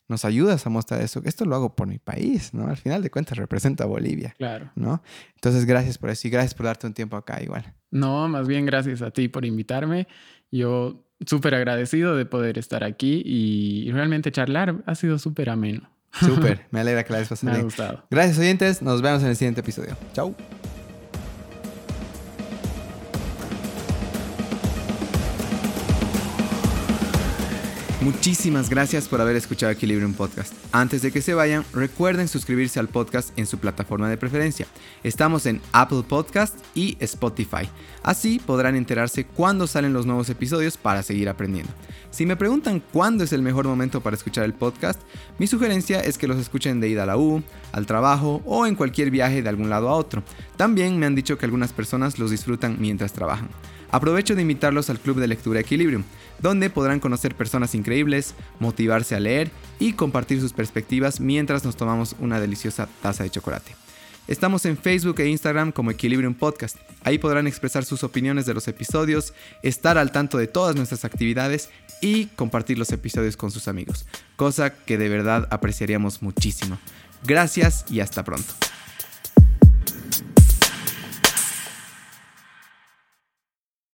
nos 0.09 0.25
ayudas 0.25 0.67
a 0.67 0.71
mostrar 0.71 1.01
eso. 1.03 1.21
Esto 1.25 1.45
lo 1.45 1.55
hago 1.57 1.75
por 1.75 1.87
mi 1.87 1.99
país, 1.99 2.55
¿no? 2.55 2.69
Al 2.69 2.77
final 2.77 3.03
de 3.03 3.11
cuentas 3.11 3.39
represento 3.39 3.83
a 3.83 3.87
Bolivia. 3.87 4.35
Claro. 4.39 4.71
¿no? 4.75 5.03
Entonces, 5.35 5.65
gracias 5.65 5.99
por 5.99 6.11
eso 6.11 6.29
y 6.29 6.31
gracias 6.31 6.55
por 6.55 6.67
darte 6.67 6.87
un 6.87 6.95
tiempo 6.95 7.17
acá 7.17 7.43
igual. 7.43 7.75
No, 7.91 8.29
más 8.29 8.47
bien 8.47 8.67
gracias 8.67 9.03
a 9.03 9.11
ti 9.11 9.29
por 9.29 9.45
invitarme. 9.45 10.07
Yo 10.51 11.05
súper 11.25 11.55
agradecido 11.55 12.17
de 12.17 12.27
poder 12.27 12.59
estar 12.59 12.85
aquí 12.85 13.23
y 13.25 13.91
realmente 13.91 14.31
charlar 14.31 14.83
ha 14.87 14.95
sido 14.95 15.19
súper 15.19 15.51
ameno. 15.51 15.91
Súper, 16.13 16.67
me 16.71 16.81
alegra 16.81 17.05
que 17.05 17.13
la 17.13 17.19
hayas 17.19 17.29
pasado 17.29 17.53
Me 17.53 17.59
ha 17.59 17.63
gustado. 17.63 18.05
Gracias 18.11 18.39
oyentes, 18.39 18.83
nos 18.83 19.03
vemos 19.03 19.23
en 19.23 19.29
el 19.29 19.37
siguiente 19.37 19.61
episodio. 19.61 19.97
Chao. 20.13 20.35
Muchísimas 28.07 28.71
gracias 28.71 29.09
por 29.09 29.21
haber 29.21 29.35
escuchado 29.35 29.73
Equilibrium 29.73 30.15
Podcast. 30.15 30.55
Antes 30.71 31.03
de 31.03 31.11
que 31.11 31.21
se 31.21 31.35
vayan, 31.35 31.65
recuerden 31.73 32.29
suscribirse 32.29 32.79
al 32.79 32.87
podcast 32.87 33.37
en 33.37 33.47
su 33.47 33.59
plataforma 33.59 34.09
de 34.09 34.17
preferencia. 34.17 34.69
Estamos 35.03 35.45
en 35.45 35.61
Apple 35.73 36.05
Podcast 36.09 36.57
y 36.73 36.97
Spotify. 37.01 37.69
Así 38.05 38.39
podrán 38.39 38.77
enterarse 38.77 39.25
cuándo 39.25 39.67
salen 39.67 39.93
los 39.93 40.07
nuevos 40.07 40.31
episodios 40.31 40.77
para 40.77 41.03
seguir 41.03 41.29
aprendiendo. 41.29 41.73
Si 42.13 42.27
me 42.27 42.37
preguntan 42.37 42.81
cuándo 42.93 43.25
es 43.25 43.33
el 43.33 43.43
mejor 43.43 43.67
momento 43.67 44.01
para 44.01 44.15
escuchar 44.15 44.45
el 44.45 44.55
podcast, 44.55 45.01
mi 45.41 45.49
sugerencia 45.49 45.99
es 45.99 46.17
que 46.17 46.29
los 46.29 46.39
escuchen 46.39 46.79
de 46.79 46.89
ida 46.89 47.03
a 47.03 47.07
la 47.07 47.17
U, 47.17 47.43
al 47.73 47.87
trabajo 47.87 48.41
o 48.45 48.67
en 48.67 48.77
cualquier 48.77 49.11
viaje 49.11 49.43
de 49.43 49.49
algún 49.49 49.69
lado 49.69 49.89
a 49.89 49.95
otro. 49.95 50.23
También 50.57 50.97
me 50.97 51.07
han 51.07 51.17
dicho 51.17 51.39
que 51.39 51.47
algunas 51.47 51.73
personas 51.73 52.21
los 52.21 52.31
disfrutan 52.31 52.77
mientras 52.79 53.13
trabajan. 53.13 53.49
Aprovecho 53.97 54.35
de 54.35 54.43
invitarlos 54.43 54.91
al 54.91 55.01
Club 55.01 55.21
de 55.21 55.27
Lectura 55.27 55.61
Equilibrium, 55.61 56.03
donde 56.43 56.69
podrán 56.69 57.01
conocer 57.01 57.35
personas 57.35 57.75
increíbles, 57.75 58.35
motivarse 58.59 59.15
a 59.15 59.21
leer 59.21 59.51
y 59.79 59.95
compartir 59.95 60.39
sus 60.39 60.53
perspectivas 60.53 61.19
mientras 61.19 61.65
nos 61.65 61.77
tomamos 61.77 62.15
una 62.19 62.39
deliciosa 62.39 62.91
taza 63.01 63.25
de 63.25 63.31
chocolate. 63.31 63.75
Estamos 64.29 64.67
en 64.67 64.77
Facebook 64.77 65.19
e 65.21 65.29
Instagram 65.31 65.73
como 65.73 65.91
Equilibrium 65.91 66.35
Podcast. 66.35 66.77
Ahí 67.05 67.17
podrán 67.17 67.47
expresar 67.47 67.87
sus 67.87 68.05
opiniones 68.05 68.45
de 68.45 68.53
los 68.53 68.69
episodios, 68.69 69.33
estar 69.63 69.97
al 69.97 70.13
tanto 70.13 70.37
de 70.37 70.47
todas 70.47 70.77
nuestras 70.77 71.07
actividades 71.07 71.71
y 72.03 72.27
compartir 72.27 72.79
los 72.79 72.93
episodios 72.93 73.39
con 73.39 73.51
sus 73.51 73.67
amigos, 73.67 74.05
cosa 74.37 74.75
que 74.75 74.99
de 74.99 75.09
verdad 75.09 75.49
apreciaríamos 75.51 76.21
muchísimo. 76.21 76.79
Gracias 77.25 77.87
y 77.89 78.01
hasta 78.01 78.25
pronto. 78.25 78.66